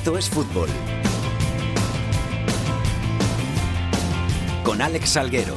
Esto 0.00 0.16
es 0.16 0.30
fútbol. 0.30 0.68
Con 4.64 4.80
Alex 4.80 5.10
Salguero. 5.10 5.52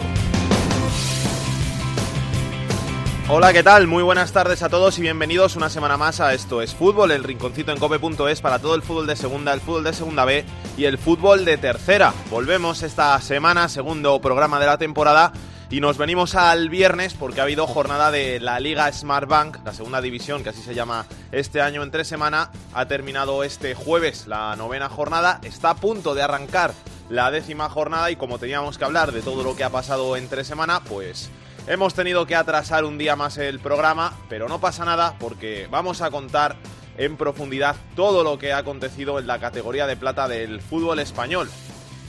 Hola, 3.29 3.53
¿qué 3.53 3.63
tal? 3.63 3.87
Muy 3.87 4.03
buenas 4.03 4.33
tardes 4.33 4.61
a 4.61 4.67
todos 4.67 4.99
y 4.99 5.01
bienvenidos 5.01 5.55
una 5.55 5.69
semana 5.69 5.95
más 5.95 6.19
a 6.19 6.33
Esto 6.33 6.61
es 6.61 6.75
Fútbol, 6.75 7.11
el 7.11 7.23
rinconcito 7.23 7.71
en 7.71 7.79
cope.es 7.79 8.41
para 8.41 8.59
todo 8.59 8.75
el 8.75 8.81
fútbol 8.81 9.07
de 9.07 9.15
segunda, 9.15 9.53
el 9.53 9.61
fútbol 9.61 9.85
de 9.85 9.93
segunda 9.93 10.25
B 10.25 10.43
y 10.75 10.83
el 10.83 10.97
fútbol 10.97 11.45
de 11.45 11.55
tercera. 11.55 12.13
Volvemos 12.29 12.83
esta 12.83 13.21
semana, 13.21 13.69
segundo 13.69 14.19
programa 14.19 14.59
de 14.59 14.65
la 14.65 14.77
temporada 14.77 15.31
y 15.73 15.81
nos 15.81 15.97
venimos 15.97 16.35
al 16.35 16.69
viernes 16.69 17.15
porque 17.15 17.39
ha 17.39 17.45
habido 17.45 17.65
jornada 17.65 18.11
de 18.11 18.39
la 18.39 18.59
Liga 18.59 18.93
Smart 18.93 19.27
Bank, 19.27 19.57
la 19.65 19.73
segunda 19.73 20.01
división, 20.01 20.43
que 20.43 20.49
así 20.49 20.61
se 20.61 20.75
llama 20.75 21.07
este 21.31 21.61
año 21.61 21.81
en 21.81 21.89
tres 21.89 22.07
semanas. 22.07 22.49
Ha 22.75 22.87
terminado 22.87 23.43
este 23.43 23.73
jueves 23.73 24.27
la 24.27 24.55
novena 24.55 24.87
jornada. 24.87 25.41
Está 25.41 25.71
a 25.71 25.75
punto 25.75 26.13
de 26.13 26.21
arrancar 26.21 26.75
la 27.09 27.31
décima 27.31 27.69
jornada 27.69 28.11
y 28.11 28.17
como 28.17 28.37
teníamos 28.37 28.77
que 28.77 28.85
hablar 28.85 29.13
de 29.13 29.23
todo 29.23 29.41
lo 29.43 29.55
que 29.55 29.63
ha 29.63 29.71
pasado 29.71 30.15
en 30.15 30.29
tres 30.29 30.45
semanas, 30.45 30.81
pues 30.87 31.31
hemos 31.65 31.95
tenido 31.95 32.27
que 32.27 32.35
atrasar 32.35 32.85
un 32.85 32.99
día 32.99 33.15
más 33.15 33.39
el 33.39 33.59
programa, 33.59 34.13
pero 34.29 34.47
no 34.47 34.61
pasa 34.61 34.85
nada 34.85 35.15
porque 35.17 35.67
vamos 35.71 36.03
a 36.03 36.11
contar 36.11 36.55
en 36.99 37.17
profundidad 37.17 37.75
todo 37.95 38.23
lo 38.23 38.37
que 38.37 38.53
ha 38.53 38.59
acontecido 38.59 39.17
en 39.17 39.25
la 39.25 39.39
categoría 39.39 39.87
de 39.87 39.97
plata 39.97 40.27
del 40.27 40.61
fútbol 40.61 40.99
español. 40.99 41.49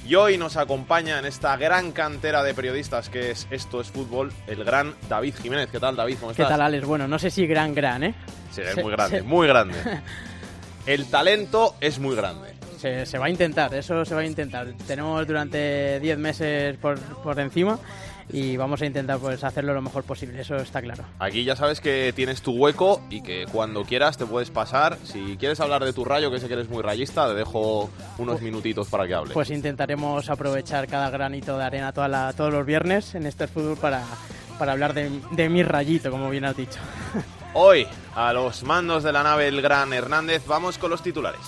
Y 0.07 0.17
hoy 0.17 0.37
nos 0.37 0.59
acompaña 0.59 1.19
en 1.19 1.25
esta 1.25 1.57
gran 1.57 1.91
cantera 1.91 2.43
de 2.43 2.53
periodistas 2.53 3.09
que 3.09 3.31
es 3.31 3.47
Esto 3.51 3.81
es 3.81 3.91
Fútbol, 3.91 4.31
el 4.47 4.63
gran 4.63 4.95
David 5.09 5.35
Jiménez. 5.41 5.71
¿Qué 5.73 5.81
tal, 5.81 5.97
David? 5.97 6.19
¿Cómo 6.21 6.33
estás? 6.33 6.47
¿Qué 6.47 6.51
tal, 6.51 6.61
Alex? 6.61 6.87
Bueno, 6.87 7.09
no 7.09 7.19
sé 7.19 7.31
si 7.31 7.47
gran, 7.47 7.75
gran, 7.75 8.05
¿eh? 8.05 8.15
Sí, 8.51 8.61
es 8.61 8.77
muy 8.77 8.93
grande, 8.93 9.23
muy 9.23 9.49
grande. 9.49 9.75
El 10.87 11.07
talento 11.07 11.77
es 11.81 11.99
muy 11.99 12.15
grande. 12.15 12.53
Se, 12.79 13.07
se, 13.07 13.17
va 13.17 13.27
a 13.27 13.31
intentar, 13.31 13.73
eso 13.73 14.05
se 14.05 14.15
va 14.15 14.21
a 14.21 14.27
intentar. 14.27 14.67
Tenemos 14.87 15.27
durante 15.27 15.99
10 16.01 16.19
meses 16.19 16.77
por, 16.77 16.99
por 17.01 17.41
encima 17.41 17.79
y 18.31 18.57
vamos 18.57 18.83
a 18.83 18.87
intentar 18.87 19.19
pues 19.19 19.45
hacerlo 19.45 19.75
lo 19.75 19.83
mejor 19.83 20.05
posible, 20.05 20.41
eso 20.41 20.57
está 20.57 20.81
claro. 20.81 21.05
Aquí 21.19 21.45
ya 21.45 21.57
sabes 21.57 21.81
que 21.81 22.13
tienes 22.15 22.43
tu 22.43 22.53
hueco 22.53 23.01
y 23.11 23.23
que 23.23 23.47
cuando 23.51 23.85
quieras 23.85 24.17
te 24.17 24.27
puedes 24.27 24.51
pasar. 24.51 24.99
Si 25.05 25.37
quieres 25.37 25.61
hablar 25.61 25.85
de 25.85 25.93
tu 25.93 26.05
rayo, 26.05 26.31
que 26.31 26.41
sé 26.41 26.49
que 26.49 26.55
eres 26.55 26.69
muy 26.69 26.83
rayista, 26.83 27.29
te 27.29 27.35
dejo 27.35 27.91
unos 28.19 28.41
minutitos 28.41 28.89
para 28.89 29.07
que 29.07 29.15
hables. 29.15 29.33
Pues 29.35 29.51
intentaremos 29.51 30.29
aprovechar 30.31 30.87
cada 30.87 31.11
granito 31.11 31.59
de 31.59 31.65
arena 31.65 31.93
toda 31.93 32.09
la, 32.09 32.33
todos 32.33 32.53
los 32.53 32.67
viernes 32.67 33.15
en 33.15 33.27
este 33.27 33.47
fútbol 33.47 33.77
para, 33.77 34.03
para 34.59 34.73
hablar 34.73 34.95
de, 34.95 35.11
de 35.33 35.49
mi 35.49 35.63
rayito, 35.63 36.11
como 36.11 36.31
bien 36.31 36.45
has 36.45 36.57
dicho. 36.57 36.79
Hoy, 37.57 37.87
a 38.17 38.33
los 38.33 38.65
mandos 38.65 39.05
de 39.05 39.13
la 39.13 39.23
nave 39.23 39.47
El 39.47 39.63
Gran 39.63 39.93
Hernández, 39.93 40.45
vamos 40.47 40.77
con 40.77 40.91
los 40.91 41.03
titulares. 41.03 41.41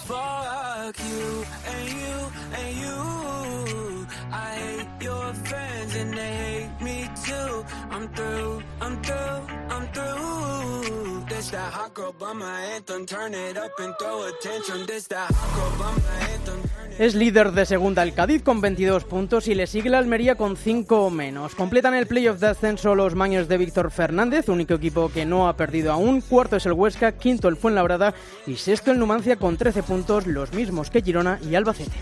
Es 16.98 17.14
líder 17.14 17.52
de 17.52 17.66
segunda 17.66 18.02
el 18.02 18.14
Cádiz 18.14 18.42
con 18.42 18.60
22 18.60 19.04
puntos 19.04 19.48
y 19.48 19.54
le 19.54 19.66
sigue 19.66 19.90
la 19.90 19.98
Almería 19.98 20.36
con 20.36 20.56
5 20.56 21.06
o 21.06 21.10
menos. 21.10 21.54
Completan 21.54 21.94
el 21.94 22.06
playoff 22.06 22.40
de 22.40 22.48
ascenso 22.48 22.94
los 22.94 23.14
maños 23.14 23.48
de 23.48 23.58
Víctor 23.58 23.90
Fernández, 23.90 24.48
único 24.48 24.74
equipo 24.74 25.10
que 25.10 25.26
no 25.26 25.46
ha 25.46 25.56
perdido 25.56 25.92
aún. 25.92 26.22
Cuarto 26.22 26.56
es 26.56 26.64
el 26.66 26.72
Huesca, 26.72 27.12
quinto 27.12 27.48
el 27.48 27.56
Fuenlabrada 27.56 28.14
y 28.46 28.56
sexto 28.56 28.92
el 28.92 28.98
Numancia 28.98 29.36
con 29.36 29.56
13 29.56 29.82
puntos, 29.82 30.26
los 30.26 30.52
mismos 30.52 30.90
que 30.90 31.02
Girona 31.02 31.38
y 31.42 31.54
Albacete. 31.54 31.96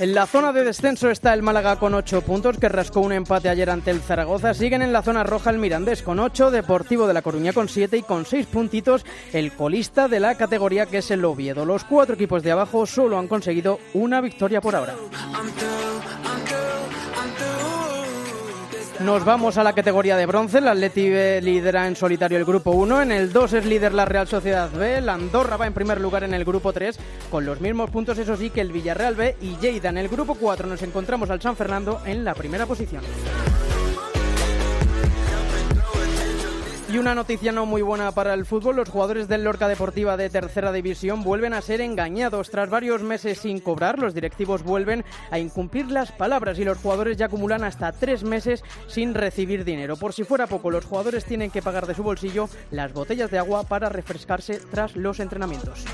En 0.00 0.14
la 0.14 0.26
zona 0.26 0.54
de 0.54 0.64
descenso 0.64 1.10
está 1.10 1.34
el 1.34 1.42
Málaga 1.42 1.76
con 1.76 1.92
8 1.92 2.22
puntos, 2.22 2.56
que 2.56 2.70
rascó 2.70 3.00
un 3.00 3.12
empate 3.12 3.50
ayer 3.50 3.68
ante 3.68 3.90
el 3.90 4.00
Zaragoza. 4.00 4.54
Siguen 4.54 4.80
en 4.80 4.94
la 4.94 5.02
zona 5.02 5.24
roja 5.24 5.50
el 5.50 5.58
Mirandés 5.58 6.02
con 6.02 6.18
8, 6.18 6.50
Deportivo 6.50 7.06
de 7.06 7.12
la 7.12 7.20
Coruña 7.20 7.52
con 7.52 7.68
7 7.68 7.98
y 7.98 8.02
con 8.02 8.24
6 8.24 8.46
puntitos 8.46 9.04
el 9.34 9.52
colista 9.52 10.08
de 10.08 10.20
la 10.20 10.36
categoría 10.36 10.86
que 10.86 10.98
es 10.98 11.10
el 11.10 11.22
Oviedo. 11.22 11.66
Los 11.66 11.84
cuatro 11.84 12.14
equipos 12.14 12.42
de 12.42 12.50
abajo 12.50 12.86
solo 12.86 13.18
han 13.18 13.28
conseguido 13.28 13.78
una 13.92 14.22
victoria 14.22 14.62
por 14.62 14.74
ahora. 14.74 14.94
Nos 19.04 19.24
vamos 19.24 19.56
a 19.56 19.64
la 19.64 19.72
categoría 19.72 20.14
de 20.18 20.26
bronce. 20.26 20.58
El 20.58 20.68
Atleti 20.68 21.08
B 21.08 21.40
lidera 21.40 21.86
en 21.86 21.96
solitario 21.96 22.36
el 22.36 22.44
grupo 22.44 22.72
1. 22.72 23.00
En 23.00 23.12
el 23.12 23.32
2 23.32 23.54
es 23.54 23.64
líder 23.64 23.94
la 23.94 24.04
Real 24.04 24.28
Sociedad 24.28 24.70
B. 24.70 25.00
La 25.00 25.14
Andorra 25.14 25.56
va 25.56 25.66
en 25.66 25.72
primer 25.72 25.98
lugar 25.98 26.22
en 26.22 26.34
el 26.34 26.44
grupo 26.44 26.70
3 26.70 26.98
con 27.30 27.46
los 27.46 27.62
mismos 27.62 27.90
puntos, 27.90 28.18
eso 28.18 28.36
sí, 28.36 28.50
que 28.50 28.60
el 28.60 28.72
Villarreal 28.72 29.14
B 29.14 29.36
y 29.40 29.56
Lleida. 29.56 29.88
En 29.88 29.96
el 29.96 30.08
grupo 30.08 30.34
4 30.34 30.66
nos 30.66 30.82
encontramos 30.82 31.30
al 31.30 31.40
San 31.40 31.56
Fernando 31.56 32.02
en 32.04 32.24
la 32.24 32.34
primera 32.34 32.66
posición. 32.66 33.02
Y 36.92 36.98
una 36.98 37.14
noticia 37.14 37.52
no 37.52 37.66
muy 37.66 37.82
buena 37.82 38.10
para 38.10 38.34
el 38.34 38.44
fútbol, 38.44 38.74
los 38.74 38.88
jugadores 38.88 39.28
del 39.28 39.44
Lorca 39.44 39.68
Deportiva 39.68 40.16
de 40.16 40.28
tercera 40.28 40.72
división 40.72 41.22
vuelven 41.22 41.54
a 41.54 41.62
ser 41.62 41.80
engañados. 41.80 42.50
Tras 42.50 42.68
varios 42.68 43.00
meses 43.02 43.38
sin 43.38 43.60
cobrar, 43.60 44.00
los 44.00 44.12
directivos 44.12 44.64
vuelven 44.64 45.04
a 45.30 45.38
incumplir 45.38 45.88
las 45.92 46.10
palabras 46.10 46.58
y 46.58 46.64
los 46.64 46.78
jugadores 46.78 47.16
ya 47.16 47.26
acumulan 47.26 47.62
hasta 47.62 47.92
tres 47.92 48.24
meses 48.24 48.64
sin 48.88 49.14
recibir 49.14 49.64
dinero. 49.64 49.96
Por 49.96 50.12
si 50.12 50.24
fuera 50.24 50.48
poco, 50.48 50.72
los 50.72 50.84
jugadores 50.84 51.24
tienen 51.24 51.52
que 51.52 51.62
pagar 51.62 51.86
de 51.86 51.94
su 51.94 52.02
bolsillo 52.02 52.48
las 52.72 52.92
botellas 52.92 53.30
de 53.30 53.38
agua 53.38 53.62
para 53.62 53.88
refrescarse 53.88 54.58
tras 54.58 54.96
los 54.96 55.20
entrenamientos. 55.20 55.84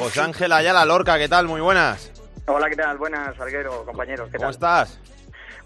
José 0.00 0.20
Ángel 0.20 0.50
Ayala 0.50 0.84
Lorca, 0.84 1.16
¿qué 1.16 1.28
tal? 1.28 1.46
Muy 1.46 1.60
buenas. 1.60 2.10
Hola, 2.46 2.68
¿qué 2.68 2.76
tal? 2.76 2.98
Buenas, 2.98 3.38
Alguero, 3.38 3.84
compañeros. 3.84 4.30
¿qué 4.32 4.38
¿Cómo 4.38 4.50
tal? 4.50 4.84
estás? 4.86 4.98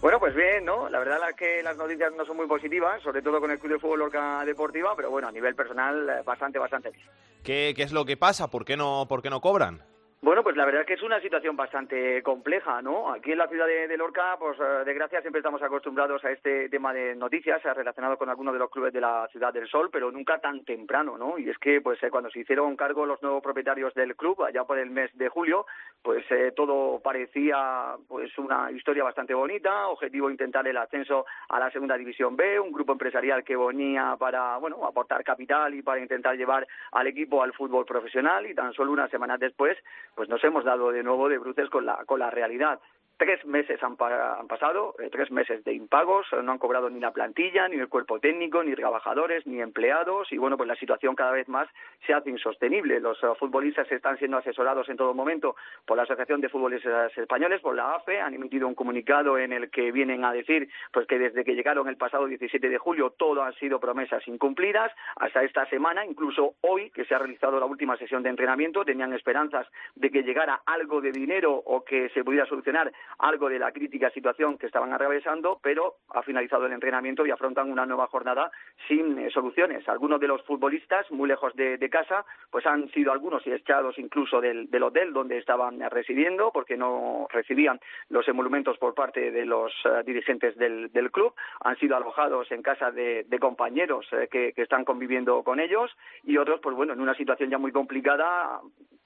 Bueno, 0.02 0.18
pues 0.18 0.34
bien, 0.34 0.64
¿no? 0.64 0.88
La 0.88 0.98
verdad 0.98 1.30
es 1.30 1.36
que 1.36 1.62
las 1.62 1.76
noticias 1.76 2.12
no 2.12 2.24
son 2.24 2.36
muy 2.36 2.48
positivas, 2.48 3.00
sobre 3.04 3.22
todo 3.22 3.40
con 3.40 3.52
el 3.52 3.60
Club 3.60 3.74
de 3.74 3.78
Fútbol 3.78 4.00
Lorca 4.00 4.44
Deportiva, 4.44 4.96
pero 4.96 5.10
bueno, 5.10 5.28
a 5.28 5.32
nivel 5.32 5.54
personal, 5.54 6.08
eh, 6.08 6.22
bastante, 6.24 6.58
bastante 6.58 6.90
bien. 6.90 7.06
¿Qué, 7.44 7.72
¿Qué 7.76 7.84
es 7.84 7.92
lo 7.92 8.04
que 8.04 8.16
pasa? 8.16 8.50
¿Por 8.50 8.64
qué 8.64 8.76
no, 8.76 9.06
por 9.08 9.22
qué 9.22 9.30
no 9.30 9.40
cobran? 9.40 9.80
Bueno, 10.24 10.44
pues 10.44 10.56
la 10.56 10.64
verdad 10.64 10.82
es 10.82 10.86
que 10.86 10.94
es 10.94 11.02
una 11.02 11.20
situación 11.20 11.56
bastante 11.56 12.22
compleja, 12.22 12.80
¿no? 12.80 13.12
Aquí 13.12 13.32
en 13.32 13.38
la 13.38 13.48
ciudad 13.48 13.66
de, 13.66 13.88
de 13.88 13.96
Lorca, 13.96 14.36
pues 14.38 14.56
eh, 14.60 14.84
de 14.84 14.94
gracia 14.94 15.20
siempre 15.20 15.40
estamos 15.40 15.60
acostumbrados 15.60 16.24
a 16.24 16.30
este 16.30 16.68
tema 16.68 16.92
de 16.92 17.16
noticias 17.16 17.60
relacionado 17.64 18.16
con 18.16 18.28
algunos 18.28 18.52
de 18.52 18.60
los 18.60 18.70
clubes 18.70 18.92
de 18.92 19.00
la 19.00 19.26
Ciudad 19.32 19.52
del 19.52 19.68
Sol, 19.68 19.90
pero 19.92 20.12
nunca 20.12 20.38
tan 20.38 20.64
temprano, 20.64 21.18
¿no? 21.18 21.38
Y 21.38 21.50
es 21.50 21.58
que, 21.58 21.80
pues 21.80 22.00
eh, 22.04 22.10
cuando 22.10 22.30
se 22.30 22.38
hicieron 22.38 22.76
cargo 22.76 23.04
los 23.04 23.20
nuevos 23.20 23.42
propietarios 23.42 23.94
del 23.94 24.14
club, 24.14 24.44
allá 24.44 24.62
por 24.62 24.78
el 24.78 24.90
mes 24.90 25.10
de 25.14 25.28
julio, 25.28 25.66
pues 26.02 26.24
eh, 26.30 26.52
todo 26.54 27.00
parecía 27.00 27.94
pues 28.08 28.36
una 28.38 28.70
historia 28.72 29.04
bastante 29.04 29.34
bonita, 29.34 29.88
objetivo 29.88 30.30
intentar 30.30 30.66
el 30.66 30.76
ascenso 30.76 31.26
a 31.48 31.60
la 31.60 31.70
segunda 31.70 31.96
división 31.96 32.36
B, 32.36 32.58
un 32.58 32.72
grupo 32.72 32.92
empresarial 32.92 33.44
que 33.44 33.56
venía 33.56 34.16
para, 34.18 34.56
bueno, 34.56 34.84
aportar 34.84 35.22
capital 35.22 35.74
y 35.74 35.82
para 35.82 36.00
intentar 36.00 36.36
llevar 36.36 36.66
al 36.90 37.06
equipo 37.06 37.42
al 37.42 37.52
fútbol 37.52 37.84
profesional 37.84 38.46
y 38.46 38.54
tan 38.54 38.72
solo 38.72 38.92
unas 38.92 39.10
semanas 39.10 39.38
después 39.38 39.78
pues 40.14 40.28
nos 40.28 40.42
hemos 40.44 40.64
dado 40.64 40.90
de 40.90 41.02
nuevo 41.02 41.28
de 41.28 41.38
bruces 41.38 41.70
con 41.70 41.86
la, 41.86 42.04
con 42.04 42.18
la 42.18 42.30
realidad. 42.30 42.80
Tres 43.16 43.44
meses 43.44 43.82
han, 43.82 43.96
han 44.00 44.48
pasado, 44.48 44.94
eh, 44.98 45.08
tres 45.10 45.30
meses 45.30 45.62
de 45.64 45.72
impagos, 45.74 46.26
no 46.42 46.52
han 46.52 46.58
cobrado 46.58 46.90
ni 46.90 46.98
la 46.98 47.12
plantilla, 47.12 47.68
ni 47.68 47.76
el 47.76 47.88
cuerpo 47.88 48.18
técnico, 48.18 48.62
ni 48.64 48.74
trabajadores, 48.74 49.46
ni 49.46 49.60
empleados, 49.60 50.32
y 50.32 50.38
bueno, 50.38 50.56
pues 50.56 50.68
la 50.68 50.76
situación 50.76 51.14
cada 51.14 51.32
vez 51.32 51.48
más 51.48 51.68
se 52.06 52.14
hace 52.14 52.30
insostenible. 52.30 53.00
Los 53.00 53.22
uh, 53.22 53.34
futbolistas 53.36 53.90
están 53.92 54.18
siendo 54.18 54.38
asesorados 54.38 54.88
en 54.88 54.96
todo 54.96 55.14
momento 55.14 55.56
por 55.86 55.96
la 55.96 56.02
Asociación 56.02 56.40
de 56.40 56.48
Futbolistas 56.48 57.16
Españoles, 57.16 57.60
por 57.60 57.76
la 57.76 57.94
AFE, 57.94 58.20
han 58.20 58.34
emitido 58.34 58.66
un 58.66 58.74
comunicado 58.74 59.38
en 59.38 59.52
el 59.52 59.70
que 59.70 59.92
vienen 59.92 60.24
a 60.24 60.32
decir 60.32 60.68
pues 60.92 61.06
que 61.06 61.18
desde 61.18 61.44
que 61.44 61.54
llegaron 61.54 61.88
el 61.88 61.96
pasado 61.96 62.26
17 62.26 62.68
de 62.68 62.78
julio 62.78 63.10
todo 63.10 63.42
han 63.42 63.54
sido 63.54 63.78
promesas 63.78 64.26
incumplidas, 64.26 64.92
hasta 65.16 65.42
esta 65.42 65.66
semana, 65.66 66.04
incluso 66.04 66.54
hoy 66.62 66.90
que 66.90 67.04
se 67.04 67.14
ha 67.14 67.18
realizado 67.18 67.58
la 67.60 67.66
última 67.66 67.96
sesión 67.96 68.22
de 68.22 68.30
entrenamiento, 68.30 68.84
tenían 68.84 69.12
esperanzas 69.12 69.66
de 69.94 70.10
que 70.10 70.22
llegara 70.22 70.62
algo 70.66 71.00
de 71.00 71.12
dinero 71.12 71.54
o 71.54 71.84
que 71.84 72.08
se 72.10 72.24
pudiera 72.24 72.46
solucionar 72.46 72.92
algo 73.18 73.48
de 73.48 73.58
la 73.58 73.72
crítica 73.72 74.10
situación 74.10 74.58
que 74.58 74.66
estaban 74.66 74.92
atravesando, 74.92 75.60
pero 75.62 75.96
ha 76.10 76.22
finalizado 76.22 76.66
el 76.66 76.72
entrenamiento 76.72 77.24
y 77.24 77.30
afrontan 77.30 77.70
una 77.70 77.86
nueva 77.86 78.06
jornada 78.08 78.50
sin 78.88 79.18
eh, 79.18 79.30
soluciones. 79.30 79.88
Algunos 79.88 80.20
de 80.20 80.28
los 80.28 80.42
futbolistas, 80.42 81.10
muy 81.10 81.28
lejos 81.28 81.54
de, 81.54 81.78
casa, 81.90 82.24
pues 82.50 82.64
han 82.66 82.88
sido 82.90 83.12
algunos 83.12 83.46
y 83.46 83.52
echados 83.52 83.98
incluso 83.98 84.40
del, 84.40 84.68
hotel 84.82 85.12
donde 85.12 85.38
estaban 85.38 85.78
residiendo, 85.90 86.50
porque 86.52 86.76
no 86.76 87.26
recibían 87.30 87.78
los 88.08 88.26
emolumentos 88.28 88.78
por 88.78 88.94
parte 88.94 89.30
de 89.30 89.44
los 89.44 89.72
uh, 89.84 90.02
dirigentes 90.04 90.56
del, 90.56 90.90
del, 90.90 91.10
club. 91.10 91.34
Han 91.60 91.76
sido 91.76 91.96
alojados 91.96 92.50
en 92.50 92.62
casa 92.62 92.90
de, 92.90 93.24
de 93.24 93.38
compañeros 93.38 94.06
eh, 94.12 94.28
que, 94.30 94.52
que 94.52 94.62
están 94.62 94.84
conviviendo 94.84 95.42
con 95.42 95.60
ellos 95.60 95.90
y 96.24 96.38
otros, 96.38 96.60
pues 96.60 96.74
bueno, 96.74 96.94
en 96.94 97.00
una 97.00 97.14
situación 97.14 97.50
ya 97.50 97.58
muy 97.58 97.72
complicada 97.72 98.60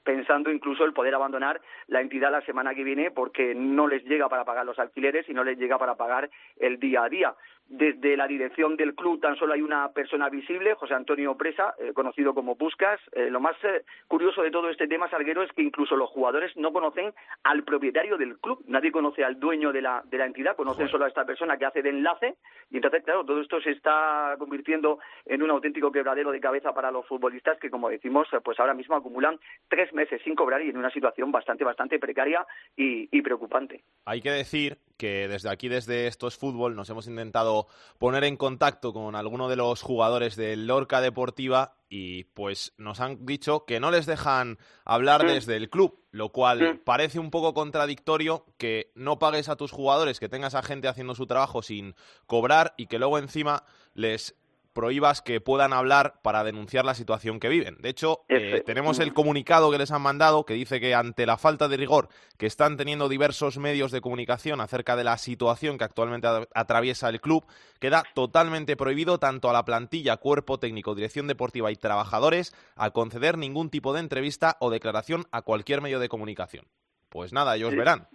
pensando 0.06 0.50
incluso 0.50 0.84
el 0.84 0.94
poder 0.94 1.14
abandonar 1.14 1.60
la 1.88 2.00
entidad 2.00 2.30
la 2.30 2.40
semana 2.42 2.74
que 2.74 2.84
viene 2.84 3.10
porque 3.10 3.54
no 3.54 3.88
les 3.88 4.04
llega 4.04 4.28
para 4.28 4.44
pagar 4.44 4.64
los 4.64 4.78
alquileres 4.78 5.28
y 5.28 5.34
no 5.34 5.44
les 5.44 5.58
llega 5.58 5.76
para 5.78 5.96
pagar 5.96 6.30
el 6.58 6.78
día 6.78 7.02
a 7.02 7.08
día. 7.08 7.34
Desde 7.68 8.16
la 8.16 8.28
dirección 8.28 8.76
del 8.76 8.94
club 8.94 9.20
tan 9.20 9.36
solo 9.36 9.52
hay 9.52 9.60
una 9.60 9.88
persona 9.92 10.28
visible, 10.28 10.74
José 10.74 10.94
Antonio 10.94 11.36
Presa, 11.36 11.74
eh, 11.80 11.92
conocido 11.92 12.32
como 12.32 12.56
Puscas. 12.56 13.00
Eh, 13.10 13.28
lo 13.28 13.40
más 13.40 13.56
eh, 13.64 13.82
curioso 14.06 14.42
de 14.42 14.52
todo 14.52 14.70
este 14.70 14.86
tema, 14.86 15.10
Salguero, 15.10 15.42
es 15.42 15.50
que 15.52 15.62
incluso 15.62 15.96
los 15.96 16.08
jugadores 16.10 16.56
no 16.56 16.72
conocen 16.72 17.12
al 17.42 17.64
propietario 17.64 18.16
del 18.18 18.38
club. 18.38 18.62
Nadie 18.68 18.92
conoce 18.92 19.24
al 19.24 19.40
dueño 19.40 19.72
de 19.72 19.82
la, 19.82 20.02
de 20.04 20.16
la 20.16 20.26
entidad, 20.26 20.54
conocen 20.54 20.86
solo 20.88 21.06
a 21.06 21.08
esta 21.08 21.24
persona 21.24 21.56
que 21.56 21.66
hace 21.66 21.82
de 21.82 21.90
enlace. 21.90 22.36
Y 22.70 22.76
entonces, 22.76 23.02
claro, 23.02 23.24
todo 23.24 23.40
esto 23.40 23.60
se 23.60 23.72
está 23.72 24.36
convirtiendo 24.38 25.00
en 25.24 25.42
un 25.42 25.50
auténtico 25.50 25.90
quebradero 25.90 26.30
de 26.30 26.38
cabeza 26.38 26.72
para 26.72 26.92
los 26.92 27.04
futbolistas 27.06 27.58
que, 27.58 27.68
como 27.68 27.88
decimos, 27.88 28.28
pues 28.44 28.60
ahora 28.60 28.74
mismo 28.74 28.94
acumulan 28.94 29.40
tres 29.68 29.92
meses 29.92 30.22
sin 30.22 30.36
cobrar 30.36 30.62
y 30.62 30.70
en 30.70 30.76
una 30.76 30.90
situación 30.90 31.32
bastante, 31.32 31.64
bastante 31.64 31.98
precaria 31.98 32.46
y, 32.76 33.08
y 33.10 33.22
preocupante. 33.22 33.82
Hay 34.04 34.20
que 34.20 34.30
decir 34.30 34.78
que 34.96 35.28
desde 35.28 35.50
aquí, 35.50 35.68
desde 35.68 36.06
Esto 36.06 36.26
es 36.26 36.38
Fútbol, 36.38 36.74
nos 36.74 36.88
hemos 36.90 37.06
intentado 37.06 37.55
poner 37.98 38.24
en 38.24 38.36
contacto 38.36 38.92
con 38.92 39.14
alguno 39.14 39.48
de 39.48 39.56
los 39.56 39.82
jugadores 39.82 40.36
del 40.36 40.66
Lorca 40.66 41.00
Deportiva 41.00 41.76
y 41.88 42.24
pues 42.24 42.72
nos 42.78 43.00
han 43.00 43.24
dicho 43.24 43.64
que 43.64 43.80
no 43.80 43.90
les 43.90 44.06
dejan 44.06 44.58
hablar 44.84 45.26
desde 45.26 45.56
el 45.56 45.70
club, 45.70 46.00
lo 46.10 46.30
cual 46.30 46.80
parece 46.84 47.18
un 47.18 47.30
poco 47.30 47.54
contradictorio 47.54 48.44
que 48.58 48.90
no 48.94 49.18
pagues 49.18 49.48
a 49.48 49.56
tus 49.56 49.70
jugadores, 49.70 50.18
que 50.18 50.28
tengas 50.28 50.54
a 50.54 50.62
gente 50.62 50.88
haciendo 50.88 51.14
su 51.14 51.26
trabajo 51.26 51.62
sin 51.62 51.94
cobrar 52.26 52.74
y 52.76 52.86
que 52.86 52.98
luego 52.98 53.18
encima 53.18 53.64
les 53.94 54.34
prohíbas 54.76 55.22
que 55.22 55.40
puedan 55.40 55.72
hablar 55.72 56.20
para 56.22 56.44
denunciar 56.44 56.84
la 56.84 56.94
situación 56.94 57.40
que 57.40 57.48
viven. 57.48 57.78
De 57.80 57.88
hecho, 57.88 58.26
eh, 58.28 58.62
tenemos 58.66 58.98
el 58.98 59.14
comunicado 59.14 59.70
que 59.70 59.78
les 59.78 59.90
han 59.90 60.02
mandado 60.02 60.44
que 60.44 60.52
dice 60.52 60.80
que 60.80 60.94
ante 60.94 61.24
la 61.24 61.38
falta 61.38 61.66
de 61.66 61.78
rigor 61.78 62.10
que 62.36 62.44
están 62.44 62.76
teniendo 62.76 63.08
diversos 63.08 63.56
medios 63.56 63.90
de 63.90 64.02
comunicación 64.02 64.60
acerca 64.60 64.94
de 64.94 65.04
la 65.04 65.16
situación 65.16 65.78
que 65.78 65.84
actualmente 65.84 66.28
atraviesa 66.54 67.08
el 67.08 67.22
club, 67.22 67.46
queda 67.80 68.04
totalmente 68.14 68.76
prohibido 68.76 69.18
tanto 69.18 69.48
a 69.48 69.54
la 69.54 69.64
plantilla, 69.64 70.18
cuerpo 70.18 70.58
técnico, 70.58 70.94
dirección 70.94 71.26
deportiva 71.26 71.72
y 71.72 71.76
trabajadores 71.76 72.54
a 72.74 72.90
conceder 72.90 73.38
ningún 73.38 73.70
tipo 73.70 73.94
de 73.94 74.00
entrevista 74.00 74.58
o 74.60 74.68
declaración 74.68 75.24
a 75.30 75.40
cualquier 75.40 75.80
medio 75.80 76.00
de 76.00 76.10
comunicación. 76.10 76.66
Pues 77.08 77.32
nada, 77.32 77.56
ellos 77.56 77.74
verán. 77.74 78.08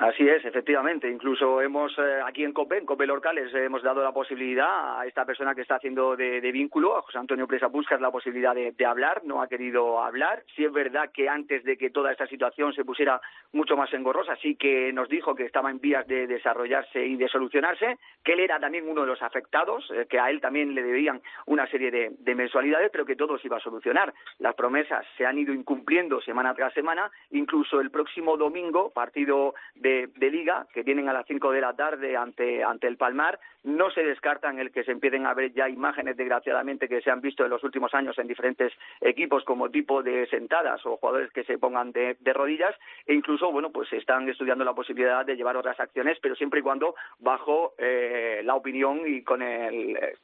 Así 0.00 0.26
es, 0.26 0.42
efectivamente. 0.46 1.10
Incluso 1.10 1.60
hemos 1.60 1.92
eh, 1.98 2.20
aquí 2.24 2.42
en 2.42 2.54
COPE, 2.54 2.78
en 2.78 2.86
COPE 2.86 3.06
Lorcales, 3.06 3.52
hemos 3.52 3.82
dado 3.82 4.02
la 4.02 4.12
posibilidad 4.12 4.98
a 4.98 5.04
esta 5.06 5.26
persona 5.26 5.54
que 5.54 5.60
está 5.60 5.74
haciendo 5.74 6.16
de, 6.16 6.40
vínculo, 6.52 6.96
a 6.96 7.02
José 7.02 7.18
Antonio 7.18 7.46
Presa 7.46 7.66
Buscas, 7.66 8.00
la 8.00 8.10
posibilidad 8.10 8.54
de, 8.54 8.86
hablar. 8.86 9.20
No 9.24 9.42
ha 9.42 9.46
querido 9.46 10.02
hablar. 10.02 10.42
Sí 10.56 10.64
es 10.64 10.72
verdad 10.72 11.10
que 11.12 11.28
antes 11.28 11.64
de 11.64 11.76
que 11.76 11.90
toda 11.90 12.12
esta 12.12 12.26
situación 12.26 12.72
se 12.72 12.82
pusiera 12.82 13.20
mucho 13.52 13.76
más 13.76 13.92
engorrosa, 13.92 14.36
sí 14.36 14.56
que 14.56 14.90
nos 14.90 15.10
dijo 15.10 15.34
que 15.34 15.44
estaba 15.44 15.70
en 15.70 15.80
vías 15.80 16.06
de 16.06 16.26
desarrollarse 16.26 17.04
y 17.04 17.16
de 17.16 17.28
solucionarse, 17.28 17.98
que 18.24 18.32
él 18.32 18.40
era 18.40 18.58
también 18.58 18.88
uno 18.88 19.02
de 19.02 19.06
los 19.06 19.20
afectados, 19.20 19.86
eh, 19.94 20.06
que 20.08 20.18
a 20.18 20.30
él 20.30 20.40
también 20.40 20.74
le 20.74 20.82
debían 20.82 21.20
una 21.44 21.66
serie 21.66 21.90
de, 21.90 22.12
de 22.18 22.34
mensualidades, 22.34 22.88
pero 22.90 23.04
que 23.04 23.16
todo 23.16 23.36
se 23.36 23.48
iba 23.48 23.58
a 23.58 23.60
solucionar. 23.60 24.14
Las 24.38 24.54
promesas 24.54 25.04
se 25.18 25.26
han 25.26 25.36
ido 25.36 25.52
incumpliendo 25.52 26.22
semana 26.22 26.54
tras 26.54 26.72
semana. 26.72 27.10
Incluso 27.32 27.82
el 27.82 27.90
próximo 27.90 28.38
domingo, 28.38 28.88
partido 28.88 29.52
de 29.74 29.89
de, 30.14 30.30
liga 30.30 30.66
que 30.72 30.84
tienen 30.84 31.08
a 31.08 31.12
las 31.12 31.26
5 31.26 31.50
de 31.52 31.60
la 31.60 31.74
tarde 31.74 32.16
ante, 32.16 32.62
ante 32.62 32.86
el 32.86 32.96
Palmar. 32.96 33.38
No 33.62 33.90
se 33.90 34.02
descartan 34.02 34.58
el 34.58 34.70
que 34.70 34.84
se 34.84 34.92
empiecen 34.92 35.26
a 35.26 35.34
ver 35.34 35.52
ya 35.52 35.68
imágenes, 35.68 36.16
desgraciadamente, 36.16 36.88
que 36.88 37.02
se 37.02 37.10
han 37.10 37.20
visto 37.20 37.44
en 37.44 37.50
los 37.50 37.62
últimos 37.64 37.92
años 37.94 38.18
en 38.18 38.26
diferentes 38.26 38.72
equipos 39.00 39.44
como 39.44 39.70
tipo 39.70 40.02
de 40.02 40.26
sentadas 40.28 40.84
o 40.86 40.96
jugadores 40.96 41.32
que 41.32 41.44
se 41.44 41.58
pongan 41.58 41.92
de, 41.92 42.16
rodillas 42.32 42.74
e 43.06 43.14
incluso, 43.14 43.50
bueno, 43.50 43.70
pues 43.70 43.92
están 43.92 44.28
estudiando 44.28 44.64
la 44.64 44.74
posibilidad 44.74 45.26
de 45.26 45.36
llevar 45.36 45.56
otras 45.56 45.78
acciones, 45.80 46.18
pero 46.22 46.36
siempre 46.36 46.60
y 46.60 46.62
cuando 46.62 46.94
bajo 47.18 47.74
eh, 47.76 48.40
la 48.44 48.54
opinión 48.54 49.02
y 49.06 49.22
con 49.22 49.42
el 49.42 49.96
eh, 49.96 50.14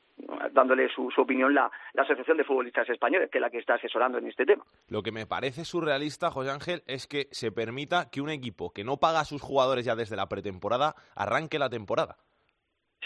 dándole 0.53 0.89
su, 0.89 1.09
opinión 1.17 1.55
la, 1.55 1.71
Asociación 1.97 2.37
de 2.37 2.45
Futbolistas 2.45 2.89
Españoles, 2.89 3.31
que 3.31 3.39
es 3.39 3.43
la 3.43 3.51
que 3.51 3.59
está 3.59 3.75
asesorando 3.75 4.19
en 4.19 4.29
este 4.29 4.45
tema. 4.45 4.65
Lo 4.89 5.03
que 5.03 5.13
me 5.13 5.27
parece 5.27 5.65
surrealista, 5.65 6.31
José 6.31 6.51
Ángel, 6.51 6.83
es 6.87 7.07
que 7.07 7.29
se 7.31 7.53
permita 7.53 8.11
que 8.11 8.21
un 8.21 8.31
equipo 8.31 8.73
que 8.73 8.85
no 8.85 8.99
paga 8.99 9.21
a 9.21 9.25
sus 9.25 9.43
jugadores 9.43 9.85
ya 9.85 9.97
desde 9.97 10.17
la 10.17 10.29
pretemporada 10.29 10.95
arranque 11.15 11.59
la 11.59 11.69
temporada. 11.69 12.17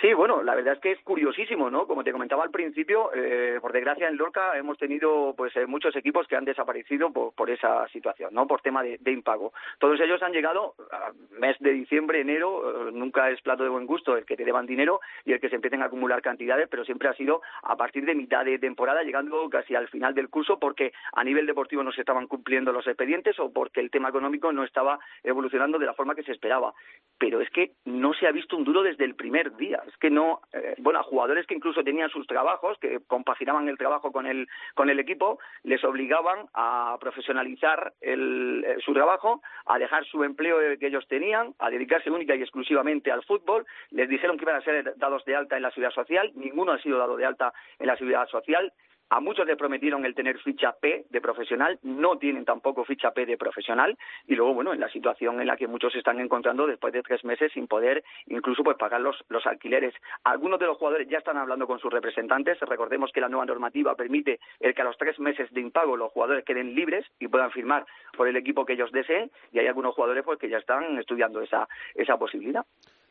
Sí, 0.01 0.15
bueno, 0.15 0.43
la 0.43 0.55
verdad 0.55 0.75
es 0.75 0.81
que 0.81 0.93
es 0.93 1.01
curiosísimo, 1.03 1.69
¿no? 1.71 1.87
Como 1.87 2.03
te 2.03 2.13
comentaba 2.13 2.43
al 2.43 2.51
principio, 2.51 3.11
eh, 3.13 3.59
por 3.61 3.71
desgracia 3.71 4.09
en 4.09 4.17
Lorca 4.17 4.57
hemos 4.57 4.79
tenido 4.79 5.35
pues 5.37 5.55
eh, 5.57 5.67
muchos 5.67 5.95
equipos 5.95 6.27
que 6.27 6.37
han 6.37 6.47
desaparecido 6.47 7.13
por, 7.13 7.51
esa 7.51 7.87
situación, 7.89 8.33
¿no? 8.33 8.47
Por 8.47 8.63
tema 8.63 8.83
de, 8.83 8.99
impago. 9.11 9.53
Todos 9.79 10.01
ellos 10.01 10.23
han 10.23 10.33
llegado 10.33 10.75
a 10.91 11.11
mes 11.39 11.55
de 11.59 11.73
diciembre, 11.73 12.23
enero, 12.23 12.89
eh, 12.89 12.93
nunca 12.93 13.29
es 13.29 13.43
plato 13.43 13.63
de 13.63 13.69
buen 13.69 13.85
gusto 13.85 14.17
el 14.17 14.25
que 14.25 14.39
te 14.39 14.45
deban 14.47 14.65
dinero 14.65 15.01
y 15.27 15.33
el 15.33 15.41
que 15.41 15.51
se 15.51 15.57
empiecen 15.57 15.83
a 15.83 15.87
acumular 15.87 16.23
cantidades, 16.23 16.69
pero 16.71 16.87
siempre 16.87 17.09
ha 17.09 17.15
sido 17.15 17.43
a 17.63 17.77
partir 17.77 18.07
de 18.07 18.15
mitad 18.15 18.43
de 18.43 18.59
temporada, 18.59 19.03
llegando 19.03 19.51
casi 19.51 19.75
al 19.75 19.89
final 19.89 20.15
del 20.15 20.31
curso, 20.31 20.59
porque 20.59 20.95
a 21.13 21.25
nivel 21.25 21.45
deportivo 21.45 21.83
no 21.83 21.93
se 21.93 22.01
estaban 22.01 22.27
cumpliendo 22.27 22.73
los 22.73 22.87
expedientes 22.87 23.39
o 23.39 23.53
porque 23.53 23.81
el 23.81 23.91
tema 23.91 24.09
económico 24.09 24.51
no 24.51 24.65
estaba 24.65 24.99
evolucionando 25.23 25.79
de 25.79 25.87
la 25.87 25.95
forma 25.95 26.15
que 26.15 26.23
se 26.23 26.33
esperaba. 26.33 26.73
Pero 27.19 27.43
es 27.43 27.51
que 27.51 27.73
no 27.85 28.15
se 28.15 28.27
ha 28.27 28.33
visto 28.33 28.57
un 28.57 28.65
duro 28.65 28.83
desde 28.83 29.05
el 29.05 29.15
primer 29.15 29.55
día 29.57 29.83
es 29.91 29.97
que 29.99 30.11
no, 30.11 30.41
eh, 30.53 30.75
bueno, 30.79 31.01
a 31.01 31.03
jugadores 31.03 31.47
que 31.47 31.55
incluso 31.55 31.83
tenían 31.83 32.11
sus 32.11 32.27
trabajos, 32.27 32.79
que 32.79 33.01
compaginaban 33.07 33.69
el 33.69 33.77
trabajo 33.77 34.13
con 34.13 34.27
el, 34.27 34.49
con 34.75 34.89
el 34.89 35.01
equipo, 35.01 35.39
les 35.65 35.83
obligaban 35.85 36.47
a 36.55 36.97
profesionalizar 37.01 37.93
el, 38.01 38.65
eh, 38.67 38.77
su 38.85 38.93
trabajo, 38.95 39.43
a 39.67 39.79
dejar 39.79 40.05
su 40.07 40.23
empleo 40.25 40.59
que 40.79 40.87
ellos 40.87 41.07
tenían, 41.09 41.55
a 41.59 41.71
dedicarse 41.71 42.11
única 42.11 42.35
y 42.37 42.43
exclusivamente 42.43 43.11
al 43.11 43.25
fútbol, 43.25 43.67
les 43.91 44.09
dijeron 44.09 44.37
que 44.37 44.45
iban 44.45 44.57
a 44.57 44.63
ser 44.63 44.95
dados 44.97 45.25
de 45.25 45.37
alta 45.37 45.57
en 45.57 45.63
la 45.63 45.71
seguridad 45.71 45.95
social, 45.95 46.31
ninguno 46.35 46.73
ha 46.73 46.79
sido 46.79 46.99
dado 46.99 47.17
de 47.17 47.27
alta 47.27 47.53
en 47.79 47.87
la 47.87 47.97
seguridad 47.97 48.29
social, 48.29 48.73
a 49.11 49.21
muchos 49.21 49.47
les 49.47 49.57
prometieron 49.57 50.05
el 50.05 50.15
tener 50.15 50.39
ficha 50.39 50.73
P 50.81 51.07
de 51.11 51.21
profesional, 51.21 51.79
no 51.83 52.17
tienen 52.19 52.45
tampoco 52.45 52.85
ficha 52.85 53.11
P 53.11 53.27
de 53.27 53.37
profesional 53.37 53.99
y 54.27 54.37
luego, 54.37 54.55
bueno, 54.55 54.73
en 54.73 54.81
la 54.81 54.89
situación 54.89 55.41
en 55.41 55.49
la 55.49 55.57
que 55.57 55.67
muchos 55.67 55.93
se 55.93 55.99
están 55.99 56.21
encontrando 56.21 56.67
después 56.67 56.93
de 56.93 57.03
tres 57.03 57.25
meses 57.25 57.53
sin 57.53 57.67
poder 57.67 58.05
incluso 58.27 58.63
pues 58.63 58.77
pagar 58.77 59.01
los, 59.01 59.17
los 59.29 59.45
alquileres. 59.47 59.95
Algunos 60.23 60.61
de 60.61 60.67
los 60.67 60.79
jugadores 60.79 61.09
ya 61.09 61.19
están 61.19 61.37
hablando 61.37 61.67
con 61.67 61.81
sus 61.81 61.93
representantes. 61.93 62.61
Recordemos 62.61 63.11
que 63.13 63.21
la 63.21 63.29
nueva 63.29 63.47
normativa 63.47 63.95
permite 63.97 64.39
el 64.61 64.75
que 64.75 64.83
a 64.83 64.85
los 64.85 64.97
tres 64.97 65.19
meses 65.19 65.53
de 65.53 65.61
impago 65.61 65.97
los 65.97 66.13
jugadores 66.13 66.45
queden 66.45 66.75
libres 66.75 67.05
y 67.19 67.29
puedan 67.29 67.51
firmar 67.51 67.85
por 68.17 68.29
el 68.29 68.37
equipo 68.37 68.65
que 68.65 68.75
ellos 68.75 68.93
deseen 68.93 69.31
y 69.53 69.59
hay 69.59 69.67
algunos 69.67 69.95
jugadores 69.95 70.25
pues 70.25 70.39
que 70.39 70.49
ya 70.49 70.59
están 70.59 70.99
estudiando 70.99 71.41
esa, 71.41 71.69
esa 71.95 72.17
posibilidad. 72.17 72.65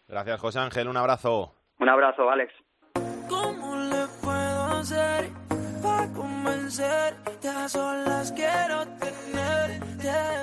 Gracias, 0.07 0.39
José 0.39 0.59
Ángel. 0.59 0.87
Un 0.87 0.97
abrazo. 0.97 1.53
Un 1.79 1.89
abrazo, 1.89 2.29
Alex. 2.29 2.53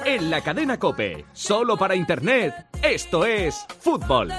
En 0.04 0.30
la 0.30 0.40
cadena 0.40 0.78
Cope, 0.78 1.24
solo 1.32 1.76
para 1.76 1.94
internet, 1.94 2.54
esto 2.82 3.26
es 3.26 3.66
fútbol. 3.80 4.32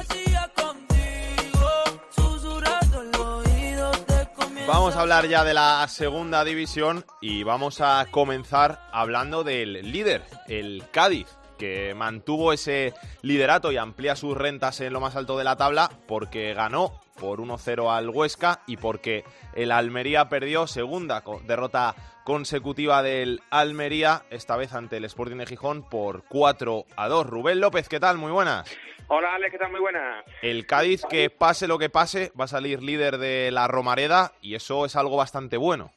Vamos 4.67 4.95
a 4.95 5.01
hablar 5.01 5.27
ya 5.27 5.43
de 5.43 5.53
la 5.53 5.87
segunda 5.87 6.43
división 6.43 7.05
y 7.21 7.43
vamos 7.43 7.79
a 7.79 8.05
comenzar 8.11 8.81
hablando 8.91 9.43
del 9.43 9.91
líder, 9.91 10.23
el 10.47 10.83
Cádiz 10.91 11.27
que 11.57 11.93
mantuvo 11.95 12.53
ese 12.53 12.93
liderato 13.21 13.71
y 13.71 13.77
amplía 13.77 14.15
sus 14.15 14.37
rentas 14.37 14.79
en 14.81 14.93
lo 14.93 14.99
más 14.99 15.15
alto 15.15 15.37
de 15.37 15.43
la 15.43 15.57
tabla 15.57 15.89
porque 16.07 16.53
ganó 16.53 17.01
por 17.19 17.39
1-0 17.39 17.91
al 17.91 18.09
Huesca 18.09 18.61
y 18.67 18.77
porque 18.77 19.23
el 19.53 19.71
Almería 19.71 20.29
perdió 20.29 20.67
segunda 20.67 21.23
derrota 21.45 21.95
consecutiva 22.23 23.01
del 23.03 23.41
Almería, 23.49 24.23
esta 24.29 24.57
vez 24.57 24.73
ante 24.73 24.97
el 24.97 25.05
Sporting 25.05 25.37
de 25.37 25.45
Gijón 25.45 25.83
por 25.83 26.23
4 26.27 26.85
a 26.95 27.07
2. 27.07 27.25
Rubén 27.25 27.59
López, 27.59 27.89
¿qué 27.89 27.99
tal? 27.99 28.17
Muy 28.17 28.31
buenas. 28.31 28.69
Hola 29.09 29.35
Alex, 29.35 29.53
¿qué 29.53 29.57
tal? 29.57 29.71
Muy 29.71 29.79
buenas. 29.79 30.25
El 30.41 30.65
Cádiz, 30.67 31.03
que 31.09 31.29
pase 31.29 31.67
lo 31.67 31.79
que 31.79 31.89
pase, 31.89 32.33
va 32.39 32.43
a 32.43 32.49
salir 32.49 32.83
líder 32.83 33.17
de 33.17 33.51
la 33.51 33.67
Romareda 33.69 34.33
y 34.41 34.55
eso 34.55 34.85
es 34.85 34.97
algo 34.97 35.15
bastante 35.15 35.55
bueno. 35.55 35.93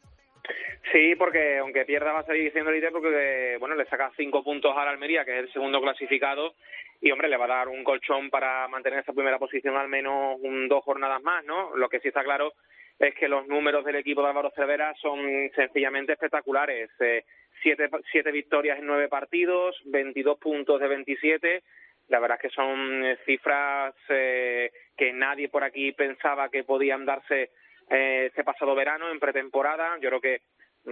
Sí, 0.93 1.15
porque 1.17 1.59
aunque 1.59 1.85
pierda 1.85 2.13
va 2.13 2.21
a 2.21 2.27
salir 2.27 2.51
siendo 2.53 2.73
líder 2.73 2.91
porque 2.91 3.57
bueno 3.61 3.75
le 3.75 3.85
saca 3.87 4.11
cinco 4.17 4.43
puntos 4.43 4.75
al 4.77 4.89
Almería, 4.89 5.25
que 5.25 5.39
es 5.39 5.45
el 5.45 5.53
segundo 5.53 5.81
clasificado, 5.81 6.55
y 7.01 7.11
hombre 7.11 7.29
le 7.29 7.37
va 7.37 7.45
a 7.45 7.49
dar 7.49 7.69
un 7.69 7.85
colchón 7.85 8.31
para 8.31 8.67
mantener 8.69 9.01
esa 9.01 9.13
primera 9.13 9.39
posición 9.39 9.77
al 9.77 9.89
menos 9.89 10.39
un, 10.41 10.69
dos 10.69 10.83
jornadas 10.83 11.23
más, 11.23 11.45
¿no? 11.45 11.77
Lo 11.77 11.89
que 11.89 12.01
sí 12.01 12.09
está 12.09 12.25
claro 12.25 12.55
es 12.99 13.15
que 13.15 13.29
los 13.29 13.47
números 13.47 13.85
del 13.85 13.97
equipo 13.97 14.23
de 14.23 14.29
Álvaro 14.29 14.53
Cervera 14.55 14.95
son 15.01 15.51
sencillamente 15.55 16.13
espectaculares. 16.13 16.91
Eh, 17.01 17.25
siete, 17.63 17.89
siete 18.11 18.31
victorias 18.31 18.79
en 18.79 18.87
nueve 18.87 19.09
partidos, 19.09 19.81
22 19.87 20.39
puntos 20.39 20.81
de 20.81 20.89
27. 20.89 21.63
La 22.09 22.19
verdad 22.19 22.39
es 22.43 22.51
que 22.51 22.55
son 22.55 23.05
eh, 23.05 23.19
cifras 23.25 23.95
eh, 24.09 24.71
que 24.97 25.13
nadie 25.13 25.49
por 25.49 25.65
aquí 25.65 25.93
pensaba 25.93 26.49
que 26.49 26.65
podían 26.65 27.07
darse 27.07 27.51
eh, 27.89 28.27
este 28.27 28.45
pasado 28.45 28.75
verano 28.75 29.11
en 29.11 29.21
pretemporada. 29.21 29.97
Yo 30.01 30.09
creo 30.09 30.21
que 30.21 30.41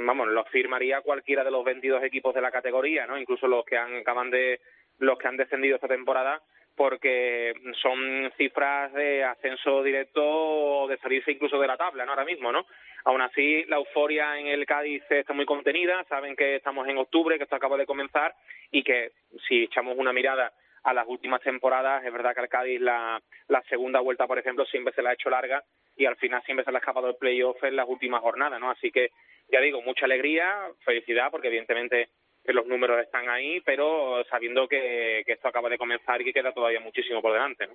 vamos, 0.07 0.29
lo 0.29 0.45
firmaría 0.45 1.01
cualquiera 1.01 1.45
de 1.45 1.51
los 1.51 1.65
22 1.65 2.03
equipos 2.03 2.35
de 2.35 2.41
la 2.41 2.51
categoría, 2.51 3.07
¿no? 3.07 3.19
Incluso 3.19 3.47
los 3.47 3.65
que 3.65 3.77
han, 3.77 3.97
acaban 3.97 4.31
de, 4.31 4.61
los 4.99 5.19
que 5.19 5.29
han 5.29 5.37
descendido 5.37 5.77
esta 5.77 5.89
temporada, 5.89 6.41
porque 6.77 7.55
son 7.83 8.33
cifras 8.37 8.93
de 8.93 9.25
ascenso 9.25 9.83
directo 9.83 10.23
o 10.25 10.89
de 10.89 10.97
salirse 10.99 11.33
incluso 11.33 11.59
de 11.59 11.67
la 11.67 11.77
tabla, 11.77 12.05
¿no? 12.05 12.13
Ahora 12.13 12.25
mismo, 12.25 12.53
¿no? 12.53 12.67
Aún 13.05 13.21
así, 13.21 13.65
la 13.65 13.77
euforia 13.77 14.39
en 14.39 14.49
el 14.49 14.67
Cádiz 14.67 15.03
está 15.11 15.33
muy 15.33 15.47
contenida, 15.47 16.05
saben 16.09 16.37
que 16.37 16.57
estamos 16.57 16.87
en 16.89 16.99
octubre, 16.99 17.37
que 17.37 17.45
esto 17.45 17.57
acaba 17.57 17.77
de 17.77 17.87
comenzar 17.87 18.35
y 18.71 18.83
que 18.83 19.13
si 19.49 19.65
echamos 19.65 19.97
una 19.97 20.13
mirada 20.13 20.53
a 20.83 20.93
las 20.93 21.07
últimas 21.07 21.43
temporadas, 21.43 22.05
es 22.05 22.13
verdad 22.13 22.35
que 22.35 22.41
al 22.41 22.49
Cádiz 22.49 22.81
la, 22.81 23.21
la 23.49 23.63
segunda 23.63 24.01
vuelta, 24.01 24.27
por 24.27 24.39
ejemplo, 24.39 24.65
siempre 24.67 24.95
se 24.95 25.03
la 25.03 25.11
ha 25.11 25.15
hecho 25.15 25.31
larga 25.31 25.63
y 25.97 26.07
al 26.07 26.17
final 26.17 26.43
siempre 26.45 26.65
se 26.65 26.71
le 26.71 26.79
ha 26.79 26.81
escapado 26.81 27.09
el 27.09 27.17
playoff 27.17 27.63
en 27.65 27.77
las 27.77 27.89
últimas 27.89 28.21
jornadas, 28.21 28.61
¿no? 28.61 28.71
Así 28.71 28.91
que, 28.91 29.11
ya 29.51 29.61
digo, 29.61 29.83
mucha 29.83 30.05
alegría, 30.05 30.71
felicidad, 30.85 31.31
porque 31.31 31.49
evidentemente 31.49 32.09
los 32.45 32.67
números 32.67 33.01
están 33.03 33.29
ahí, 33.29 33.61
pero 33.61 34.25
sabiendo 34.31 34.69
que, 34.69 35.23
que 35.27 35.33
esto 35.33 35.49
acaba 35.49 35.69
de 35.69 35.79
comenzar 35.79 36.21
y 36.21 36.25
que 36.25 36.33
queda 36.33 36.53
todavía 36.53 36.81
muchísimo 36.81 37.21
por 37.21 37.33
delante, 37.33 37.67
¿no? 37.67 37.75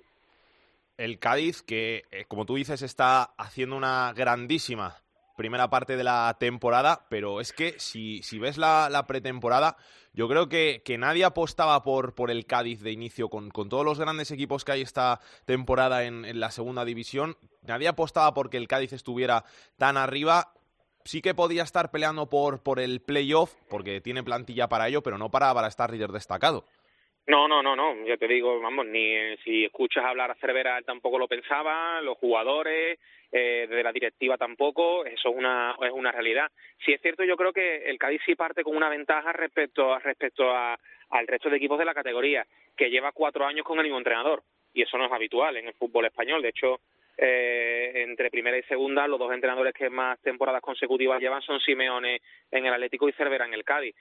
El 0.96 1.18
Cádiz, 1.18 1.62
que 1.62 2.04
eh, 2.12 2.24
como 2.28 2.46
tú 2.46 2.54
dices, 2.54 2.82
está 2.82 3.24
haciendo 3.36 3.76
una 3.76 4.12
grandísima 4.14 4.96
primera 5.36 5.68
parte 5.68 5.96
de 5.96 6.04
la 6.04 6.36
temporada, 6.38 7.06
pero 7.10 7.40
es 7.40 7.52
que 7.52 7.78
si, 7.78 8.22
si 8.22 8.38
ves 8.38 8.56
la, 8.56 8.88
la 8.88 9.06
pretemporada, 9.06 9.76
yo 10.14 10.28
creo 10.28 10.48
que, 10.48 10.82
que, 10.84 10.96
nadie 10.96 11.24
apostaba 11.24 11.82
por, 11.82 12.14
por 12.14 12.30
el 12.30 12.46
Cádiz 12.46 12.80
de 12.80 12.92
inicio, 12.92 13.28
con, 13.28 13.50
con, 13.50 13.68
todos 13.68 13.84
los 13.84 13.98
grandes 13.98 14.30
equipos 14.30 14.64
que 14.64 14.72
hay 14.72 14.80
esta 14.80 15.20
temporada 15.44 16.04
en, 16.04 16.24
en 16.24 16.40
la 16.40 16.50
segunda 16.50 16.84
división, 16.84 17.36
nadie 17.62 17.88
apostaba 17.88 18.32
porque 18.32 18.56
el 18.56 18.68
Cádiz 18.68 18.92
estuviera 18.92 19.44
tan 19.76 19.96
arriba 19.96 20.54
sí 21.04 21.20
que 21.20 21.34
podía 21.34 21.62
estar 21.62 21.90
peleando 21.90 22.28
por, 22.28 22.62
por 22.62 22.80
el 22.80 23.00
playoff, 23.00 23.54
porque 23.68 24.00
tiene 24.00 24.22
plantilla 24.22 24.68
para 24.68 24.88
ello, 24.88 25.02
pero 25.02 25.18
no 25.18 25.30
para, 25.30 25.52
para 25.54 25.68
estar 25.68 25.92
líder 25.92 26.12
destacado. 26.12 26.64
No, 27.26 27.48
no, 27.48 27.62
no, 27.62 27.74
no, 27.74 28.04
yo 28.04 28.18
te 28.18 28.28
digo, 28.28 28.60
vamos, 28.60 28.84
ni 28.86 29.14
eh, 29.14 29.38
si 29.42 29.64
escuchas 29.64 30.04
hablar 30.04 30.30
a 30.30 30.34
Cervera 30.34 30.76
él 30.76 30.84
tampoco 30.84 31.18
lo 31.18 31.26
pensaba, 31.26 32.02
los 32.02 32.18
jugadores, 32.18 32.98
eh, 33.32 33.66
de 33.66 33.82
la 33.82 33.92
directiva 33.92 34.36
tampoco, 34.36 35.06
eso 35.06 35.30
es 35.30 35.34
una, 35.34 35.74
es 35.80 35.90
una 35.90 36.12
realidad. 36.12 36.52
Si 36.84 36.92
es 36.92 37.00
cierto, 37.00 37.24
yo 37.24 37.36
creo 37.36 37.52
que 37.52 37.88
el 37.88 37.98
Cádiz 37.98 38.20
sí 38.26 38.34
parte 38.34 38.62
con 38.62 38.76
una 38.76 38.90
ventaja 38.90 39.32
respecto, 39.32 39.94
a, 39.94 40.00
respecto 40.00 40.50
a, 40.50 40.78
al 41.10 41.26
resto 41.26 41.48
de 41.48 41.56
equipos 41.56 41.78
de 41.78 41.86
la 41.86 41.94
categoría, 41.94 42.46
que 42.76 42.90
lleva 42.90 43.12
cuatro 43.12 43.46
años 43.46 43.64
con 43.64 43.78
el 43.78 43.84
mismo 43.84 43.98
entrenador, 43.98 44.42
y 44.74 44.82
eso 44.82 44.98
no 44.98 45.06
es 45.06 45.12
habitual 45.12 45.56
en 45.56 45.68
el 45.68 45.74
fútbol 45.74 46.04
español, 46.04 46.42
de 46.42 46.50
hecho, 46.50 46.80
eh, 47.16 47.92
entre 47.94 48.30
primera 48.30 48.58
y 48.58 48.62
segunda, 48.64 49.06
los 49.06 49.18
dos 49.18 49.32
entrenadores 49.32 49.72
que 49.72 49.88
más 49.88 50.20
temporadas 50.20 50.60
consecutivas 50.60 51.20
llevan 51.20 51.42
son 51.42 51.60
Simeone 51.60 52.20
en 52.50 52.66
el 52.66 52.72
Atlético 52.72 53.08
y 53.08 53.12
Cervera 53.12 53.46
en 53.46 53.54
el 53.54 53.64
Cádiz. 53.64 53.94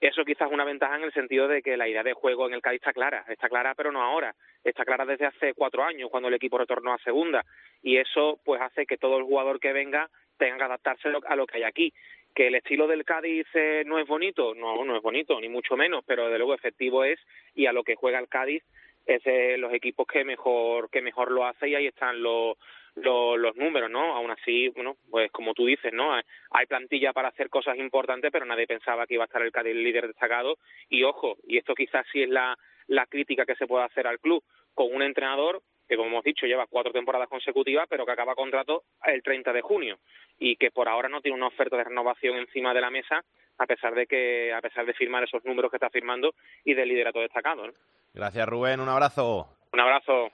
Eso 0.00 0.24
quizás 0.24 0.48
es 0.48 0.54
una 0.54 0.64
ventaja 0.64 0.96
en 0.96 1.04
el 1.04 1.12
sentido 1.12 1.46
de 1.46 1.60
que 1.60 1.76
la 1.76 1.86
idea 1.86 2.02
de 2.02 2.14
juego 2.14 2.46
en 2.46 2.54
el 2.54 2.62
Cádiz 2.62 2.80
está 2.80 2.92
clara, 2.92 3.24
está 3.28 3.50
clara 3.50 3.74
pero 3.74 3.92
no 3.92 4.02
ahora, 4.02 4.34
está 4.64 4.84
clara 4.84 5.04
desde 5.04 5.26
hace 5.26 5.52
cuatro 5.52 5.84
años 5.84 6.08
cuando 6.10 6.28
el 6.28 6.34
equipo 6.34 6.56
retornó 6.56 6.94
a 6.94 6.98
segunda 6.98 7.44
y 7.82 7.98
eso 7.98 8.40
pues 8.44 8.62
hace 8.62 8.86
que 8.86 8.96
todo 8.96 9.18
el 9.18 9.24
jugador 9.24 9.60
que 9.60 9.74
venga 9.74 10.08
tenga 10.38 10.56
que 10.56 10.64
adaptarse 10.64 11.08
a 11.08 11.36
lo 11.36 11.46
que 11.46 11.58
hay 11.58 11.64
aquí. 11.64 11.92
Que 12.34 12.46
el 12.46 12.54
estilo 12.54 12.86
del 12.86 13.04
Cádiz 13.04 13.46
eh, 13.54 13.82
no 13.84 13.98
es 13.98 14.06
bonito, 14.06 14.54
no, 14.54 14.84
no 14.84 14.96
es 14.96 15.02
bonito, 15.02 15.38
ni 15.40 15.48
mucho 15.48 15.76
menos, 15.76 16.02
pero 16.06 16.30
de 16.30 16.38
luego 16.38 16.54
efectivo 16.54 17.04
es 17.04 17.18
y 17.54 17.66
a 17.66 17.72
lo 17.72 17.84
que 17.84 17.96
juega 17.96 18.18
el 18.18 18.28
Cádiz 18.28 18.62
es 19.06 19.22
de 19.24 19.58
los 19.58 19.72
equipos 19.74 20.06
que 20.06 20.24
mejor 20.24 20.88
que 20.90 21.02
mejor 21.02 21.30
lo 21.30 21.44
hace 21.44 21.68
y 21.68 21.74
ahí 21.74 21.86
están 21.86 22.22
los 22.22 22.56
los, 22.96 23.38
los 23.38 23.56
números, 23.56 23.90
¿no? 23.90 24.14
Aún 24.14 24.30
así, 24.30 24.68
bueno, 24.68 24.96
pues 25.10 25.30
como 25.30 25.54
tú 25.54 25.66
dices, 25.66 25.92
¿no? 25.92 26.14
Hay 26.14 26.66
plantilla 26.66 27.12
para 27.12 27.28
hacer 27.28 27.48
cosas 27.48 27.76
importantes, 27.78 28.30
pero 28.32 28.44
nadie 28.44 28.66
pensaba 28.66 29.06
que 29.06 29.14
iba 29.14 29.24
a 29.24 29.26
estar 29.26 29.42
el 29.42 29.52
Cádiz 29.52 29.74
líder 29.74 30.06
destacado. 30.06 30.58
Y 30.88 31.04
ojo, 31.04 31.36
y 31.46 31.58
esto 31.58 31.74
quizás 31.74 32.06
sí 32.12 32.22
es 32.22 32.28
la, 32.28 32.56
la 32.86 33.06
crítica 33.06 33.46
que 33.46 33.54
se 33.54 33.66
puede 33.66 33.84
hacer 33.84 34.06
al 34.06 34.20
club, 34.20 34.42
con 34.74 34.94
un 34.94 35.02
entrenador 35.02 35.62
que, 35.88 35.96
como 35.96 36.08
hemos 36.08 36.24
dicho, 36.24 36.46
lleva 36.46 36.68
cuatro 36.68 36.92
temporadas 36.92 37.28
consecutivas, 37.28 37.86
pero 37.88 38.06
que 38.06 38.12
acaba 38.12 38.36
contrato 38.36 38.84
el 39.04 39.22
30 39.22 39.52
de 39.52 39.60
junio 39.60 39.98
y 40.38 40.54
que 40.56 40.70
por 40.70 40.88
ahora 40.88 41.08
no 41.08 41.20
tiene 41.20 41.36
una 41.36 41.48
oferta 41.48 41.76
de 41.76 41.84
renovación 41.84 42.36
encima 42.36 42.72
de 42.72 42.80
la 42.80 42.90
mesa, 42.90 43.24
a 43.58 43.66
pesar 43.66 43.94
de 43.94 44.06
que, 44.06 44.52
a 44.52 44.60
pesar 44.60 44.86
de 44.86 44.94
firmar 44.94 45.24
esos 45.24 45.44
números 45.44 45.70
que 45.70 45.76
está 45.76 45.90
firmando 45.90 46.34
y 46.64 46.74
del 46.74 46.88
liderato 46.88 47.18
destacado. 47.18 47.66
¿no? 47.66 47.72
Gracias, 48.14 48.48
Rubén. 48.48 48.80
Un 48.80 48.88
abrazo. 48.88 49.48
Un 49.72 49.80
abrazo. 49.80 50.30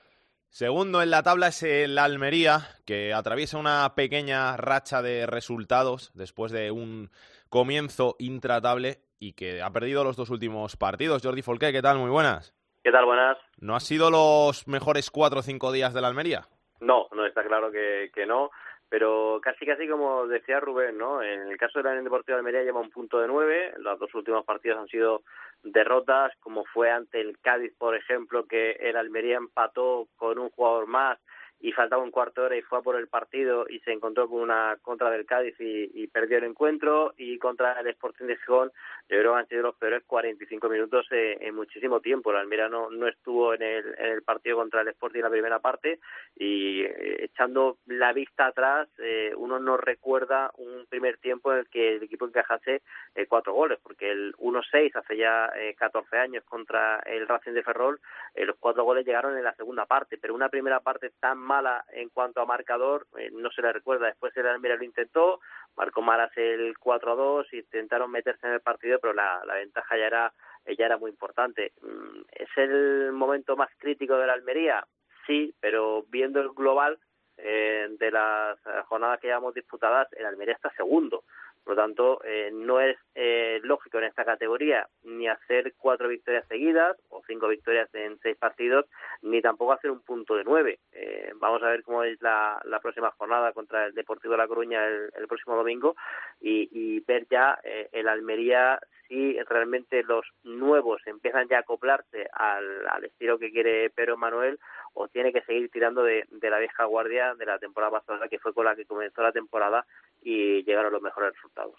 Segundo 0.57 1.03
en 1.03 1.11
la 1.11 1.23
tabla 1.23 1.49
es 1.49 1.63
el 1.63 1.99
Almería, 1.99 2.61
que 2.87 3.13
atraviesa 3.13 3.59
una 3.59 3.95
pequeña 3.95 4.57
racha 4.57 5.03
de 5.03 5.27
resultados 5.27 6.13
después 6.15 6.51
de 6.51 6.71
un 6.71 7.11
comienzo 7.51 8.17
intratable 8.19 9.01
y 9.19 9.35
que 9.35 9.61
ha 9.61 9.69
perdido 9.69 10.03
los 10.03 10.17
dos 10.17 10.31
últimos 10.31 10.79
partidos. 10.79 11.21
Jordi 11.23 11.43
Folqué, 11.43 11.73
¿qué 11.73 11.83
tal? 11.83 11.99
Muy 11.99 12.09
buenas. 12.09 12.55
¿Qué 12.83 12.91
tal? 12.91 13.05
Buenas. 13.05 13.37
¿No 13.61 13.77
ha 13.77 13.81
sido 13.81 14.11
los 14.11 14.67
mejores 14.67 15.11
cuatro 15.11 15.41
o 15.41 15.43
cinco 15.43 15.73
días 15.73 15.93
de 15.93 16.01
la 16.01 16.09
Almería? 16.09 16.49
No, 16.81 17.07
no, 17.13 17.27
está 17.27 17.45
claro 17.45 17.71
que, 17.71 18.11
que 18.15 18.25
no 18.25 18.49
pero 18.89 19.41
casi 19.43 19.67
casi 19.67 19.89
como 19.89 20.27
decía 20.27 20.61
Rubén, 20.61 20.99
¿no? 20.99 21.23
En 21.23 21.49
el 21.49 21.57
caso 21.57 21.79
de 21.79 21.85
la 21.85 21.91
Unión 21.91 22.05
Deportiva 22.05 22.37
de 22.37 22.41
Almería 22.41 22.63
lleva 22.63 22.81
un 22.81 22.91
punto 22.91 23.19
de 23.19 23.29
nueve, 23.29 23.75
los 23.79 23.99
dos 23.99 24.15
últimos 24.15 24.45
partidos 24.45 24.79
han 24.79 24.89
sido 24.89 25.23
derrotas, 25.63 26.33
como 26.41 26.65
fue 26.65 26.91
ante 26.91 27.21
el 27.21 27.39
Cádiz, 27.41 27.73
por 27.79 27.97
ejemplo, 27.97 28.47
que 28.47 28.73
el 28.73 28.97
Almería 28.97 29.37
empató 29.37 30.09
con 30.17 30.39
un 30.39 30.51
jugador 30.51 30.87
más 30.87 31.19
y 31.59 31.73
faltaba 31.73 32.03
un 32.03 32.11
cuarto 32.11 32.43
de 32.43 32.47
hora 32.47 32.57
y 32.57 32.63
fue 32.63 32.79
a 32.79 32.83
por 32.83 32.97
el 32.97 33.09
partido 33.09 33.67
y 33.69 33.81
se 33.81 33.93
encontró 33.93 34.29
con 34.29 34.41
una 34.41 34.77
contra 34.83 35.11
del 35.11 35.27
Cádiz 35.27 35.59
y, 35.59 35.91
y 35.95 36.07
perdió 36.09 36.39
el 36.39 36.45
encuentro 36.45 37.15
y 37.17 37.39
contra 37.39 37.81
el 37.81 37.87
Sporting 37.89 38.27
de 38.27 38.37
Gijón 38.37 38.73
yo 39.09 39.19
creo 39.19 39.33
que 39.33 39.39
han 39.39 39.49
sido 39.49 39.63
los 39.63 39.77
peores 39.77 40.03
45 40.07 40.69
minutos 40.69 41.07
eh, 41.11 41.39
en 41.41 41.55
muchísimo 41.55 42.01
tiempo 42.01 42.31
el 42.31 42.39
Almería 42.39 42.69
no, 42.69 42.89
estuvo 43.07 43.55
en 43.55 43.63
el, 43.63 43.95
en 43.99 44.13
el 44.13 44.23
partido 44.23 44.57
contra 44.57 44.81
el 44.81 44.89
Sporting 44.89 45.19
en 45.19 45.25
la 45.25 45.31
primera 45.31 45.59
parte 45.61 46.01
y 46.37 46.83
eh, 46.83 47.25
echando 47.25 47.79
la 47.87 48.13
vista 48.13 48.47
atrás 48.47 48.89
eh, 48.99 49.33
uno 49.37 49.59
no 49.59 49.77
recuerda 49.77 50.51
un 50.57 50.87
primer 50.89 51.19
tiempo 51.19 51.53
en 51.53 51.61
el 51.61 51.69
que 51.69 51.97
el 51.97 52.03
equipo 52.03 52.27
encajase 52.27 52.83
eh, 53.15 53.27
cuatro 53.27 53.53
goles 53.53 53.79
porque 53.83 54.11
el 54.11 54.35
1-6 54.37 54.95
hace 54.95 55.17
ya 55.17 55.51
eh, 55.57 55.75
14 55.79 56.17
años 56.19 56.45
contra 56.45 57.01
el 57.01 57.29
Racing 57.29 57.53
de 57.53 57.63
Ferrol 57.63 58.01
los 58.35 58.57
cuatro 58.57 58.85
goles 58.85 59.07
llegaron 59.07 59.37
en 59.37 59.45
la 59.45 59.55
segunda 59.55 59.87
parte 59.87 60.19
pero 60.19 60.35
una 60.35 60.49
primera 60.49 60.81
parte 60.81 61.11
tan 61.21 61.39
mala 61.39 61.85
en 61.93 62.09
cuanto 62.11 62.41
a 62.41 62.47
marcador, 62.47 63.07
no 63.33 63.51
se 63.51 63.63
le 63.63 63.73
recuerda. 63.73 64.07
Después 64.07 64.37
el 64.37 64.47
Almería 64.47 64.77
lo 64.77 64.85
intentó, 64.85 65.41
marcó 65.77 66.03
Maras 66.03 66.31
el 66.37 66.77
4 66.79 67.13
a 67.13 67.15
2, 67.15 67.53
intentaron 67.55 68.11
meterse 68.11 68.47
en 68.47 68.55
el 68.55 68.61
partido, 68.61 68.96
pero 69.01 69.13
la, 69.13 69.43
la 69.45 69.55
ventaja 69.55 69.97
ya 69.97 70.07
era, 70.07 70.33
ya 70.67 70.87
era 70.87 70.99
muy 70.99 71.11
importante. 71.11 71.73
Mm, 71.83 72.21
¿Es 72.33 72.49
el 72.57 73.13
momento 73.13 73.57
más 73.57 73.71
crítico 73.79 74.17
de 74.17 74.27
la 74.27 74.35
Almería? 74.35 74.87
Sí, 75.27 75.55
pero 75.61 76.05
viendo 76.09 76.41
el 76.41 76.51
global 76.51 76.99
eh, 77.39 77.89
de 77.99 78.11
las 78.11 78.59
jornadas 78.87 79.21
que 79.21 79.27
llevamos 79.27 79.55
disputadas, 79.55 80.09
el 80.13 80.27
Almería 80.27 80.55
está 80.55 80.71
segundo. 80.77 81.25
Por 81.67 81.75
lo 81.75 81.83
tanto, 81.83 82.21
eh, 82.23 82.51
no 82.53 82.81
es 82.81 82.97
eh, 83.17 83.59
lógico 83.65 83.99
en 83.99 84.05
esta 84.05 84.25
categoría 84.25 84.87
ni 85.03 85.27
hacer 85.27 85.75
cuatro 85.77 86.07
victorias 86.07 86.47
seguidas 86.47 86.97
o 87.09 87.25
cinco 87.27 87.49
victorias 87.49 87.93
en 87.93 88.21
seis 88.21 88.37
partidos, 88.37 88.87
ni 89.23 89.43
tampoco 89.43 89.73
hacer 89.73 89.91
un 89.91 90.01
punto 90.01 90.37
de 90.37 90.45
nueve. 90.45 90.79
Eh, 90.93 91.33
vamos 91.35 91.61
a 91.65 91.71
ver 91.71 91.83
cómo 91.83 92.05
es 92.05 92.23
la, 92.23 92.63
próxima 92.81 93.11
jornada 93.19 93.53
contra 93.53 93.87
el 93.87 93.95
Deportivo 93.95 94.33
de 94.33 94.39
La 94.39 94.47
Coruña 94.47 94.87
el, 94.87 95.11
el 95.17 95.27
próximo 95.27 95.57
domingo 95.57 95.97
y, 96.41 96.69
y 96.71 97.01
ver 97.01 97.27
ya 97.29 97.59
eh, 97.65 97.89
el 97.91 98.07
Almería 98.07 98.79
si 99.09 99.37
realmente 99.43 100.05
los 100.05 100.25
nuevos 100.45 101.01
empiezan 101.07 101.49
ya 101.49 101.59
a 101.59 101.61
acoplarse 101.61 102.29
al, 102.33 102.87
al 102.89 103.05
estilo 103.05 103.39
que 103.39 103.51
quiere 103.51 103.91
Pedro 103.91 104.17
Manuel 104.17 104.59
o 104.99 105.09
tiene 105.09 105.31
que 105.31 105.43
seguir 105.43 105.71
tirando 105.71 106.03
de, 106.03 106.25
de 106.31 106.51
la 106.51 106.59
vieja 106.59 106.85
guardia 106.87 107.35
de 107.35 107.45
la 107.45 107.59
temporada 107.59 108.01
pasada, 108.01 108.29
que 108.29 108.39
fue 108.39 108.55
con 108.55 108.65
la 108.65 108.75
que 108.75 108.87
comenzó 108.87 109.23
la 109.23 109.31
temporada 109.31 109.87
y 110.23 110.65
llegaron 110.65 110.91
los 110.91 111.03
mejores 111.03 111.35
resultados. 111.35 111.75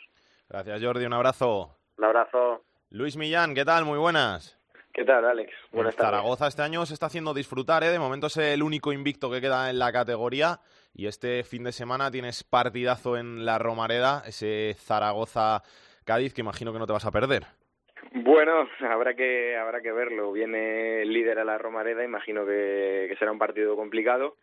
Gracias, 0.47 0.83
Jordi. 0.83 1.05
Un 1.05 1.13
abrazo. 1.13 1.75
Un 1.97 2.03
abrazo. 2.05 2.63
Luis 2.91 3.17
Millán, 3.17 3.55
¿qué 3.55 3.65
tal? 3.65 3.86
Muy 3.86 3.97
buenas. 3.97 4.59
¿Qué 4.93 5.03
tal, 5.03 5.25
Alex? 5.25 5.51
Buenas 5.71 5.95
tardes. 5.95 6.12
Zaragoza 6.12 6.47
este 6.47 6.62
año 6.62 6.86
se 6.86 6.93
está 6.93 7.07
haciendo 7.07 7.33
disfrutar, 7.33 7.83
¿eh? 7.83 7.89
De 7.89 8.00
momento 8.00 8.27
es 8.27 8.38
el 8.38 8.62
único 8.62 8.93
invicto 8.93 9.31
que 9.31 9.41
queda 9.41 9.69
en 9.69 9.79
la 9.79 9.91
categoría 9.91 10.59
y 10.93 11.07
este 11.07 11.43
fin 11.43 11.63
de 11.63 11.71
semana 11.71 12.12
tienes 12.12 12.43
partidazo 12.43 13.17
en 13.17 13.45
la 13.45 13.57
Romareda, 13.57 14.24
ese 14.25 14.75
Zaragoza-Cádiz 14.79 16.33
que 16.33 16.41
imagino 16.41 16.71
que 16.71 16.79
no 16.79 16.86
te 16.86 16.93
vas 16.93 17.05
a 17.05 17.12
perder. 17.12 17.45
Bueno, 18.11 18.69
habrá 18.81 19.13
que 19.15 19.55
habrá 19.55 19.81
que 19.81 19.91
verlo. 19.91 20.31
Viene 20.31 21.01
el 21.01 21.13
líder 21.13 21.39
a 21.39 21.45
la 21.45 21.57
Romareda, 21.57 22.03
imagino 22.03 22.45
que, 22.45 23.07
que 23.09 23.15
será 23.17 23.31
un 23.31 23.39
partido 23.39 23.75
complicado. 23.75 24.37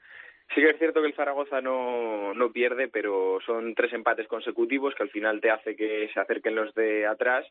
Sí 0.54 0.60
que 0.60 0.70
es 0.70 0.78
cierto 0.78 1.00
que 1.00 1.08
el 1.08 1.14
Zaragoza 1.14 1.60
no, 1.60 2.34
no 2.34 2.52
pierde, 2.52 2.88
pero 2.88 3.38
son 3.46 3.74
tres 3.74 3.92
empates 3.92 4.28
consecutivos 4.28 4.94
que 4.94 5.02
al 5.02 5.10
final 5.10 5.40
te 5.40 5.50
hace 5.50 5.74
que 5.74 6.10
se 6.12 6.20
acerquen 6.20 6.54
los 6.54 6.74
de 6.74 7.06
atrás 7.06 7.46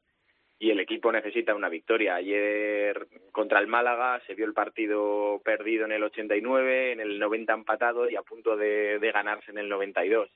y 0.60 0.70
el 0.70 0.80
equipo 0.80 1.12
necesita 1.12 1.56
una 1.56 1.70
victoria. 1.70 2.16
Ayer 2.16 3.08
contra 3.32 3.60
el 3.60 3.68
Málaga 3.68 4.22
se 4.28 4.36
vio 4.36 4.46
el 4.46 4.54
partido 4.54 5.42
perdido 5.44 5.86
en 5.86 5.92
el 5.92 6.04
89, 6.04 6.94
en 6.94 7.00
el 7.02 7.20
90 7.20 7.54
empatado 7.54 8.10
y 8.10 8.16
a 8.16 8.22
punto 8.22 8.56
de, 8.56 9.00
de 9.00 9.12
ganarse 9.12 9.52
en 9.52 9.58
el 9.58 9.68
92. 9.68 10.30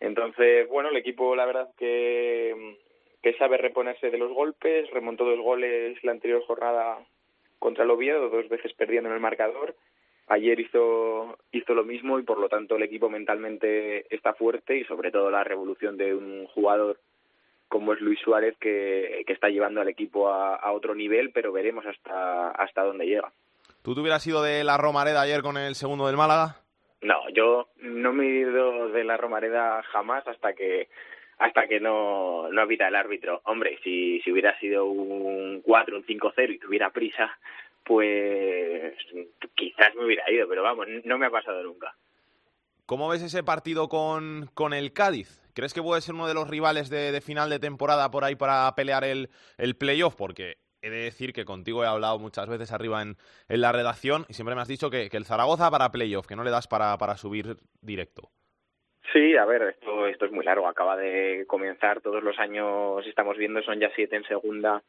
Entonces, 0.00 0.68
bueno, 0.68 0.90
el 0.90 0.96
equipo 0.96 1.34
la 1.34 1.46
verdad 1.46 1.70
que, 1.78 2.76
que 3.24 3.32
sabe 3.38 3.56
reponerse 3.56 4.10
de 4.10 4.18
los 4.18 4.30
golpes, 4.34 4.90
remontó 4.90 5.24
dos 5.24 5.40
goles 5.40 5.96
la 6.04 6.12
anterior 6.12 6.44
jornada 6.46 6.98
contra 7.58 7.84
el 7.84 7.90
Oviedo, 7.90 8.28
dos 8.28 8.50
veces 8.50 8.74
perdiendo 8.74 9.08
en 9.08 9.14
el 9.14 9.20
marcador. 9.22 9.74
Ayer 10.28 10.60
hizo, 10.60 11.38
hizo 11.50 11.72
lo 11.72 11.84
mismo 11.84 12.18
y 12.18 12.22
por 12.22 12.38
lo 12.38 12.50
tanto 12.50 12.76
el 12.76 12.82
equipo 12.82 13.08
mentalmente 13.08 14.14
está 14.14 14.34
fuerte 14.34 14.76
y 14.76 14.84
sobre 14.84 15.10
todo 15.10 15.30
la 15.30 15.42
revolución 15.42 15.96
de 15.96 16.14
un 16.14 16.46
jugador 16.48 16.98
como 17.68 17.94
es 17.94 18.00
Luis 18.02 18.20
Suárez 18.20 18.58
que, 18.60 19.24
que 19.26 19.32
está 19.32 19.48
llevando 19.48 19.80
al 19.80 19.88
equipo 19.88 20.28
a, 20.28 20.56
a, 20.56 20.72
otro 20.72 20.94
nivel, 20.94 21.30
pero 21.32 21.50
veremos 21.50 21.86
hasta, 21.86 22.50
hasta 22.50 22.84
dónde 22.84 23.06
llega. 23.06 23.32
¿Tú 23.82 23.94
te 23.94 24.02
hubieras 24.02 24.26
ido 24.26 24.42
de 24.42 24.64
la 24.64 24.76
Romareda 24.76 25.22
ayer 25.22 25.40
con 25.40 25.56
el 25.56 25.76
segundo 25.76 26.06
del 26.06 26.18
Málaga? 26.18 26.56
No, 27.00 27.26
yo 27.30 27.68
no 27.78 28.12
me 28.12 28.26
he 28.26 28.40
ido 28.40 28.90
de 28.90 29.04
la 29.04 29.16
Romareda 29.16 29.82
jamás 29.84 30.28
hasta 30.28 30.52
que 30.52 30.88
hasta 31.44 31.66
que 31.66 31.78
no, 31.78 32.48
no 32.50 32.62
evita 32.62 32.88
el 32.88 32.94
árbitro. 32.94 33.42
Hombre, 33.44 33.78
si, 33.84 34.18
si 34.22 34.32
hubiera 34.32 34.58
sido 34.58 34.86
un 34.86 35.60
4, 35.60 35.98
un 35.98 36.04
5-0 36.06 36.54
y 36.54 36.58
tuviera 36.58 36.88
prisa, 36.88 37.38
pues 37.84 38.94
quizás 39.54 39.94
me 39.94 40.06
hubiera 40.06 40.30
ido, 40.32 40.48
pero 40.48 40.62
vamos, 40.62 40.86
no 41.04 41.18
me 41.18 41.26
ha 41.26 41.30
pasado 41.30 41.62
nunca. 41.62 41.94
¿Cómo 42.86 43.08
ves 43.10 43.22
ese 43.22 43.42
partido 43.42 43.90
con, 43.90 44.50
con 44.54 44.72
el 44.72 44.94
Cádiz? 44.94 45.42
¿Crees 45.54 45.74
que 45.74 45.82
puede 45.82 46.00
ser 46.00 46.14
uno 46.14 46.26
de 46.26 46.34
los 46.34 46.48
rivales 46.48 46.88
de, 46.88 47.12
de 47.12 47.20
final 47.20 47.50
de 47.50 47.58
temporada 47.58 48.10
por 48.10 48.24
ahí 48.24 48.36
para 48.36 48.74
pelear 48.74 49.04
el, 49.04 49.28
el 49.58 49.76
playoff? 49.76 50.14
Porque 50.14 50.56
he 50.80 50.88
de 50.88 51.04
decir 51.04 51.34
que 51.34 51.44
contigo 51.44 51.84
he 51.84 51.86
hablado 51.86 52.18
muchas 52.18 52.48
veces 52.48 52.72
arriba 52.72 53.02
en, 53.02 53.18
en 53.48 53.60
la 53.60 53.72
redacción 53.72 54.24
y 54.30 54.34
siempre 54.34 54.54
me 54.54 54.62
has 54.62 54.68
dicho 54.68 54.88
que, 54.88 55.10
que, 55.10 55.18
el 55.18 55.26
Zaragoza 55.26 55.70
para 55.70 55.92
playoff, 55.92 56.26
que 56.26 56.36
no 56.36 56.44
le 56.44 56.50
das 56.50 56.68
para, 56.68 56.96
para 56.96 57.18
subir 57.18 57.58
directo. 57.82 58.30
Sí, 59.12 59.36
a 59.36 59.44
ver, 59.44 59.62
esto, 59.62 60.06
esto 60.06 60.24
es 60.26 60.32
muy 60.32 60.44
largo, 60.44 60.66
acaba 60.66 60.96
de 60.96 61.44
comenzar, 61.46 62.00
todos 62.00 62.22
los 62.22 62.38
años 62.38 63.06
estamos 63.06 63.36
viendo, 63.36 63.62
son 63.62 63.78
ya 63.78 63.90
siete 63.94 64.16
en 64.16 64.24
segunda 64.24 64.82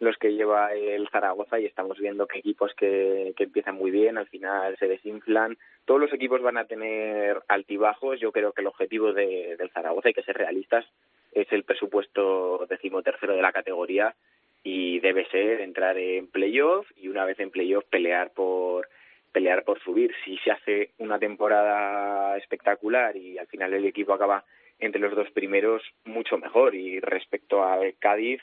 los 0.00 0.16
que 0.16 0.32
lleva 0.32 0.72
el 0.72 1.08
Zaragoza 1.10 1.60
y 1.60 1.66
estamos 1.66 1.98
viendo 1.98 2.26
que 2.26 2.38
equipos 2.38 2.72
que, 2.74 3.34
que 3.36 3.44
empiezan 3.44 3.74
muy 3.74 3.90
bien, 3.90 4.16
al 4.16 4.26
final 4.28 4.76
se 4.78 4.88
desinflan. 4.88 5.58
Todos 5.84 6.00
los 6.00 6.12
equipos 6.14 6.40
van 6.40 6.56
a 6.56 6.64
tener 6.64 7.42
altibajos. 7.48 8.18
Yo 8.18 8.32
creo 8.32 8.52
que 8.52 8.62
el 8.62 8.66
objetivo 8.66 9.12
de, 9.12 9.56
del 9.58 9.70
Zaragoza, 9.70 10.08
hay 10.08 10.14
que 10.14 10.22
ser 10.22 10.38
realistas, 10.38 10.86
es 11.32 11.52
el 11.52 11.64
presupuesto 11.64 12.66
decimotercero 12.68 13.36
de 13.36 13.42
la 13.42 13.52
categoría 13.52 14.14
y 14.62 15.00
debe 15.00 15.26
ser 15.26 15.60
entrar 15.60 15.98
en 15.98 16.28
playoff 16.28 16.90
y 16.96 17.08
una 17.08 17.26
vez 17.26 17.38
en 17.38 17.50
playoff 17.50 17.84
pelear 17.84 18.30
por 18.30 18.88
pelear 19.32 19.64
por 19.64 19.80
subir. 19.80 20.12
Si 20.24 20.36
se 20.38 20.50
hace 20.50 20.90
una 20.98 21.18
temporada 21.18 22.36
espectacular 22.36 23.16
y 23.16 23.38
al 23.38 23.46
final 23.46 23.72
el 23.74 23.84
equipo 23.84 24.12
acaba 24.12 24.44
entre 24.78 25.00
los 25.00 25.14
dos 25.14 25.30
primeros, 25.30 25.82
mucho 26.04 26.38
mejor. 26.38 26.74
Y 26.74 27.00
respecto 27.00 27.62
a 27.62 27.78
Cádiz, 27.98 28.40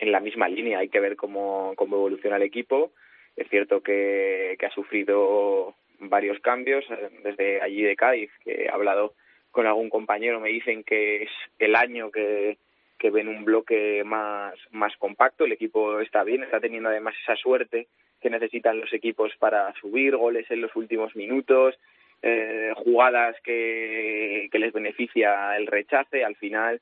en 0.00 0.12
la 0.12 0.20
misma 0.20 0.48
línea. 0.48 0.80
Hay 0.80 0.88
que 0.88 1.00
ver 1.00 1.14
cómo, 1.14 1.74
cómo 1.76 1.96
evoluciona 1.96 2.36
el 2.36 2.42
equipo. 2.42 2.92
Es 3.36 3.48
cierto 3.48 3.82
que, 3.82 4.58
ha 4.60 4.70
sufrido 4.70 5.74
varios 6.00 6.40
cambios 6.40 6.84
desde 7.22 7.60
allí 7.60 7.82
de 7.82 7.96
Cádiz, 7.96 8.30
que 8.42 8.64
he 8.64 8.68
hablado 8.68 9.14
con 9.50 9.66
algún 9.66 9.90
compañero, 9.90 10.40
me 10.40 10.48
dicen 10.48 10.84
que 10.84 11.24
es 11.24 11.30
el 11.58 11.74
año 11.74 12.10
que, 12.10 12.56
que 12.98 13.10
ven 13.10 13.28
un 13.28 13.44
bloque 13.44 14.02
más, 14.04 14.54
más 14.70 14.96
compacto, 14.96 15.44
el 15.44 15.52
equipo 15.52 16.00
está 16.00 16.22
bien, 16.22 16.44
está 16.44 16.60
teniendo 16.60 16.88
además 16.88 17.14
esa 17.22 17.36
suerte 17.36 17.88
que 18.20 18.30
necesitan 18.30 18.80
los 18.80 18.92
equipos 18.92 19.32
para 19.38 19.72
subir, 19.80 20.16
goles 20.16 20.50
en 20.50 20.60
los 20.60 20.74
últimos 20.76 21.14
minutos, 21.16 21.74
eh, 22.22 22.72
jugadas 22.76 23.36
que, 23.42 24.48
que 24.52 24.58
les 24.58 24.72
beneficia 24.72 25.56
el 25.56 25.66
rechace, 25.66 26.24
al 26.24 26.36
final 26.36 26.80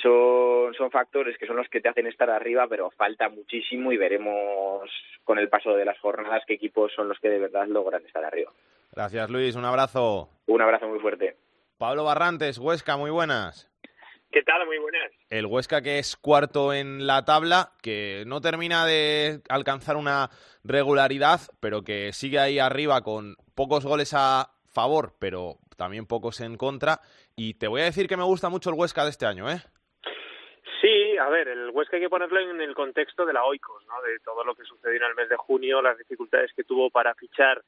son, 0.00 0.74
son 0.74 0.90
factores 0.90 1.36
que 1.38 1.46
son 1.46 1.56
los 1.56 1.68
que 1.68 1.80
te 1.80 1.88
hacen 1.88 2.06
estar 2.06 2.30
arriba, 2.30 2.66
pero 2.68 2.90
falta 2.90 3.28
muchísimo 3.28 3.92
y 3.92 3.96
veremos 3.96 4.90
con 5.24 5.38
el 5.38 5.48
paso 5.48 5.74
de 5.74 5.84
las 5.84 5.98
jornadas 5.98 6.42
qué 6.46 6.54
equipos 6.54 6.92
son 6.94 7.08
los 7.08 7.18
que 7.20 7.28
de 7.28 7.38
verdad 7.38 7.66
logran 7.66 8.04
estar 8.04 8.24
arriba. 8.24 8.50
Gracias 8.92 9.30
Luis, 9.30 9.56
un 9.56 9.64
abrazo. 9.64 10.28
Un 10.46 10.60
abrazo 10.60 10.88
muy 10.88 10.98
fuerte. 10.98 11.36
Pablo 11.78 12.04
Barrantes, 12.04 12.58
Huesca, 12.58 12.96
muy 12.96 13.10
buenas. 13.10 13.71
¿Qué 14.32 14.42
tal? 14.42 14.64
Muy 14.64 14.78
buenas. 14.78 15.12
El 15.28 15.44
Huesca 15.44 15.82
que 15.82 15.98
es 15.98 16.16
cuarto 16.16 16.72
en 16.72 17.06
la 17.06 17.26
tabla, 17.26 17.72
que 17.82 18.24
no 18.26 18.40
termina 18.40 18.86
de 18.86 19.42
alcanzar 19.50 19.96
una 19.96 20.30
regularidad, 20.64 21.40
pero 21.60 21.82
que 21.82 22.14
sigue 22.14 22.38
ahí 22.38 22.58
arriba 22.58 23.02
con 23.02 23.36
pocos 23.54 23.84
goles 23.84 24.14
a 24.16 24.48
favor, 24.72 25.12
pero 25.20 25.56
también 25.76 26.06
pocos 26.06 26.40
en 26.40 26.56
contra. 26.56 27.00
Y 27.36 27.54
te 27.54 27.68
voy 27.68 27.82
a 27.82 27.84
decir 27.84 28.08
que 28.08 28.16
me 28.16 28.24
gusta 28.24 28.48
mucho 28.48 28.70
el 28.70 28.76
Huesca 28.76 29.04
de 29.04 29.10
este 29.10 29.26
año, 29.26 29.50
¿eh? 29.50 29.60
Sí, 30.80 31.18
a 31.18 31.28
ver, 31.28 31.48
el 31.48 31.68
Huesca 31.68 31.96
hay 31.96 32.02
que 32.02 32.08
ponerlo 32.08 32.40
en 32.40 32.58
el 32.62 32.74
contexto 32.74 33.26
de 33.26 33.34
la 33.34 33.44
Oikos, 33.44 33.84
¿no? 33.86 34.00
De 34.00 34.18
todo 34.20 34.44
lo 34.44 34.54
que 34.54 34.64
sucedió 34.64 34.96
en 34.96 35.10
el 35.10 35.14
mes 35.14 35.28
de 35.28 35.36
junio, 35.36 35.82
las 35.82 35.98
dificultades 35.98 36.50
que 36.56 36.64
tuvo 36.64 36.88
para 36.88 37.14
fichar 37.14 37.62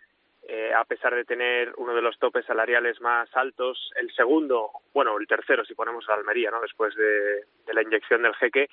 eh, 0.46 0.72
a 0.74 0.85
pesar 0.85 1.14
de 1.14 1.24
tener 1.24 1.72
uno 1.76 1.94
de 1.94 2.02
los 2.02 2.18
topes 2.18 2.44
salariales 2.44 3.00
más 3.00 3.28
altos, 3.37 3.90
el 3.96 4.12
segundo, 4.12 4.70
bueno, 4.92 5.16
el 5.18 5.26
tercero 5.26 5.64
si 5.64 5.74
ponemos 5.74 6.09
a 6.09 6.14
Almería, 6.14 6.50
¿no? 6.50 6.61
Después 6.61 6.94
de, 6.94 7.44
de 7.66 7.74
la 7.74 7.83
inyección 7.83 8.22
del 8.22 8.35
jeque. 8.35 8.68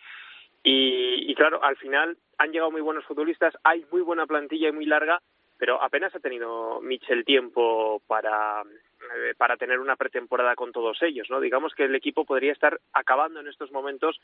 Y, 0.63 1.31
y, 1.31 1.35
claro, 1.35 1.63
al 1.63 1.77
final 1.77 2.17
han 2.37 2.51
llegado 2.51 2.71
muy 2.71 2.81
buenos 2.81 3.05
futbolistas, 3.05 3.57
hay 3.63 3.85
muy 3.91 4.01
buena 4.01 4.27
plantilla 4.27 4.69
y 4.69 4.71
muy 4.71 4.85
larga, 4.85 5.21
pero 5.61 5.79
apenas 5.79 6.15
ha 6.15 6.19
tenido 6.19 6.81
Michel 6.81 7.23
tiempo 7.23 8.01
para, 8.07 8.63
eh, 8.63 9.35
para 9.37 9.57
tener 9.57 9.79
una 9.79 9.95
pretemporada 9.95 10.55
con 10.55 10.71
todos 10.71 10.99
ellos, 11.03 11.29
¿no? 11.29 11.39
Digamos 11.39 11.75
que 11.75 11.83
el 11.83 11.93
equipo 11.93 12.25
podría 12.25 12.51
estar 12.51 12.79
acabando 12.93 13.41
en 13.41 13.47
estos 13.47 13.71
momentos 13.71 14.19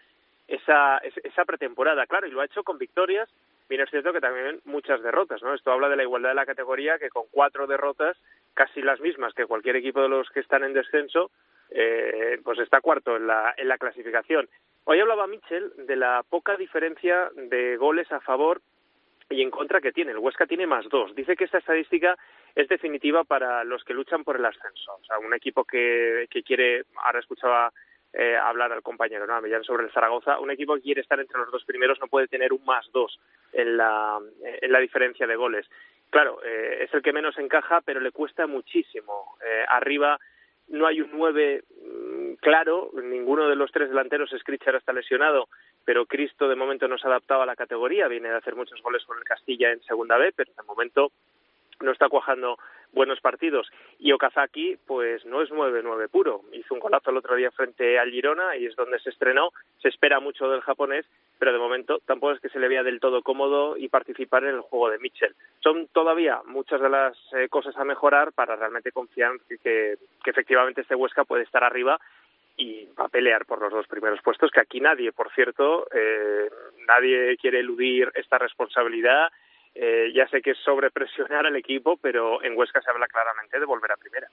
esa, 0.48 0.98
esa 0.98 1.46
pretemporada, 1.46 2.08
claro, 2.08 2.26
y 2.26 2.32
lo 2.32 2.42
ha 2.42 2.46
hecho 2.46 2.64
con 2.64 2.80
victorias, 2.80 3.30
bien 3.70 3.82
es 3.82 3.90
cierto 3.92 4.14
que 4.14 4.20
también 4.20 4.62
muchas 4.66 5.04
derrotas, 5.04 5.44
¿no? 5.44 5.54
Esto 5.54 5.72
habla 5.72 5.90
de 5.90 5.98
la 5.98 6.02
igualdad 6.02 6.30
de 6.30 6.36
la 6.36 6.48
categoría, 6.48 6.98
que 6.98 7.12
con 7.12 7.26
cuatro 7.30 7.68
derrotas, 7.68 8.18
casi 8.56 8.82
las 8.82 9.00
mismas 9.00 9.36
que 9.36 9.46
cualquier 9.46 9.76
equipo 9.76 10.02
de 10.02 10.10
los 10.10 10.28
que 10.32 10.40
están 10.40 10.64
en 10.64 10.74
descenso, 10.74 11.30
eh, 11.70 12.40
pues 12.44 12.58
está 12.58 12.82
cuarto 12.82 13.16
en 13.16 13.28
la, 13.28 13.54
en 13.58 13.68
la 13.68 13.78
clasificación. 13.78 14.50
Hoy 14.86 15.00
hablaba 15.02 15.28
Michel 15.28 15.72
de 15.86 15.98
la 15.98 16.24
poca 16.28 16.56
diferencia 16.56 17.30
de 17.36 17.78
goles 17.78 18.12
a 18.12 18.22
favor 18.22 18.60
y 19.30 19.42
en 19.42 19.52
contra 19.52 19.82
que 19.82 19.92
tiene. 19.92 20.12
El 20.12 20.20
Huesca 20.20 20.46
tiene 20.46 20.68
más 20.68 20.88
dos. 20.90 21.14
Dice 21.16 21.36
que 21.36 21.46
esta 21.46 21.58
estadística 21.58 22.18
es 22.56 22.68
definitiva 22.68 23.24
para 23.24 23.64
los 23.64 23.84
que 23.84 23.94
luchan 23.94 24.24
por 24.24 24.38
el 24.38 24.46
ascenso. 24.46 24.96
O 24.96 25.04
sea, 25.06 25.20
un 25.20 25.34
equipo 25.34 25.64
que, 25.66 26.28
que 26.30 26.44
quiere, 26.44 26.86
ahora 27.04 27.20
escuchaba 27.20 27.72
eh, 28.14 28.36
hablar 28.36 28.72
al 28.72 28.82
compañero, 28.82 29.28
¿no? 29.28 29.36
A 29.36 29.42
Millán 29.42 29.64
sobre 29.64 29.84
el 29.84 29.92
Zaragoza, 29.92 30.40
un 30.40 30.50
equipo 30.50 30.76
que 30.76 30.82
quiere 30.82 31.02
estar 31.02 31.20
entre 31.20 31.38
los 31.38 31.52
dos 31.52 31.66
primeros 31.66 32.00
no 32.00 32.08
puede 32.08 32.28
tener 32.28 32.54
un 32.54 32.64
más 32.66 32.90
dos 32.92 33.20
en 33.52 33.78
la, 33.78 34.20
en 34.44 34.72
la 34.72 34.80
diferencia 34.80 35.28
de 35.28 35.36
goles. 35.36 35.68
Claro, 36.10 36.40
eh, 36.44 36.80
es 36.84 36.94
el 36.94 37.02
que 37.02 37.12
menos 37.12 37.38
encaja, 37.38 37.82
pero 37.82 38.00
le 38.00 38.12
cuesta 38.12 38.48
muchísimo. 38.48 39.38
Eh, 39.46 39.66
arriba 39.68 40.18
no 40.70 40.88
hay 40.88 41.02
un 41.02 41.10
nueve 41.14 41.64
claro, 42.40 42.92
ninguno 42.94 43.48
de 43.48 43.56
los 43.56 43.72
tres 43.72 43.90
delanteros, 43.90 44.30
Scritcher 44.38 44.76
está 44.76 44.94
lesionado, 44.94 45.48
pero 45.86 46.06
Cristo 46.06 46.48
de 46.48 46.56
momento 46.56 46.88
no 46.88 46.98
se 46.98 47.08
ha 47.08 47.12
adaptado 47.12 47.42
a 47.42 47.46
la 47.46 47.56
categoría, 47.56 48.08
viene 48.08 48.30
de 48.30 48.36
hacer 48.36 48.56
muchos 48.56 48.82
goles 48.82 49.04
con 49.06 49.18
el 49.18 49.24
Castilla 49.24 49.72
en 49.72 49.82
segunda 49.84 50.18
B, 50.18 50.34
pero 50.36 50.52
de 50.56 50.64
momento 50.64 51.12
no 51.82 51.92
está 51.92 52.10
cuajando 52.10 52.58
buenos 52.92 53.20
partidos. 53.20 53.70
Y 54.00 54.12
Okazaki, 54.12 54.78
pues 54.86 55.26
no 55.26 55.42
es 55.42 55.50
9-9 55.50 56.10
puro. 56.10 56.42
Hizo 56.54 56.74
un 56.74 56.80
golazo 56.80 57.12
el 57.12 57.18
otro 57.18 57.36
día 57.36 57.52
frente 57.52 58.00
al 58.00 58.12
Girona 58.12 58.56
y 58.56 58.66
es 58.66 58.76
donde 58.76 59.00
se 59.00 59.10
estrenó. 59.10 59.52
Se 59.82 59.90
espera 59.90 60.20
mucho 60.20 60.50
del 60.50 60.62
japonés, 60.62 61.06
pero 61.40 61.52
de 61.52 61.60
momento 61.60 62.00
tampoco 62.06 62.34
es 62.34 62.40
que 62.40 62.50
se 62.50 62.60
le 62.60 62.68
vea 62.68 62.84
del 62.84 63.00
todo 63.00 63.22
cómodo 63.22 63.78
y 63.78 63.90
participar 63.90 64.44
en 64.44 64.56
el 64.56 64.62
juego 64.62 64.90
de 64.90 65.00
Mitchell. 65.00 65.36
Son 65.60 65.88
todavía 65.88 66.42
muchas 66.46 66.82
de 66.82 66.90
las 66.90 67.18
eh, 67.34 67.48
cosas 67.50 67.76
a 67.78 67.84
mejorar 67.84 68.32
para 68.34 68.56
realmente 68.56 68.92
confiar 68.92 69.34
que, 69.48 69.58
que, 69.58 69.96
que 70.24 70.30
efectivamente 70.30 70.82
este 70.82 70.96
Huesca 70.96 71.26
puede 71.26 71.44
estar 71.44 71.64
arriba 71.64 72.00
y 72.58 72.88
va 73.00 73.06
a 73.06 73.10
pelear 73.10 73.46
por 73.46 73.62
los 73.62 73.72
dos 73.72 73.88
primeros 73.88 74.20
puestos, 74.24 74.50
que 74.50 74.60
aquí 74.60 74.82
nadie, 74.82 75.12
por 75.12 75.32
cierto, 75.32 75.88
eh, 75.94 76.50
nadie 76.88 77.38
quiere 77.38 77.60
eludir 77.60 78.12
esta 78.16 78.40
responsabilidad 78.40 79.32
eh, 79.80 80.12
ya 80.14 80.28
sé 80.30 80.42
que 80.42 80.52
es 80.52 80.58
sobrepresionar 80.66 81.46
al 81.46 81.56
equipo, 81.56 81.98
pero 81.98 82.44
en 82.44 82.58
Huesca 82.58 82.82
se 82.82 82.90
habla 82.90 83.08
claramente 83.08 83.60
de 83.60 83.66
volver 83.66 83.92
a 83.92 83.98
primera. 83.98 84.28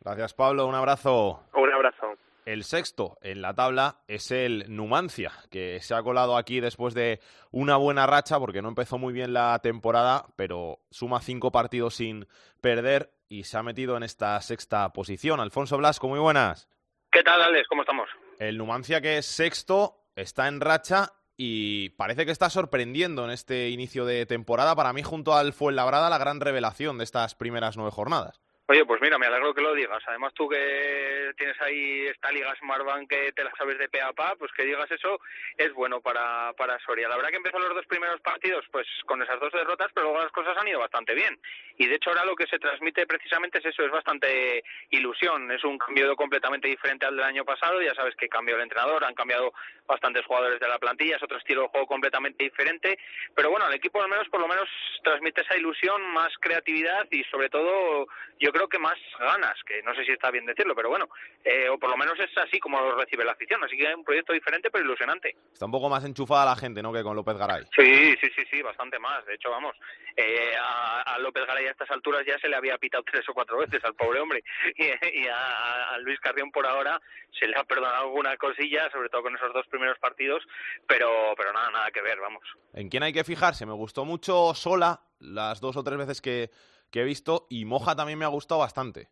Gracias, 0.00 0.34
Pablo. 0.34 0.66
Un 0.66 0.74
abrazo. 0.74 1.42
Un 1.54 1.72
abrazo. 1.72 2.14
El 2.44 2.62
sexto 2.62 3.18
en 3.22 3.42
la 3.42 3.54
tabla 3.54 3.96
es 4.06 4.30
el 4.30 4.66
Numancia, 4.68 5.32
que 5.50 5.80
se 5.80 5.96
ha 5.96 6.02
colado 6.04 6.36
aquí 6.36 6.60
después 6.60 6.94
de 6.94 7.18
una 7.50 7.76
buena 7.76 8.06
racha, 8.06 8.38
porque 8.38 8.62
no 8.62 8.68
empezó 8.68 8.98
muy 8.98 9.12
bien 9.12 9.32
la 9.32 9.58
temporada, 9.58 10.26
pero 10.36 10.78
suma 10.90 11.20
cinco 11.20 11.50
partidos 11.50 11.96
sin 11.96 12.28
perder 12.60 13.10
y 13.28 13.42
se 13.42 13.58
ha 13.58 13.64
metido 13.64 13.96
en 13.96 14.04
esta 14.04 14.40
sexta 14.40 14.92
posición. 14.92 15.40
Alfonso 15.40 15.76
Blasco, 15.76 16.06
muy 16.06 16.20
buenas. 16.20 16.68
¿Qué 17.10 17.24
tal, 17.24 17.42
Alex? 17.42 17.66
¿Cómo 17.66 17.82
estamos? 17.82 18.08
El 18.38 18.58
Numancia, 18.58 19.00
que 19.00 19.18
es 19.18 19.26
sexto, 19.26 19.96
está 20.14 20.46
en 20.46 20.60
racha 20.60 21.14
y 21.36 21.90
parece 21.90 22.24
que 22.24 22.32
está 22.32 22.48
sorprendiendo 22.50 23.24
en 23.24 23.30
este 23.30 23.70
inicio 23.70 24.04
de 24.06 24.26
temporada. 24.26 24.74
Para 24.74 24.92
mí, 24.92 25.02
junto 25.02 25.34
al 25.34 25.52
Fuenlabrada, 25.52 26.10
la 26.10 26.18
gran 26.18 26.40
revelación 26.40 26.98
de 26.98 27.04
estas 27.04 27.34
primeras 27.34 27.76
nueve 27.76 27.90
jornadas. 27.90 28.40
Oye, 28.68 28.84
pues 28.84 29.00
mira, 29.00 29.16
me 29.16 29.26
alegro 29.26 29.54
que 29.54 29.62
lo 29.62 29.74
digas. 29.74 30.02
Además, 30.08 30.34
tú 30.34 30.48
que 30.48 31.32
tienes 31.36 31.60
ahí 31.60 32.06
esta 32.08 32.32
Liga 32.32 32.52
Smartbank 32.56 33.08
que 33.08 33.30
te 33.30 33.44
la 33.44 33.52
sabes 33.56 33.78
de 33.78 33.88
pe 33.88 34.00
a 34.00 34.12
pa, 34.12 34.34
pues 34.36 34.50
que 34.52 34.64
digas 34.64 34.90
eso 34.90 35.20
es 35.56 35.72
bueno 35.72 36.00
para, 36.00 36.52
para 36.54 36.76
Soria. 36.80 37.08
La 37.08 37.14
verdad 37.14 37.30
que 37.30 37.36
empezó 37.36 37.60
los 37.60 37.72
dos 37.72 37.86
primeros 37.86 38.20
partidos 38.22 38.64
pues 38.72 38.88
con 39.06 39.22
esas 39.22 39.38
dos 39.38 39.52
derrotas, 39.52 39.92
pero 39.94 40.06
luego 40.06 40.20
las 40.20 40.32
cosas 40.32 40.56
han 40.58 40.66
ido 40.66 40.80
bastante 40.80 41.14
bien. 41.14 41.38
Y 41.78 41.86
de 41.86 41.94
hecho 41.94 42.10
ahora 42.10 42.24
lo 42.24 42.34
que 42.34 42.48
se 42.48 42.58
transmite 42.58 43.06
precisamente 43.06 43.58
es 43.58 43.66
eso, 43.66 43.84
es 43.84 43.90
bastante 43.92 44.64
ilusión. 44.90 45.52
Es 45.52 45.62
un 45.62 45.78
cambio 45.78 46.16
completamente 46.16 46.66
diferente 46.66 47.06
al 47.06 47.14
del 47.14 47.24
año 47.24 47.44
pasado. 47.44 47.80
Ya 47.80 47.94
sabes 47.94 48.16
que 48.16 48.28
cambió 48.28 48.56
el 48.56 48.62
entrenador, 48.62 49.04
han 49.04 49.14
cambiado 49.14 49.52
bastantes 49.86 50.24
jugadores 50.26 50.58
de 50.58 50.66
la 50.66 50.80
plantilla, 50.80 51.14
es 51.14 51.22
otro 51.22 51.38
estilo 51.38 51.62
de 51.62 51.68
juego 51.68 51.86
completamente 51.86 52.42
diferente. 52.42 52.98
Pero 53.36 53.50
bueno, 53.50 53.68
el 53.68 53.74
equipo 53.74 54.02
al 54.02 54.10
menos 54.10 54.28
por 54.28 54.40
lo 54.40 54.48
menos 54.48 54.68
transmite 55.04 55.42
esa 55.42 55.56
ilusión, 55.56 56.02
más 56.12 56.32
creatividad 56.40 57.06
y 57.12 57.22
sobre 57.24 57.48
todo 57.48 58.08
yo 58.40 58.52
creo 58.56 58.68
que 58.68 58.78
más 58.78 58.96
ganas, 59.18 59.56
que 59.66 59.82
no 59.82 59.94
sé 59.94 60.04
si 60.04 60.12
está 60.12 60.30
bien 60.30 60.46
decirlo, 60.46 60.74
pero 60.74 60.88
bueno, 60.88 61.08
eh, 61.44 61.68
o 61.68 61.78
por 61.78 61.90
lo 61.90 61.96
menos 61.96 62.18
es 62.18 62.30
así 62.38 62.58
como 62.58 62.80
lo 62.80 62.96
recibe 62.96 63.24
la 63.24 63.32
afición, 63.32 63.62
así 63.62 63.76
que 63.76 63.84
es 63.84 63.94
un 63.94 64.04
proyecto 64.04 64.32
diferente 64.32 64.70
pero 64.70 64.84
ilusionante. 64.84 65.36
Está 65.52 65.66
un 65.66 65.72
poco 65.72 65.88
más 65.88 66.04
enchufada 66.04 66.46
la 66.46 66.56
gente, 66.56 66.82
¿no?, 66.82 66.92
que 66.92 67.02
con 67.02 67.14
López 67.14 67.36
Garay. 67.36 67.64
Sí, 67.76 68.16
sí, 68.20 68.28
sí, 68.34 68.42
sí, 68.50 68.62
bastante 68.62 68.98
más. 68.98 69.24
De 69.26 69.34
hecho, 69.34 69.50
vamos, 69.50 69.76
eh, 70.16 70.54
a, 70.58 71.18
López 71.18 71.46
Garay 71.46 71.66
a 71.66 71.70
estas 71.70 71.90
alturas 71.90 72.24
ya 72.26 72.38
se 72.38 72.48
le 72.48 72.56
había 72.56 72.78
pitado 72.78 73.04
tres 73.10 73.28
o 73.28 73.34
cuatro 73.34 73.58
veces 73.58 73.84
al 73.84 73.94
pobre 73.94 74.20
hombre, 74.20 74.42
y, 74.76 75.26
a, 75.28 75.98
Luis 76.00 76.18
Carrión 76.20 76.50
por 76.50 76.66
ahora 76.66 77.00
se 77.38 77.46
le 77.46 77.56
ha 77.56 77.64
perdonado 77.64 78.04
alguna 78.04 78.36
cosilla, 78.36 78.90
sobre 78.90 79.08
todo 79.08 79.22
con 79.22 79.36
esos 79.36 79.52
dos 79.52 79.66
primeros 79.68 79.98
partidos, 79.98 80.42
pero, 80.86 81.34
pero 81.36 81.52
nada, 81.52 81.70
nada 81.70 81.90
que 81.90 82.00
ver, 82.00 82.18
vamos. 82.20 82.42
¿En 82.72 82.88
quién 82.88 83.02
hay 83.02 83.12
que 83.12 83.24
fijarse? 83.24 83.66
Me 83.66 83.72
gustó 83.72 84.04
mucho 84.04 84.54
Sola 84.54 85.00
las 85.20 85.60
dos 85.60 85.76
o 85.76 85.84
tres 85.84 85.98
veces 85.98 86.20
que 86.20 86.50
que 86.90 87.00
he 87.00 87.04
visto 87.04 87.46
y 87.50 87.64
Moja 87.64 87.94
también 87.96 88.18
me 88.18 88.24
ha 88.24 88.28
gustado 88.28 88.60
bastante. 88.60 89.08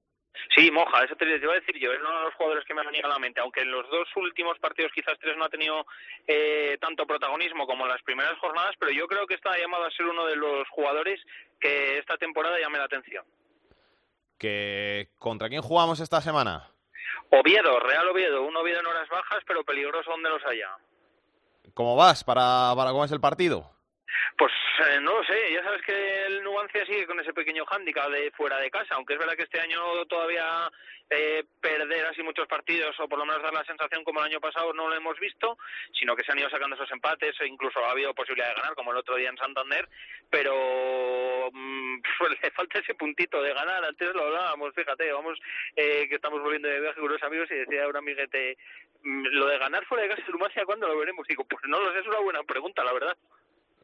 Sí, 0.55 0.71
Moja, 0.71 1.05
eso 1.05 1.15
te, 1.17 1.25
iba 1.25 1.53
a 1.53 1.61
decir 1.61 1.79
yo, 1.79 1.93
es 1.93 2.01
uno 2.01 2.19
de 2.19 2.25
los 2.25 2.35
jugadores 2.35 2.65
que 2.65 2.75
me 2.75 2.81
han 2.81 2.89
venido 2.89 3.07
a 3.07 3.11
la 3.13 3.19
mente, 3.19 3.41
aunque 3.41 3.63
en 3.63 3.71
los 3.71 3.89
dos 3.89 4.09
últimos 4.17 4.59
partidos 4.59 4.93
quizás 4.93 5.19
tres 5.21 5.37
no 5.37 5.45
ha 5.45 5.49
tenido 5.49 5.87
eh, 6.27 6.77
tanto 6.81 7.07
protagonismo 7.07 7.67
como 7.67 7.85
en 7.85 7.91
las 7.91 8.03
primeras 8.03 8.37
jornadas, 8.39 8.75
pero 8.79 8.93
yo 8.93 9.07
creo 9.07 9.27
que 9.27 9.35
está 9.35 9.57
llamado 9.57 9.85
a 9.85 9.91
ser 9.93 10.07
uno 10.07 10.27
de 10.27 10.37
los 10.37 10.69
jugadores 10.71 11.21
que 11.61 11.99
esta 11.99 12.17
temporada 12.17 12.59
llame 12.59 12.79
la 12.79 12.85
atención. 12.85 13.25
¿Que, 14.39 15.09
¿Contra 15.19 15.49
quién 15.49 15.63
jugamos 15.63 16.01
esta 16.01 16.21
semana? 16.21 16.69
Oviedo, 17.31 17.81
Real 17.81 18.09
Oviedo, 18.09 18.43
un 18.43 18.57
Oviedo 18.57 18.81
en 18.81 18.87
horas 18.87 19.09
bajas, 19.09 19.43
pero 19.47 19.65
peligroso 19.65 20.11
donde 20.11 20.31
los 20.31 20.45
haya. 20.45 20.69
¿Cómo 21.75 21.97
vas 21.97 22.23
para, 22.25 22.73
para 22.77 22.91
cómo 22.91 23.05
es 23.05 23.13
el 23.13 23.21
partido? 23.21 23.74
Pues 24.37 24.53
eh, 24.89 25.01
no 25.01 25.19
lo 25.19 25.25
sé, 25.25 25.53
ya 25.53 25.63
sabes 25.63 25.83
que 25.83 26.27
el 26.27 26.43
Nuancia 26.43 26.85
sigue 26.87 27.07
con 27.07 27.21
ese 27.21 27.33
pequeño 27.33 27.65
hándicap 27.67 28.11
de 28.11 28.31
fuera 28.33 28.59
de 28.59 28.71
casa, 28.71 28.95
aunque 28.95 29.15
es 29.15 29.19
verdad 29.19 29.37
que 29.37 29.45
este 29.45 29.61
año 29.61 30.05
todavía 30.07 30.71
eh, 31.11 31.45
perder 31.61 32.07
así 32.07 32.23
muchos 32.23 32.49
partidos 32.49 32.99
o 32.99 33.09
por 33.09 33.19
lo 33.19 33.27
menos 33.27 33.43
dar 33.43 33.53
la 33.53 33.65
sensación 33.65 34.03
como 34.05 34.21
el 34.21 34.27
año 34.27 34.41
pasado 34.41 34.73
no 34.73 34.89
lo 34.89 34.97
hemos 34.97 35.19
visto, 35.21 35.59
sino 35.93 36.17
que 36.17 36.25
se 36.25 36.33
han 36.33 36.39
ido 36.39 36.51
sacando 36.51 36.77
esos 36.77 36.91
empates 36.91 37.39
e 37.41 37.47
incluso 37.47 37.85
ha 37.85 37.91
habido 37.91 38.15
posibilidad 38.15 38.49
de 38.49 38.55
ganar 38.61 38.75
como 38.75 38.91
el 38.91 38.99
otro 38.99 39.17
día 39.17 39.29
en 39.29 39.37
Santander, 39.37 39.89
pero 40.31 41.51
mm, 41.53 42.01
le 42.43 42.51
falta 42.51 42.79
ese 42.79 42.95
puntito 42.95 43.43
de 43.43 43.55
ganar, 43.55 43.85
antes 43.85 44.15
lo 44.15 44.25
hablábamos, 44.25 44.75
fíjate, 44.75 45.13
vamos 45.13 45.39
eh, 45.77 46.07
que 46.09 46.17
estamos 46.17 46.41
volviendo 46.41 46.69
de 46.69 46.81
viaje 46.81 47.01
con 47.01 47.13
los 47.13 47.23
amigos 47.23 47.51
y 47.51 47.55
decía 47.55 47.87
un 47.87 47.97
amiguete, 47.97 48.57
mm, 49.03 49.27
lo 49.27 49.47
de 49.47 49.59
ganar 49.59 49.85
fuera 49.85 50.05
de 50.05 50.09
casa 50.09 50.23
Numancia, 50.31 50.65
¿cuándo 50.65 50.89
lo 50.89 50.99
veremos? 50.99 51.27
Digo, 51.29 51.45
pues 51.45 51.63
no 51.69 51.81
lo 51.81 51.93
sé, 51.93 52.01
es 52.01 52.07
una 52.07 52.19
buena 52.19 52.43
pregunta, 52.43 52.83
la 52.83 52.93
verdad. 52.93 53.17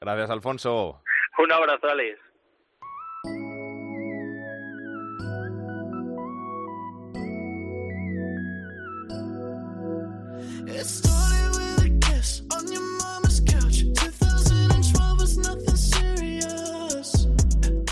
Gracias, 0.01 0.31
Alfonso. 0.31 1.03
Un 1.39 1.53
abrazo, 1.53 1.89
Alex. 1.89 2.19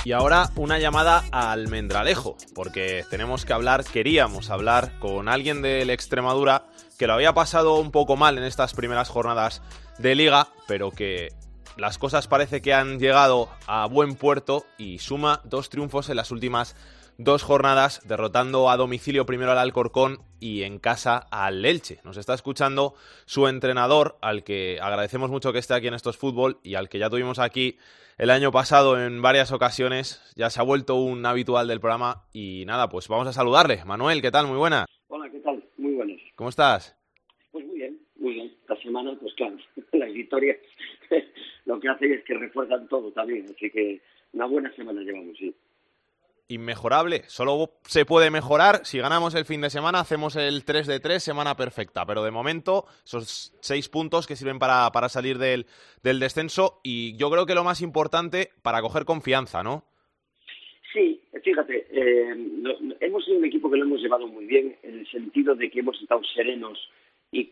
Y 0.05 0.13
ahora 0.13 0.49
una 0.57 0.79
llamada 0.79 1.25
a 1.33 1.53
Almendralejo, 1.53 2.39
porque 2.55 3.05
tenemos 3.11 3.45
que 3.45 3.53
hablar, 3.53 3.85
queríamos 3.85 4.49
hablar 4.49 4.99
con 5.01 5.29
alguien 5.29 5.61
del 5.61 5.91
Extremadura 5.91 6.65
que 6.99 7.07
lo 7.07 7.13
había 7.13 7.35
pasado 7.35 7.75
un 7.75 7.93
poco 7.93 8.17
mal 8.17 8.39
en 8.39 8.45
estas 8.45 8.73
primeras 8.73 9.11
jornadas 9.11 9.61
de 9.99 10.15
liga, 10.15 10.49
pero 10.67 10.93
que 10.93 11.29
las 11.79 11.97
cosas 11.97 12.27
parece 12.27 12.61
que 12.61 12.75
han 12.75 12.99
llegado 12.99 13.49
a 13.67 13.87
buen 13.87 14.17
puerto 14.17 14.65
y 14.79 14.99
suma 14.99 15.41
dos 15.45 15.71
triunfos 15.71 16.11
en 16.11 16.17
las 16.17 16.33
últimas 16.33 16.75
dos 17.19 17.43
jornadas, 17.43 18.07
derrotando 18.07 18.69
a 18.69 18.77
domicilio 18.77 19.27
primero 19.27 19.53
al 19.53 19.59
Alcorcón 19.59 20.19
y 20.41 20.63
en 20.63 20.81
casa 20.81 21.19
al 21.31 21.65
Elche. 21.65 22.01
Nos 22.05 22.17
está 22.17 22.35
escuchando 22.35 22.95
su 23.27 23.47
entrenador, 23.49 24.19
al 24.23 24.43
que 24.43 24.79
agradecemos 24.81 25.31
mucho 25.31 25.53
que 25.53 25.59
esté 25.61 25.75
aquí 25.75 25.87
en 25.87 25.95
estos 25.95 26.17
fútbol 26.17 26.59
y 26.63 26.75
al 26.75 26.89
que 26.89 26.99
ya 26.99 27.11
tuvimos 27.11 27.39
aquí 27.39 27.77
el 28.19 28.31
año 28.31 28.51
pasado 28.51 29.01
en 29.01 29.23
varias 29.23 29.53
ocasiones. 29.53 30.21
Ya 30.37 30.51
se 30.51 30.61
ha 30.61 30.65
vuelto 30.65 30.97
un 30.97 31.25
habitual 31.27 31.69
del 31.69 31.81
programa 31.81 32.25
y 32.33 32.65
nada, 32.67 32.89
pues 32.89 33.07
vamos 33.09 33.29
a 33.29 33.33
saludarle. 33.33 33.85
Manuel, 33.85 34.21
¿qué 34.21 34.33
tal? 34.33 34.49
Muy 34.49 34.59
buenas. 34.59 34.87
Hola, 35.09 35.31
¿qué 35.31 35.39
tal? 35.41 35.63
Muy 35.77 35.95
buenas. 35.95 36.21
¿Cómo 36.35 36.51
estás? 36.51 36.97
Pues 37.53 37.65
muy 37.65 37.79
bien, 37.79 38.01
muy 38.17 38.35
bien. 38.35 38.53
Esta 38.63 38.77
semana, 38.83 39.17
pues 39.21 39.33
claro, 39.35 39.57
las 39.93 40.13
victorias 40.13 40.57
lo 41.67 41.81
que 41.81 41.89
hace 41.89 42.15
es 42.15 42.25
que 42.25 42.35
refuerzan 42.35 42.89
todo 42.89 43.11
también. 43.13 43.47
Así 43.55 43.71
que 43.71 44.01
una 44.33 44.47
buena 44.47 44.73
semana 44.75 45.01
llevamos, 45.03 45.37
sí. 45.39 45.55
Inmejorable. 46.51 47.25
Solo 47.27 47.73
se 47.83 48.07
puede 48.07 48.31
mejorar. 48.31 48.81
Si 48.85 48.99
ganamos 48.99 49.35
el 49.35 49.45
fin 49.45 49.61
de 49.61 49.69
semana, 49.69 50.01
hacemos 50.01 50.35
el 50.37 50.65
3 50.65 50.87
de 50.87 51.01
3, 51.01 51.23
semana 51.23 51.57
perfecta. 51.57 52.07
Pero 52.07 52.25
de 52.25 52.31
momento, 52.31 52.87
esos 53.05 53.53
seis 53.61 53.89
puntos 53.91 54.27
que 54.27 54.35
sirven 54.35 54.59
para, 54.59 54.91
para 54.91 55.11
salir 55.11 55.37
del, 55.37 55.67
del 56.03 56.21
descenso. 56.21 56.81
Y 56.83 57.17
yo 57.19 57.31
creo 57.31 57.45
que 57.45 57.55
lo 57.55 57.65
más 57.65 57.83
importante, 57.83 58.51
para 58.63 58.81
coger 58.81 59.05
confianza, 59.05 59.63
¿no? 59.63 59.85
Sí, 60.93 61.21
fíjate, 61.43 61.87
eh, 61.91 62.35
hemos 63.01 63.25
sido 63.25 63.39
un 63.39 63.45
equipo 63.45 63.71
que 63.71 63.77
lo 63.77 63.85
hemos 63.85 64.01
llevado 64.01 64.27
muy 64.27 64.47
bien, 64.47 64.75
en 64.83 65.01
el 65.01 65.11
sentido 65.11 65.55
de 65.55 65.71
que 65.71 65.81
hemos 65.81 66.01
estado 66.01 66.23
serenos 66.35 66.79
y, 67.31 67.51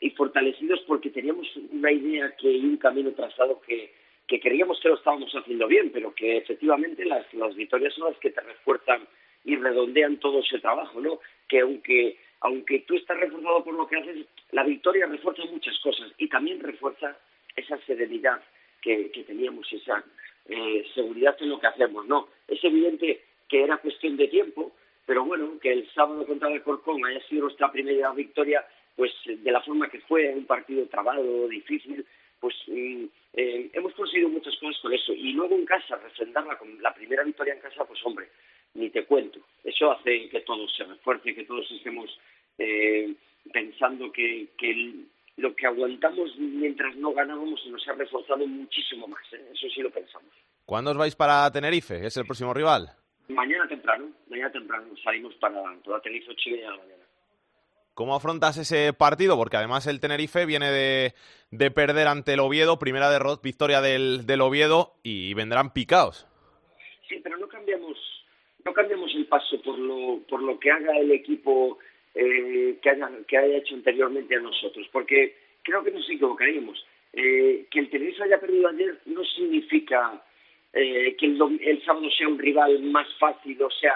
y, 0.00 0.10
fortalecidos 0.10 0.80
porque 0.86 1.10
teníamos 1.10 1.48
una 1.70 1.90
idea 1.90 2.34
que 2.36 2.50
y 2.50 2.64
un 2.64 2.76
camino 2.76 3.10
trazado 3.12 3.60
que, 3.60 3.92
que 4.28 4.38
creíamos 4.38 4.78
que 4.80 4.88
lo 4.88 4.94
estábamos 4.94 5.32
haciendo 5.32 5.66
bien, 5.66 5.90
pero 5.92 6.14
que 6.14 6.36
efectivamente 6.36 7.04
las, 7.04 7.32
las 7.34 7.54
victorias 7.54 7.92
son 7.94 8.10
las 8.10 8.18
que 8.18 8.30
te 8.30 8.40
refuerzan 8.40 9.06
y 9.44 9.56
redondean 9.56 10.18
todo 10.18 10.40
ese 10.40 10.60
trabajo, 10.60 11.00
¿no? 11.00 11.18
Que 11.48 11.60
aunque 11.60 12.16
aunque 12.42 12.80
tú 12.80 12.96
estás 12.96 13.18
reforzado 13.18 13.62
por 13.62 13.74
lo 13.74 13.86
que 13.86 13.96
haces, 13.96 14.26
la 14.50 14.64
victoria 14.64 15.06
refuerza 15.06 15.44
muchas 15.44 15.78
cosas 15.78 16.12
y 16.18 16.28
también 16.28 16.58
refuerza 16.58 17.16
esa 17.54 17.78
serenidad 17.86 18.42
que, 18.80 19.12
que 19.12 19.22
teníamos, 19.22 19.72
esa 19.72 20.04
eh, 20.46 20.84
seguridad 20.92 21.36
en 21.40 21.50
lo 21.50 21.60
que 21.60 21.68
hacemos, 21.68 22.04
¿no? 22.06 22.28
Es 22.48 22.62
evidente 22.64 23.22
que 23.48 23.62
era 23.62 23.76
cuestión 23.76 24.16
de 24.16 24.26
tiempo, 24.26 24.72
pero 25.06 25.24
bueno, 25.24 25.58
que 25.60 25.72
el 25.72 25.88
sábado 25.92 26.26
contra 26.26 26.52
el 26.52 26.62
Corcón 26.62 27.04
haya 27.06 27.20
sido 27.28 27.42
nuestra 27.42 27.70
primera 27.70 28.12
victoria 28.12 28.64
pues 28.96 29.12
de 29.26 29.50
la 29.50 29.62
forma 29.62 29.88
que 29.88 30.00
fue, 30.00 30.28
un 30.34 30.46
partido 30.46 30.86
trabado, 30.86 31.48
difícil, 31.48 32.04
pues 32.40 32.54
mm, 32.66 33.04
eh, 33.34 33.70
hemos 33.72 33.94
conseguido 33.94 34.28
muchas 34.28 34.56
cosas 34.56 34.80
con 34.82 34.92
eso. 34.92 35.12
Y 35.12 35.32
luego 35.32 35.54
en 35.54 35.64
casa, 35.64 35.96
refrendarla 35.96 36.58
con 36.58 36.80
la 36.82 36.92
primera 36.92 37.24
victoria 37.24 37.54
en 37.54 37.60
casa, 37.60 37.84
pues 37.84 38.00
hombre, 38.04 38.28
ni 38.74 38.90
te 38.90 39.04
cuento. 39.04 39.40
Eso 39.64 39.92
hace 39.92 40.28
que 40.28 40.40
todo 40.40 40.68
se 40.68 40.84
refuerce, 40.84 41.34
que 41.34 41.44
todos 41.44 41.70
estemos 41.70 42.18
eh, 42.58 43.14
pensando 43.52 44.10
que, 44.12 44.48
que 44.58 44.94
lo 45.36 45.54
que 45.54 45.66
aguantamos 45.66 46.36
mientras 46.38 46.94
no 46.96 47.12
ganábamos 47.12 47.64
nos 47.66 47.86
ha 47.88 47.92
reforzado 47.92 48.46
muchísimo 48.46 49.06
más. 49.06 49.22
¿eh? 49.32 49.48
Eso 49.52 49.68
sí 49.74 49.80
lo 49.80 49.90
pensamos. 49.90 50.30
¿Cuándo 50.64 50.90
os 50.90 50.96
vais 50.96 51.16
para 51.16 51.50
Tenerife? 51.50 52.06
¿Es 52.06 52.16
el 52.16 52.24
próximo 52.24 52.52
rival? 52.52 52.88
Mañana 53.28 53.66
temprano, 53.68 54.10
mañana 54.28 54.50
temprano 54.52 54.94
salimos 55.02 55.34
para, 55.36 55.62
para 55.84 56.00
Tenerife, 56.00 56.34
Chile 56.36 56.66
a 56.66 56.70
la 56.70 56.76
mañana. 56.76 57.01
¿Cómo 57.94 58.14
afrontas 58.14 58.56
ese 58.56 58.94
partido? 58.94 59.36
Porque 59.36 59.58
además 59.58 59.86
el 59.86 60.00
Tenerife 60.00 60.46
viene 60.46 60.70
de, 60.70 61.12
de 61.50 61.70
perder 61.70 62.06
ante 62.06 62.32
el 62.32 62.40
Oviedo, 62.40 62.78
primera 62.78 63.10
derrota, 63.10 63.42
victoria 63.44 63.82
del, 63.82 64.26
del, 64.26 64.40
Oviedo 64.40 64.94
y 65.02 65.34
vendrán 65.34 65.74
picados. 65.74 66.26
Sí, 67.06 67.20
pero 67.22 67.36
no 67.36 67.48
cambiamos, 67.48 67.98
no 68.64 68.72
cambiamos 68.72 69.14
el 69.14 69.26
paso 69.26 69.60
por 69.60 69.78
lo, 69.78 70.20
por 70.26 70.42
lo 70.42 70.58
que 70.58 70.70
haga 70.70 70.96
el 70.98 71.12
equipo 71.12 71.78
eh, 72.14 72.78
que, 72.82 72.90
haya, 72.90 73.10
que 73.28 73.36
haya 73.36 73.58
hecho 73.58 73.74
anteriormente 73.74 74.36
a 74.36 74.40
nosotros, 74.40 74.88
porque 74.90 75.36
creo 75.62 75.84
que 75.84 75.90
nos 75.90 76.08
equivocaríamos. 76.08 76.82
Eh, 77.12 77.66
que 77.70 77.78
el 77.78 77.90
Tenerife 77.90 78.22
haya 78.22 78.40
perdido 78.40 78.68
ayer 78.68 78.98
no 79.04 79.22
significa 79.22 80.22
eh, 80.72 81.16
que 81.18 81.26
el, 81.26 81.60
el 81.60 81.84
sábado 81.84 82.10
sea 82.10 82.28
un 82.28 82.38
rival 82.38 82.82
más 82.82 83.08
fácil, 83.18 83.60
o 83.62 83.70
sea, 83.70 83.94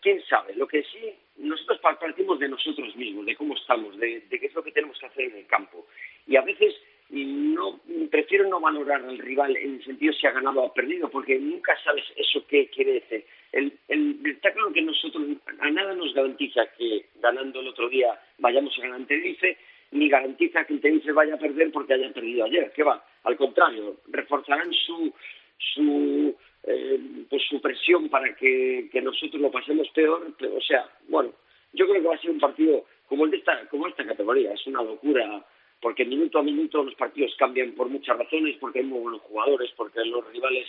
quién 0.00 0.22
sabe. 0.24 0.54
Lo 0.54 0.66
que 0.66 0.82
sí 0.82 1.14
nosotros 1.38 1.78
partimos 1.80 2.38
de 2.38 2.48
nosotros 2.48 2.94
mismos, 2.96 3.24
de 3.26 3.36
cómo 3.36 3.54
estamos, 3.54 3.96
de, 3.98 4.22
qué 4.28 4.46
es 4.46 4.54
lo 4.54 4.62
que 4.62 4.72
tenemos 4.72 4.98
que 4.98 5.06
hacer 5.06 5.24
en 5.26 5.36
el 5.36 5.46
campo. 5.46 5.86
Y 6.26 6.36
a 6.36 6.42
veces, 6.42 6.74
no 7.10 7.80
prefiero 8.10 8.48
no 8.48 8.60
valorar 8.60 9.02
al 9.02 9.18
rival 9.18 9.56
en 9.56 9.76
el 9.76 9.84
sentido 9.84 10.12
si 10.12 10.26
ha 10.26 10.32
ganado 10.32 10.60
o 10.60 10.66
ha 10.66 10.74
perdido, 10.74 11.08
porque 11.08 11.38
nunca 11.38 11.76
sabes 11.82 12.04
eso 12.16 12.44
qué 12.48 12.68
quiere 12.68 12.94
decir. 12.94 13.24
El, 13.52 13.72
el, 13.88 14.20
está 14.26 14.52
claro 14.52 14.72
que 14.72 14.82
nosotros 14.82 15.24
a 15.60 15.70
nada 15.70 15.94
nos 15.94 16.12
garantiza 16.12 16.66
que 16.76 17.06
ganando 17.20 17.60
el 17.60 17.68
otro 17.68 17.88
día 17.88 18.18
vayamos 18.38 18.76
a 18.78 18.82
ganar 18.82 19.06
Tenerife, 19.06 19.56
ni 19.92 20.08
garantiza 20.08 20.64
que 20.64 20.74
el 20.74 20.80
Tenerife 20.80 21.12
vaya 21.12 21.34
a 21.34 21.38
perder 21.38 21.70
porque 21.72 21.94
haya 21.94 22.12
perdido 22.12 22.44
ayer. 22.44 22.72
¿Qué 22.74 22.82
va? 22.82 23.02
Al 23.24 23.36
contrario, 23.36 23.96
reforzarán 24.08 24.72
su 24.72 25.14
su 25.58 26.34
eh, 26.64 27.00
pues 27.30 27.42
su 27.48 27.60
presión 27.60 28.08
para 28.08 28.34
que, 28.34 28.88
que 28.92 29.00
nosotros 29.00 29.40
lo 29.40 29.50
pasemos 29.50 29.88
peor. 29.90 30.34
o 30.54 30.60
sea, 30.60 30.88
bueno, 31.08 31.32
yo 31.72 31.86
creo 31.86 32.02
que 32.02 32.08
va 32.08 32.14
a 32.14 32.20
ser 32.20 32.30
un 32.30 32.40
partido 32.40 32.84
como 33.06 33.24
el 33.24 33.30
de 33.30 33.38
esta 33.38 33.66
como 33.68 33.86
esta 33.86 34.04
categoría. 34.04 34.52
Es 34.52 34.66
una 34.66 34.82
locura 34.82 35.44
porque 35.80 36.04
minuto 36.04 36.38
a 36.38 36.42
minuto 36.42 36.82
los 36.82 36.94
partidos 36.94 37.34
cambian 37.38 37.72
por 37.72 37.88
muchas 37.88 38.18
razones, 38.18 38.56
porque 38.60 38.80
hay 38.80 38.84
muy 38.84 39.00
buenos 39.00 39.22
jugadores, 39.22 39.70
porque 39.76 40.04
los 40.04 40.26
rivales 40.32 40.66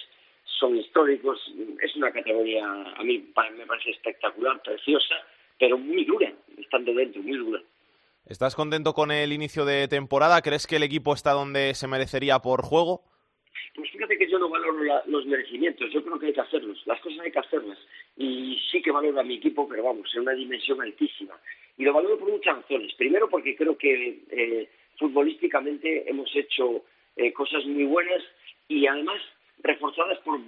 son 0.59 0.77
históricos. 0.77 1.39
Es 1.81 1.95
una 1.95 2.11
categoría, 2.11 2.65
a 2.95 3.03
mí 3.03 3.17
me 3.57 3.65
parece 3.65 3.91
espectacular, 3.91 4.61
preciosa, 4.61 5.15
pero 5.57 5.77
muy 5.77 6.05
dura, 6.05 6.31
estando 6.57 6.93
dentro, 6.93 7.21
muy 7.21 7.37
dura. 7.37 7.61
¿Estás 8.25 8.55
contento 8.55 8.93
con 8.93 9.11
el 9.11 9.33
inicio 9.33 9.65
de 9.65 9.87
temporada? 9.87 10.41
¿Crees 10.41 10.67
que 10.67 10.75
el 10.75 10.83
equipo 10.83 11.13
está 11.13 11.31
donde 11.31 11.73
se 11.73 11.87
merecería 11.87 12.39
por 12.39 12.61
juego? 12.61 13.01
Pues 13.75 13.89
fíjate 13.91 14.17
que 14.17 14.29
yo 14.29 14.39
no 14.39 14.49
valoro 14.49 14.83
los 15.05 15.25
merecimientos, 15.25 15.91
yo 15.91 16.03
creo 16.03 16.19
que 16.19 16.27
hay 16.27 16.33
que 16.33 16.41
hacerlos, 16.41 16.81
las 16.85 16.99
cosas 17.01 17.19
hay 17.19 17.31
que 17.31 17.39
hacerlas. 17.39 17.77
Y 18.17 18.59
sí 18.71 18.81
que 18.81 18.91
valoro 18.91 19.19
a 19.19 19.23
mi 19.23 19.35
equipo, 19.35 19.67
pero 19.67 19.83
vamos, 19.83 20.13
en 20.13 20.21
una 20.21 20.33
dimensión 20.33 20.81
altísima. 20.81 21.39
Y 21.77 21.83
lo 21.83 21.93
valoro 21.93 22.17
por 22.19 22.29
muchas 22.29 22.57
razones. 22.57 22.93
Primero 22.95 23.29
porque 23.29 23.55
creo 23.55 23.77
que 23.77 24.19
eh, 24.29 24.69
futbolísticamente 24.97 26.09
hemos 26.09 26.29
hecho 26.35 26.83
eh, 27.15 27.31
cosas 27.33 27.65
muy 27.65 27.85
buenas 27.85 28.23
y 28.67 28.85
además 28.85 29.21
reforzadas 29.63 30.19
por, 30.19 30.39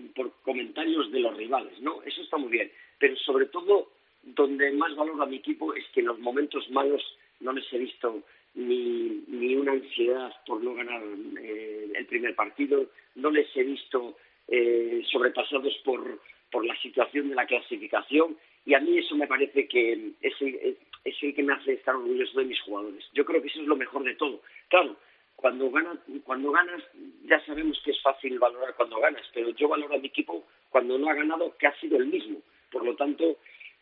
comentarios 0.44 1.12
de 1.12 1.20
los 1.20 1.36
rivales, 1.36 1.80
¿no? 1.82 2.02
Eso 2.04 2.22
está 2.22 2.38
muy 2.38 2.50
bien. 2.50 2.72
Pero 3.00 3.16
sobre 3.18 3.46
todo, 3.48 3.92
donde 4.24 4.72
más 4.72 4.96
valoro 4.96 5.24
a 5.24 5.26
mi 5.26 5.38
equipo 5.38 5.74
es 5.74 5.86
que 5.94 6.02
en 6.02 6.08
los 6.08 6.20
momentos 6.20 6.70
malos 6.70 7.02
no 7.40 7.54
les 7.54 7.72
he 7.74 7.78
visto 7.78 8.24
ni, 8.56 9.24
ni 9.28 9.56
una 9.56 9.74
ansiedad 9.74 10.32
por 10.46 10.62
no 10.64 10.74
ganar 10.74 11.02
eh, 11.42 11.92
el 11.96 12.06
primer 12.06 12.36
partido, 12.36 12.88
no 13.16 13.32
les 13.32 13.48
he 13.56 13.64
visto 13.64 14.18
eh, 14.48 15.02
sobrepasados 15.12 15.74
por, 15.86 16.20
por 16.52 16.66
la 16.66 16.76
situación 16.82 17.30
de 17.30 17.36
la 17.36 17.46
clasificación 17.46 18.38
y 18.66 18.74
a 18.74 18.80
mí 18.80 18.98
eso 18.98 19.16
me 19.16 19.28
parece 19.28 19.68
que 19.68 20.14
es 20.22 20.42
el, 20.42 20.78
es 21.04 21.16
el 21.22 21.34
que 21.34 21.44
me 21.44 21.54
hace 21.54 21.74
estar 21.74 21.96
orgulloso 21.96 22.40
de 22.40 22.46
mis 22.46 22.62
jugadores. 22.62 23.04
Yo 23.14 23.26
creo 23.26 23.42
que 23.42 23.48
eso 23.48 23.62
es 23.62 23.68
lo 23.68 23.76
mejor 23.76 24.04
de 24.04 24.16
todo. 24.16 24.42
Claro, 24.68 24.98
cuando 25.36 25.72
ganas, 25.72 25.98
cuando 26.24 26.52
ganas 26.52 26.84
ya 27.24 27.44
sabemos 27.46 27.82
que 27.84 27.92
es 27.92 28.02
fácil 28.02 28.38
valorar 28.38 28.76
cuando 28.76 29.00
ganas, 29.00 29.24
pero 29.34 29.50
yo 29.50 29.68
valoro 29.68 29.96
a 29.96 29.98
mi 29.98 30.08
equipo 30.08 30.46
cuando 30.70 30.98
no 30.98 31.10
ha 31.10 31.16
ganado 31.16 31.56
que 31.58 31.68
ha 31.68 31.80
sido 31.80 31.98
el 31.98 32.08
mismo. 32.08 32.42
Por 32.72 32.86
lo 32.86 32.96
tanto, 32.96 33.38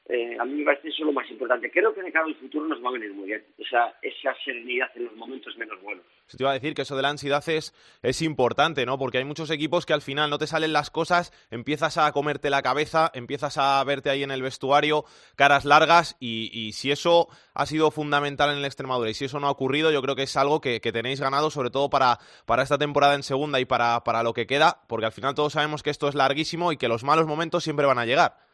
eh, 0.10 0.36
a 0.40 0.44
mí 0.44 0.54
me 0.54 0.66
parece 0.66 0.90
eso 0.90 1.06
lo 1.06 1.14
más 1.14 1.30
importante. 1.30 1.70
Creo 1.70 1.94
que 1.94 2.02
de 2.02 2.12
cara 2.12 2.26
al 2.26 2.36
futuro 2.36 2.66
nos 2.66 2.84
va 2.84 2.90
a 2.90 2.94
venir 2.94 3.14
muy 3.14 3.28
bien, 3.28 3.44
esa, 3.60 3.94
esa 4.02 4.36
serenidad 4.44 4.90
en 4.96 5.06
los 5.06 5.16
momentos 5.16 5.56
menos 5.56 5.80
buenos. 5.84 6.04
Te 6.26 6.44
iba 6.44 6.50
a 6.50 6.56
decir 6.56 6.74
que 6.74 6.82
eso 6.82 6.96
de 6.96 7.04
la 7.04 7.10
ansiedad 7.10 7.48
es, 7.48 7.76
es 8.02 8.24
importante, 8.24 8.88
¿no? 8.88 8.98
Porque 8.98 9.20
hay 9.20 9.24
muchos 9.24 9.52
equipos 9.52 9.86
que 9.86 9.94
al 9.94 10.02
final 10.02 10.32
no 10.32 10.40
te 10.40 10.48
salen 10.48 10.74
las 10.74 10.90
cosas, 10.90 11.32
empiezas 11.52 12.00
a 12.00 12.12
comerte 12.12 12.50
la 12.50 12.64
cabeza, 12.64 13.12
empiezas 13.14 13.60
a 13.60 13.84
verte 13.84 14.10
ahí 14.10 14.24
en 14.24 14.32
el 14.32 14.42
vestuario, 14.42 15.06
caras 15.36 15.64
largas, 15.64 16.18
y, 16.20 16.72
si 16.74 16.92
eso 16.92 17.28
ha 17.54 17.66
sido 17.68 17.92
fundamental 17.92 18.52
en 18.52 18.58
el 18.58 18.66
Extremadura 18.66 19.12
y 19.12 19.14
si 19.14 19.26
eso 19.26 19.40
no 19.40 19.48
ha 19.48 19.52
ocurrido, 19.52 19.92
yo 19.92 20.02
creo 20.02 20.16
que 20.16 20.24
es 20.24 20.38
algo 20.38 20.60
que, 20.60 20.80
tenéis 20.80 21.22
ganado, 21.22 21.52
sobre 21.52 21.70
todo 21.70 21.90
para, 21.90 22.18
para 22.48 22.64
esta 22.64 22.80
temporada 22.80 23.14
en 23.14 23.22
segunda 23.22 23.60
y 23.60 23.66
para, 23.66 24.04
para 24.04 24.24
lo 24.24 24.34
que 24.34 24.48
queda, 24.48 24.82
porque 24.88 25.06
al 25.06 25.12
final 25.12 25.36
todos 25.36 25.54
sabemos 25.54 25.84
que 25.84 25.92
esto 25.92 26.08
es 26.08 26.16
larguísimo 26.16 26.72
y 26.72 26.78
que 26.78 26.88
los 26.88 27.04
malos 27.04 27.28
momentos 27.28 27.64
siempre 27.64 27.86
van 27.86 28.00
a 28.00 28.06
llegar. 28.06 28.49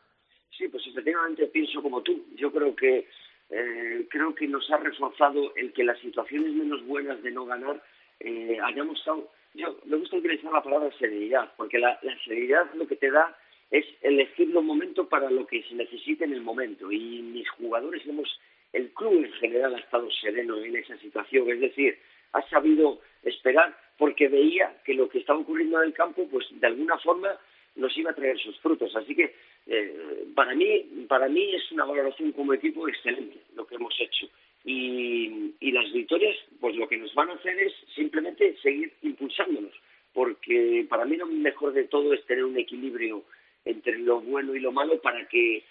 Sí, 0.58 0.68
pues 0.70 0.86
efectivamente 0.88 1.48
pienso 1.48 1.82
como 1.82 2.02
tú. 2.02 2.26
Yo 2.36 2.52
creo 2.52 2.76
que 2.76 3.08
eh, 3.50 4.08
creo 4.10 4.34
que 4.34 4.48
nos 4.48 4.70
ha 4.72 4.78
reforzado 4.78 5.54
el 5.56 5.74
que 5.74 5.84
las 5.84 6.00
situaciones 6.00 6.54
menos 6.54 6.86
buenas 6.86 7.22
de 7.22 7.32
no 7.32 7.46
ganar 7.46 7.82
eh, 8.20 8.58
hayamos 8.64 9.00
estado. 9.00 9.30
Yo 9.54 9.78
me 9.86 9.98
gusta 9.98 10.18
utilizar 10.18 10.52
la 10.52 10.64
palabra 10.64 10.92
serenidad, 10.98 11.52
porque 11.58 11.80
la, 11.80 12.00
la 12.02 12.18
serenidad 12.24 12.74
lo 12.74 12.88
que 12.88 12.96
te 12.96 13.12
da 13.12 13.38
es 13.72 13.86
elegir 14.02 14.50
los 14.50 14.64
momentos 14.64 15.08
para 15.08 15.30
lo 15.30 15.46
que 15.48 15.64
se 15.64 15.76
necesite 15.76 16.26
en 16.26 16.34
el 16.34 16.42
momento. 16.42 16.92
Y 16.92 17.22
mis 17.22 17.50
jugadores 17.52 18.06
hemos, 18.06 18.40
el 18.74 18.92
club 18.94 19.26
en 19.26 19.32
general 19.34 19.76
ha 19.76 19.80
estado 19.80 20.10
sereno 20.12 20.58
en 20.58 20.76
esa 20.76 20.98
situación, 20.98 21.50
es 21.50 21.60
decir, 21.60 21.98
ha 22.34 22.42
sabido 22.50 23.00
esperar 23.24 23.78
porque 23.98 24.28
veía 24.28 24.76
que 24.84 24.94
lo 24.94 25.08
que 25.10 25.20
estaba 25.20 25.40
ocurriendo 25.40 25.82
en 25.82 25.88
el 25.88 25.94
campo, 25.94 26.28
pues 26.30 26.46
de 26.52 26.68
alguna 26.68 26.98
forma 27.00 27.38
nos 27.76 27.98
iba 27.98 28.12
a 28.12 28.16
traer 28.16 28.38
sus 28.40 28.58
frutos. 28.60 28.96
Así 28.96 29.16
que 29.16 29.36
eh, 29.68 30.26
para 30.34 30.54
mí 30.54 31.06
para 31.08 31.28
mí 31.28 31.54
es 31.54 31.72
una 31.72 31.86
valoración 31.86 32.32
como 32.32 32.54
equipo 32.54 32.88
excelente 32.88 33.40
lo 33.56 33.66
que 33.66 33.76
hemos 33.76 33.94
hecho. 34.00 34.28
Y, 34.64 35.54
y 35.60 35.72
las 35.72 35.92
victorias, 35.94 36.36
pues 36.60 36.76
lo 36.76 36.88
que 36.88 36.98
nos 36.98 37.14
van 37.14 37.30
a 37.30 37.34
hacer 37.34 37.60
es 37.60 37.74
simplemente 37.94 38.58
seguir 38.64 38.92
impulsándonos, 39.04 39.74
porque 40.12 40.86
para 40.90 41.06
mí 41.06 41.18
lo 41.18 41.28
mejor 41.28 41.74
de 41.74 41.84
todo 41.84 42.14
es 42.14 42.26
tener 42.26 42.44
un 42.46 42.58
equilibrio 42.58 43.24
entre 43.64 44.00
lo 44.00 44.22
bueno 44.22 44.56
y 44.56 44.60
lo 44.60 44.72
malo 44.72 45.00
para 45.02 45.28
que 45.28 45.64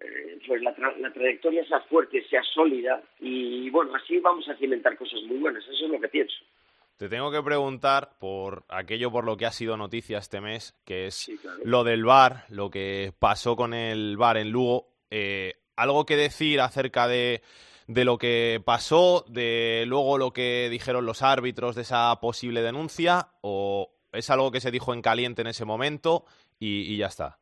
eh, 0.00 0.38
pues 0.46 0.62
la, 0.62 0.74
la, 0.98 1.12
trayectoria 1.12 1.64
sea 1.66 1.80
fuerte, 1.80 2.24
sea 2.28 2.42
sólida 2.42 3.02
y 3.20 3.68
bueno, 3.70 3.94
así 3.94 4.18
vamos 4.18 4.48
a 4.48 4.56
cimentar 4.56 4.96
cosas 4.96 5.22
muy 5.24 5.38
buenas, 5.38 5.62
eso 5.64 5.84
es 5.84 5.90
lo 5.90 6.00
que 6.00 6.08
pienso. 6.08 6.36
Te 7.00 7.08
tengo 7.08 7.32
que 7.32 7.42
preguntar 7.42 8.10
por 8.18 8.64
aquello 8.68 9.10
por 9.10 9.24
lo 9.24 9.38
que 9.38 9.46
ha 9.46 9.52
sido 9.52 9.78
noticia 9.78 10.18
este 10.18 10.42
mes, 10.42 10.78
que 10.84 11.06
es 11.06 11.32
lo 11.64 11.82
del 11.82 12.04
VAR, 12.04 12.44
lo 12.50 12.68
que 12.68 13.14
pasó 13.18 13.56
con 13.56 13.72
el 13.72 14.18
VAR 14.18 14.36
en 14.36 14.50
Lugo. 14.50 14.88
Eh, 15.10 15.54
¿Algo 15.76 16.04
que 16.04 16.16
decir 16.16 16.60
acerca 16.60 17.08
de, 17.08 17.40
de 17.86 18.04
lo 18.04 18.18
que 18.18 18.60
pasó, 18.62 19.24
de 19.30 19.84
luego 19.86 20.18
lo 20.18 20.34
que 20.34 20.68
dijeron 20.70 21.06
los 21.06 21.22
árbitros 21.22 21.74
de 21.74 21.82
esa 21.82 22.20
posible 22.20 22.60
denuncia? 22.60 23.28
¿O 23.40 23.90
es 24.12 24.28
algo 24.28 24.50
que 24.50 24.60
se 24.60 24.70
dijo 24.70 24.92
en 24.92 25.00
caliente 25.00 25.40
en 25.40 25.48
ese 25.48 25.64
momento 25.64 26.26
y, 26.58 26.98
ya 26.98 27.06
está? 27.06 27.38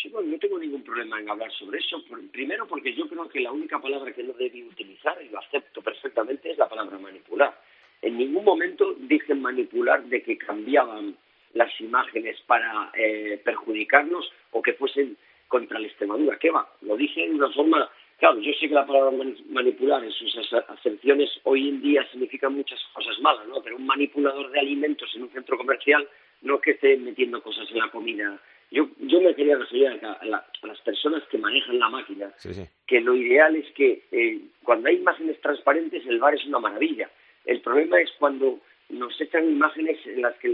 Sí, 0.00 0.08
bueno, 0.10 0.30
no 0.30 0.38
tengo 0.38 0.56
ningún 0.56 0.84
problema 0.84 1.18
en 1.18 1.28
hablar 1.28 1.50
sobre 1.50 1.80
eso. 1.80 2.00
Primero 2.30 2.64
porque 2.68 2.94
yo 2.94 3.08
creo 3.08 3.28
que 3.28 3.40
la 3.40 3.50
única 3.50 3.80
palabra 3.80 4.12
que 4.12 4.22
no 4.22 4.34
debí 4.34 4.62
utilizar, 4.62 5.20
y 5.20 5.30
lo 5.30 5.40
acepto 5.40 5.82
perfectamente, 5.82 6.52
es 6.52 6.58
la 6.58 6.68
palabra 6.68 6.96
manipular 6.96 7.69
en 8.02 8.16
ningún 8.18 8.44
momento 8.44 8.94
dije 8.98 9.34
manipular 9.34 10.04
de 10.04 10.22
que 10.22 10.38
cambiaban 10.38 11.16
las 11.54 11.80
imágenes 11.80 12.40
para 12.46 12.90
eh, 12.94 13.40
perjudicarnos 13.44 14.30
o 14.52 14.62
que 14.62 14.74
fuesen 14.74 15.16
contra 15.48 15.78
la 15.78 15.86
Extremadura. 15.86 16.38
¿Qué 16.38 16.50
va? 16.50 16.68
Lo 16.82 16.96
dije 16.96 17.22
de 17.28 17.34
una 17.34 17.50
forma... 17.50 17.90
Claro, 18.18 18.38
yo 18.38 18.52
sé 18.52 18.68
que 18.68 18.74
la 18.74 18.86
palabra 18.86 19.12
manipular 19.48 20.04
en 20.04 20.12
sus 20.12 20.52
acepciones 20.52 21.30
hoy 21.44 21.70
en 21.70 21.80
día 21.80 22.06
significa 22.10 22.50
muchas 22.50 22.78
cosas 22.92 23.18
malas, 23.20 23.48
¿no? 23.48 23.62
Pero 23.62 23.76
un 23.76 23.86
manipulador 23.86 24.50
de 24.50 24.60
alimentos 24.60 25.10
en 25.16 25.22
un 25.22 25.30
centro 25.30 25.56
comercial 25.56 26.06
no 26.42 26.56
es 26.56 26.60
que 26.60 26.70
esté 26.72 26.98
metiendo 26.98 27.42
cosas 27.42 27.66
en 27.70 27.78
la 27.78 27.90
comida. 27.90 28.38
Yo, 28.70 28.88
yo 28.98 29.22
me 29.22 29.34
quería 29.34 29.56
referir 29.56 29.88
a, 29.88 30.18
las 30.22 30.80
personas 30.82 31.24
que 31.30 31.38
manejan 31.38 31.78
la 31.78 31.88
máquina, 31.88 32.30
que 32.86 33.00
lo 33.00 33.16
ideal 33.16 33.56
es 33.56 33.72
que 33.72 34.04
eh, 34.12 34.38
cuando 34.62 34.90
hay 34.90 34.96
imágenes 34.96 35.40
transparentes 35.40 36.06
el 36.06 36.18
bar 36.18 36.34
es 36.34 36.44
una 36.44 36.58
maravilla 36.58 37.10
el 37.44 37.60
problema 37.60 38.00
es 38.00 38.10
cuando 38.18 38.60
nos 38.90 39.20
echan 39.20 39.50
imágenes 39.50 39.98
en 40.06 40.22
las 40.22 40.36
que 40.36 40.48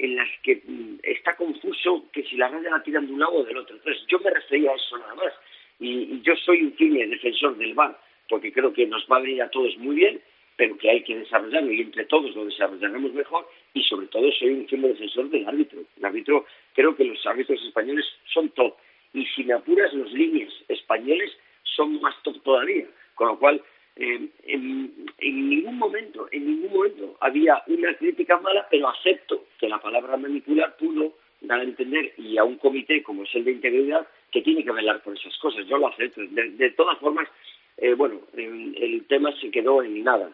en 0.00 0.16
las 0.16 0.28
que 0.42 0.62
mm, 0.64 1.00
está 1.02 1.36
confuso 1.36 2.06
que 2.12 2.22
si 2.24 2.36
la 2.36 2.48
raya 2.48 2.70
la 2.70 2.82
tiran 2.82 3.06
de 3.06 3.12
un 3.12 3.20
lado 3.20 3.32
o 3.32 3.44
del 3.44 3.58
otro. 3.58 3.76
Entonces, 3.76 4.02
yo 4.08 4.18
me 4.20 4.30
refería 4.30 4.70
a 4.70 4.74
eso 4.74 4.96
nada 4.98 5.14
más. 5.14 5.32
Y, 5.78 6.20
yo 6.22 6.34
soy 6.36 6.62
un 6.62 6.72
firme 6.72 7.06
defensor 7.06 7.56
del 7.56 7.74
VAR, 7.74 7.98
porque 8.28 8.52
creo 8.52 8.72
que 8.72 8.86
nos 8.86 9.06
va 9.10 9.16
a 9.16 9.20
venir 9.20 9.42
a 9.42 9.50
todos 9.50 9.76
muy 9.78 9.96
bien, 9.96 10.20
pero 10.56 10.76
que 10.78 10.90
hay 10.90 11.02
que 11.02 11.16
desarrollarlo 11.16 11.70
y 11.72 11.82
entre 11.82 12.04
todos 12.06 12.34
lo 12.34 12.46
desarrollaremos 12.46 13.12
mejor. 13.12 13.46
Y 13.74 13.82
sobre 13.84 14.06
todo, 14.06 14.30
soy 14.32 14.50
un 14.50 14.68
firme 14.68 14.88
defensor 14.88 15.28
del 15.28 15.46
árbitro. 15.46 15.80
El 15.98 16.04
árbitro, 16.04 16.46
creo 16.74 16.96
que 16.96 17.04
los 17.04 17.26
árbitros 17.26 17.62
españoles 17.62 18.06
son 18.32 18.48
top. 18.50 18.74
Y 19.12 19.26
si 19.26 19.44
me 19.44 19.54
apuras, 19.54 19.92
los 19.92 20.12
líneas 20.12 20.52
españoles 20.68 21.30
son 21.64 22.00
más 22.00 22.14
top 22.22 22.42
todavía. 22.42 22.86
Con 23.14 23.28
lo 23.28 23.38
cual, 23.38 23.62
eh, 24.00 24.28
en, 24.46 25.50
ningún 25.50 25.76
momento, 25.76 26.26
en 26.32 26.46
ningún 26.46 26.72
momento 26.72 27.18
había 27.20 27.62
una 27.66 27.94
crítica 27.98 28.40
mala, 28.40 28.66
pero 28.70 28.88
acepto 28.88 29.44
que 29.58 29.68
la 29.68 29.78
palabra 29.78 30.16
manipular 30.16 30.74
pudo 30.78 31.12
dar 31.42 31.60
a 31.60 31.64
entender 31.64 32.14
y 32.16 32.38
a 32.38 32.44
un 32.44 32.56
comité 32.56 33.02
como 33.02 33.24
es 33.24 33.34
el 33.34 33.44
de 33.44 33.52
integridad 33.52 34.06
que 34.32 34.40
tiene 34.40 34.64
que 34.64 34.72
velar 34.72 35.02
por 35.02 35.14
esas 35.14 35.36
cosas. 35.36 35.66
Yo 35.66 35.76
lo 35.76 35.88
acepto. 35.88 36.22
De, 36.30 36.70
todas 36.70 36.98
formas, 36.98 37.28
eh, 37.76 37.92
bueno, 37.92 38.20
el, 38.34 39.04
tema 39.06 39.32
se 39.38 39.50
quedó 39.50 39.82
en 39.82 40.02
nada 40.02 40.30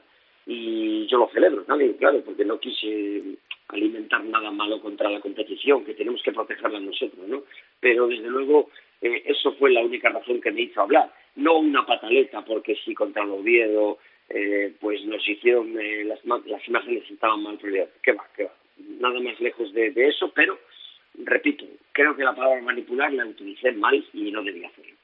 y 0.46 1.06
yo 1.08 1.18
lo 1.18 1.28
celebro, 1.30 1.64
claro, 1.98 2.22
porque 2.24 2.44
no 2.44 2.60
quise 2.60 3.36
alimentar 3.66 4.22
nada 4.22 4.52
malo 4.52 4.80
contra 4.80 5.10
la 5.10 5.18
competición, 5.18 5.84
que 5.84 5.94
tenemos 5.94 6.22
que 6.22 6.32
protegerla 6.32 6.78
nosotros, 6.78 7.26
¿no? 7.26 7.42
Pero 7.80 8.06
desde 8.06 8.28
luego 8.28 8.70
eh, 9.00 9.22
eso 9.26 9.52
fue 9.54 9.72
la 9.72 9.80
única 9.80 10.08
razón 10.08 10.40
que 10.40 10.50
me 10.50 10.62
hizo 10.62 10.80
hablar 10.80 11.12
no 11.36 11.58
una 11.58 11.86
pataleta 11.86 12.44
porque 12.44 12.76
sí 12.84 12.94
contra 12.94 13.22
el 13.22 13.30
Oviedo 13.30 13.98
eh, 14.28 14.74
pues 14.80 15.04
nos 15.04 15.26
hicieron, 15.28 15.78
eh, 15.78 16.04
las, 16.04 16.18
las 16.24 16.66
imágenes 16.66 17.08
estaban 17.10 17.42
mal 17.42 17.58
¿Qué 17.58 18.12
va? 18.12 18.26
¿Qué 18.34 18.44
va? 18.44 18.52
Nada 19.00 19.20
más 19.20 19.38
lejos 19.40 19.72
de, 19.72 19.92
eso, 19.96 20.32
pero 20.34 20.58
repito, 21.22 21.64
creo 21.92 22.16
que 22.16 22.24
la 22.24 22.34
palabra 22.34 22.60
manipular 22.60 23.12
la 23.12 23.24
utilicé 23.24 23.72
mal 23.72 24.04
y 24.12 24.30
no 24.32 24.42
debía 24.42 24.68
hacerlo. 24.68 24.94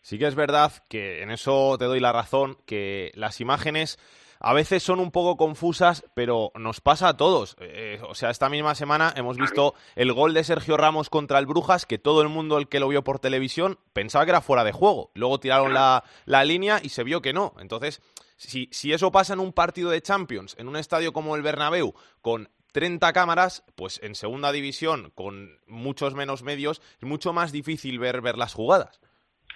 Sí 0.00 0.18
que 0.18 0.26
es 0.26 0.34
verdad 0.34 0.72
que 0.90 1.22
en 1.22 1.30
eso 1.30 1.76
te 1.78 1.84
doy 1.84 2.00
la 2.00 2.12
razón, 2.12 2.56
que 2.66 3.12
las 3.14 3.40
imágenes 3.40 3.98
a 4.42 4.52
veces 4.54 4.82
son 4.82 4.98
un 4.98 5.12
poco 5.12 5.36
confusas, 5.36 6.04
pero 6.14 6.50
nos 6.56 6.80
pasa 6.80 7.08
a 7.08 7.16
todos. 7.16 7.56
Eh, 7.60 8.00
o 8.08 8.14
sea, 8.14 8.30
esta 8.30 8.48
misma 8.48 8.74
semana 8.74 9.12
hemos 9.16 9.36
visto 9.36 9.74
el 9.94 10.12
gol 10.12 10.34
de 10.34 10.42
Sergio 10.42 10.76
Ramos 10.76 11.08
contra 11.10 11.38
el 11.38 11.46
Brujas, 11.46 11.86
que 11.86 11.98
todo 11.98 12.22
el 12.22 12.28
mundo 12.28 12.58
el 12.58 12.68
que 12.68 12.80
lo 12.80 12.88
vio 12.88 13.04
por 13.04 13.20
televisión 13.20 13.78
pensaba 13.92 14.24
que 14.24 14.32
era 14.32 14.40
fuera 14.40 14.64
de 14.64 14.72
juego. 14.72 15.12
Luego 15.14 15.38
tiraron 15.38 15.72
la, 15.72 16.02
la 16.24 16.44
línea 16.44 16.80
y 16.82 16.88
se 16.88 17.04
vio 17.04 17.22
que 17.22 17.32
no. 17.32 17.54
Entonces, 17.60 18.02
si, 18.36 18.68
si 18.72 18.92
eso 18.92 19.12
pasa 19.12 19.34
en 19.34 19.40
un 19.40 19.52
partido 19.52 19.90
de 19.90 20.02
Champions, 20.02 20.56
en 20.58 20.66
un 20.66 20.76
estadio 20.76 21.12
como 21.12 21.36
el 21.36 21.42
Bernabéu, 21.42 21.94
con 22.20 22.48
30 22.72 23.12
cámaras, 23.12 23.64
pues 23.76 24.00
en 24.02 24.16
segunda 24.16 24.50
división, 24.50 25.12
con 25.14 25.60
muchos 25.68 26.14
menos 26.14 26.42
medios, 26.42 26.82
es 27.00 27.08
mucho 27.08 27.32
más 27.32 27.52
difícil 27.52 28.00
ver, 28.00 28.20
ver 28.20 28.36
las 28.36 28.54
jugadas. 28.54 29.00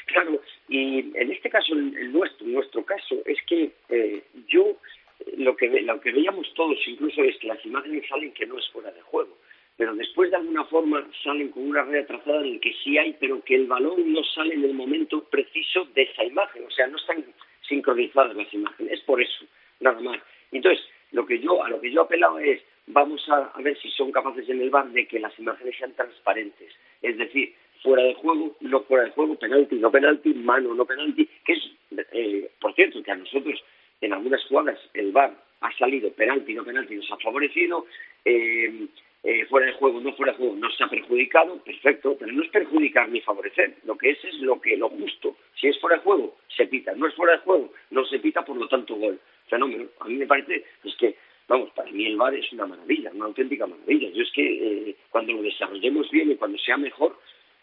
Claro, 0.07 0.36
y 0.69 0.99
en 1.15 1.33
este 1.33 1.49
caso, 1.49 1.75
el 1.75 2.13
nuestro, 2.13 2.47
nuestro 2.47 2.85
caso, 2.85 3.17
es 3.25 3.39
que 3.47 3.71
eh, 3.89 4.25
yo 4.49 4.77
eh, 5.21 5.35
lo 5.39 5.57
que, 5.57 5.69
lo 5.83 6.01
que 6.01 6.13
veíamos 6.13 6.53
todos 6.55 6.77
incluso 6.87 7.23
es 7.23 7.37
que 7.39 7.47
las 7.47 7.65
imágenes 7.65 8.05
salen 8.09 8.33
que 8.33 8.47
no 8.47 8.59
es 8.59 8.69
fuera 8.71 8.91
de 8.91 9.01
juego, 9.03 9.39
pero 9.77 9.95
después 9.95 10.31
de 10.31 10.37
alguna 10.37 10.65
forma 10.65 11.07
salen 11.23 11.51
con 11.51 11.69
una 11.69 11.85
red 11.85 12.07
trazada 12.07 12.41
en 12.41 12.55
el 12.55 12.61
que 12.61 12.75
sí 12.83 12.99
hay, 12.99 13.17
pero 13.21 13.43
que 13.45 13.55
el 13.55 13.67
balón 13.67 14.13
no 14.13 14.25
sale 14.25 14.55
en 14.55 14.65
el 14.65 14.75
momento 14.75 15.23
preciso 15.25 15.87
de 15.95 16.03
esa 16.03 16.25
imagen, 16.25 16.65
o 16.65 16.71
sea, 16.71 16.89
no 16.89 16.97
están 16.97 17.25
sincronizadas 17.69 18.35
las 18.35 18.53
imágenes, 18.53 18.93
es 18.93 19.01
por 19.03 19.23
eso, 19.23 19.45
nada 19.81 20.01
más. 20.01 20.19
Entonces, 20.51 20.85
lo 21.13 21.27
que 21.27 21.39
yo, 21.39 21.63
a 21.63 21.71
lo 21.71 21.81
que 21.81 21.93
yo 21.93 22.03
apelaba 22.03 22.43
es, 22.43 22.61
vamos 22.89 23.29
a, 23.29 23.53
a 23.55 23.63
ver 23.63 23.79
si 23.79 23.91
son 23.91 24.11
capaces 24.11 24.49
en 24.49 24.61
el 24.61 24.71
bar 24.71 24.89
de 24.91 25.07
que 25.07 25.21
las 25.21 25.37
imágenes 25.39 25.77
sean 25.77 25.93
transparentes, 25.95 26.73
es 27.03 27.17
decir, 27.17 27.55
fuera 27.83 28.03
de 28.03 28.15
juego, 28.15 28.57
no 28.61 28.83
fuera 28.83 29.05
de 29.05 29.11
juego, 29.11 29.37
penalti, 29.37 29.77
no 29.77 29.91
penalti, 29.91 30.35
mano, 30.35 30.75
no 30.75 30.85
penalti, 30.85 31.29
que 31.45 31.53
es, 31.53 31.71
eh, 32.13 32.51
por 32.61 32.75
cierto, 32.75 33.03
que 33.03 33.11
a 33.11 33.17
nosotros 33.17 33.63
en 34.01 34.13
algunas 34.13 34.45
jugadas 34.45 34.79
el 34.95 35.13
VAR 35.13 35.35
ha 35.61 35.73
salido 35.79 36.13
penalti, 36.13 36.55
no 36.55 36.65
penalti, 36.65 36.97
nos 36.97 37.11
ha 37.11 37.17
favorecido, 37.19 37.87
eh, 38.25 38.87
eh, 39.23 39.45
fuera 39.47 39.67
de 39.67 39.73
juego, 39.73 40.01
no 40.01 40.13
fuera 40.13 40.33
de 40.33 40.39
juego, 40.39 40.55
no 40.57 40.71
se 40.71 40.85
ha 40.85 40.89
perjudicado, 40.89 41.59
perfecto, 41.65 42.17
pero 42.19 42.33
no 42.33 42.43
es 42.43 42.49
perjudicar 42.51 43.09
ni 43.09 43.21
favorecer, 43.21 43.75
lo 43.85 43.97
que 43.97 44.11
es 44.11 44.25
es 44.25 44.35
lo 44.41 44.61
que 44.61 44.77
lo 44.77 44.89
justo. 44.89 45.37
Si 45.61 45.69
es 45.69 45.79
fuera 45.81 45.97
de 45.97 46.03
juego, 46.03 46.37
se 46.49 46.67
pita, 46.67 46.95
no 46.95 47.07
es 47.07 47.15
fuera 47.15 47.33
de 47.33 47.39
juego, 47.39 47.73
no 47.91 48.05
se 48.05 48.19
pita, 48.19 48.45
por 48.45 48.57
lo 48.57 48.69
tanto 48.69 48.95
gol. 48.95 49.19
Fenómeno. 49.49 49.87
A 50.01 50.09
mí 50.09 50.15
me 50.15 50.27
parece 50.27 50.65
es 50.85 50.95
que, 50.97 51.17
vamos, 51.49 51.71
para 51.71 51.91
mí 51.91 52.07
el 52.07 52.17
VAR 52.17 52.35
es 52.35 52.53
una 52.53 52.67
maravilla, 52.67 53.11
una 53.15 53.27
auténtica 53.27 53.67
maravilla. 53.67 54.11
Yo 54.11 54.23
es 54.23 54.31
que 54.33 54.97
cuando 55.11 55.33
lo 55.33 55.43
desarrollemos 55.43 56.11
bien 56.11 56.31
y 56.31 56.37
cuando 56.37 56.59
sea 56.59 56.77
mejor, 56.77 57.17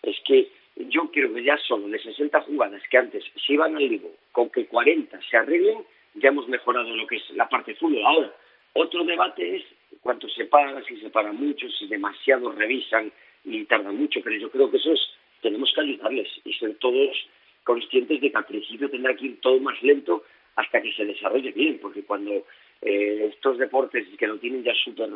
es 0.03 0.19
que 0.25 0.49
yo 0.75 1.09
creo 1.11 1.33
que 1.33 1.43
ya 1.43 1.57
solo 1.57 1.87
de 1.87 1.99
60 1.99 2.41
jugadas 2.41 2.81
que 2.89 2.97
antes 2.97 3.23
se 3.45 3.53
iban 3.53 3.75
al 3.75 3.87
ligo, 3.87 4.11
con 4.31 4.49
que 4.49 4.65
40 4.65 5.19
se 5.29 5.37
arreglen, 5.37 5.79
ya 6.15 6.29
hemos 6.29 6.47
mejorado 6.47 6.95
lo 6.95 7.07
que 7.07 7.17
es 7.17 7.29
la 7.31 7.47
parte 7.49 7.75
fútbol. 7.75 8.05
Ahora, 8.05 8.33
otro 8.73 9.03
debate 9.03 9.57
es 9.57 9.63
cuánto 10.01 10.27
se 10.29 10.45
paga, 10.45 10.83
si 10.83 10.97
se 10.97 11.09
paga 11.09 11.31
mucho, 11.31 11.69
si 11.69 11.87
demasiado 11.87 12.51
revisan 12.51 13.11
y 13.45 13.63
tardan 13.65 13.97
mucho, 13.97 14.19
pero 14.23 14.35
yo 14.37 14.49
creo 14.49 14.69
que 14.69 14.77
eso 14.77 14.93
es, 14.93 15.01
tenemos 15.41 15.71
que 15.73 15.81
ayudarles 15.81 16.27
y 16.43 16.53
ser 16.53 16.75
todos 16.75 17.27
conscientes 17.63 18.19
de 18.19 18.31
que 18.31 18.37
al 18.37 18.45
principio 18.45 18.89
tendrá 18.89 19.15
que 19.15 19.25
ir 19.25 19.41
todo 19.41 19.59
más 19.59 19.81
lento 19.81 20.23
hasta 20.55 20.81
que 20.81 20.91
se 20.93 21.05
desarrolle 21.05 21.51
bien, 21.51 21.79
porque 21.79 22.03
cuando 22.03 22.45
eh, 22.81 23.29
estos 23.33 23.57
deportes 23.57 24.07
que 24.17 24.27
lo 24.27 24.37
tienen 24.37 24.63
ya 24.63 24.73
súper 24.75 25.09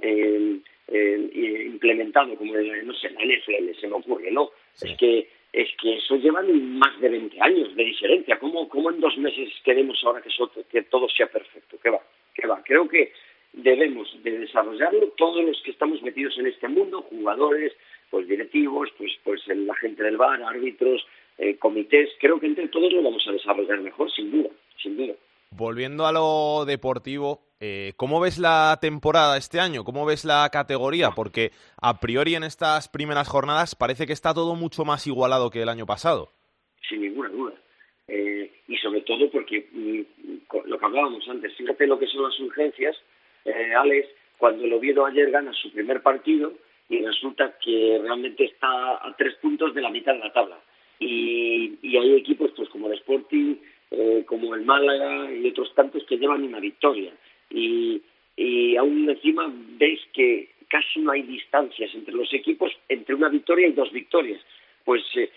eh, 0.00 0.58
eh, 0.88 1.66
implementado, 1.66 2.34
como 2.36 2.54
no 2.54 2.94
sé, 2.94 3.10
la 3.10 3.24
NFL 3.24 3.80
se 3.80 3.88
me 3.88 3.94
ocurre, 3.94 4.30
¿no? 4.30 4.50
Es 4.80 4.96
que 4.96 5.28
es 5.52 5.68
que 5.80 5.96
eso 5.96 6.16
llevan 6.16 6.78
más 6.78 6.98
de 7.00 7.10
20 7.10 7.38
años 7.40 7.76
de 7.76 7.84
diferencia. 7.84 8.38
¿Cómo, 8.38 8.68
cómo 8.68 8.90
en 8.90 9.00
dos 9.00 9.16
meses 9.18 9.50
queremos 9.62 10.02
ahora 10.02 10.22
que, 10.22 10.30
que 10.70 10.82
todo 10.84 11.08
sea 11.10 11.26
perfecto? 11.26 11.78
¿Qué 11.82 11.90
va? 11.90 12.00
¿Qué 12.34 12.46
va? 12.46 12.62
Creo 12.64 12.88
que 12.88 13.12
debemos 13.52 14.08
de 14.22 14.38
desarrollarlo 14.38 15.08
todos 15.16 15.44
los 15.44 15.60
que 15.62 15.72
estamos 15.72 16.02
metidos 16.02 16.38
en 16.38 16.46
este 16.46 16.68
mundo, 16.68 17.02
jugadores, 17.02 17.74
pues 18.10 18.26
directivos, 18.26 18.90
pues 18.96 19.12
pues 19.22 19.46
la 19.46 19.74
gente 19.76 20.02
del 20.02 20.16
bar, 20.16 20.42
árbitros, 20.42 21.06
eh, 21.38 21.56
comités, 21.56 22.10
creo 22.18 22.40
que 22.40 22.46
entre 22.46 22.68
todos 22.68 22.92
lo 22.92 23.02
vamos 23.02 23.26
a 23.28 23.32
desarrollar 23.32 23.80
mejor, 23.80 24.10
sin 24.10 24.30
duda, 24.30 24.50
sin 24.82 24.96
duda. 24.96 25.14
Volviendo 25.54 26.06
a 26.06 26.12
lo 26.12 26.64
deportivo, 26.64 27.42
eh, 27.60 27.92
¿cómo 27.98 28.20
ves 28.20 28.38
la 28.38 28.78
temporada 28.80 29.36
este 29.36 29.60
año? 29.60 29.84
¿Cómo 29.84 30.06
ves 30.06 30.24
la 30.24 30.48
categoría? 30.50 31.10
Porque 31.14 31.50
a 31.80 32.00
priori 32.00 32.34
en 32.34 32.42
estas 32.42 32.88
primeras 32.88 33.28
jornadas 33.28 33.74
parece 33.74 34.06
que 34.06 34.14
está 34.14 34.32
todo 34.32 34.54
mucho 34.54 34.86
más 34.86 35.06
igualado 35.06 35.50
que 35.50 35.60
el 35.60 35.68
año 35.68 35.84
pasado. 35.84 36.30
Sin 36.88 37.02
ninguna 37.02 37.28
duda. 37.28 37.52
Eh, 38.08 38.50
y 38.66 38.76
sobre 38.78 39.02
todo 39.02 39.30
porque 39.30 39.68
mm, 39.70 40.64
lo 40.64 40.78
que 40.78 40.84
hablábamos 40.86 41.28
antes, 41.28 41.54
fíjate 41.54 41.86
lo 41.86 41.98
que 41.98 42.06
son 42.06 42.22
las 42.22 42.40
urgencias. 42.40 42.96
Eh, 43.44 43.74
Alex, 43.74 44.08
cuando 44.38 44.64
el 44.64 44.72
Oviedo 44.72 45.04
ayer 45.04 45.30
gana 45.30 45.52
su 45.52 45.70
primer 45.70 46.02
partido 46.02 46.54
y 46.88 47.04
resulta 47.04 47.58
que 47.62 48.00
realmente 48.02 48.46
está 48.46 49.06
a 49.06 49.14
tres 49.18 49.34
puntos 49.34 49.74
de 49.74 49.82
la 49.82 49.90
mitad 49.90 50.14
de 50.14 50.20
la 50.20 50.32
tabla. 50.32 50.58
Y, 50.98 51.78
y 51.82 51.96
hay 51.98 52.14
equipos 52.14 52.52
pues 52.56 52.70
como 52.70 52.86
el 52.86 52.94
Sporting, 52.94 53.56
eh, 53.92 54.24
como 54.26 54.54
el 54.54 54.62
Málaga 54.62 55.30
y 55.32 55.46
otros 55.48 55.74
tantos 55.74 56.04
que 56.04 56.16
llevan 56.16 56.42
una 56.42 56.60
victoria. 56.60 57.12
Y, 57.50 58.00
y 58.36 58.76
aún 58.76 59.08
encima 59.08 59.52
veis 59.78 60.00
que 60.12 60.48
casi 60.68 61.00
no 61.00 61.12
hay 61.12 61.22
distancias 61.22 61.94
entre 61.94 62.14
los 62.14 62.32
equipos, 62.32 62.72
entre 62.88 63.14
una 63.14 63.28
victoria 63.28 63.68
y 63.68 63.72
dos 63.72 63.92
victorias. 63.92 64.40
Pues 64.84 65.02
eh, 65.14 65.30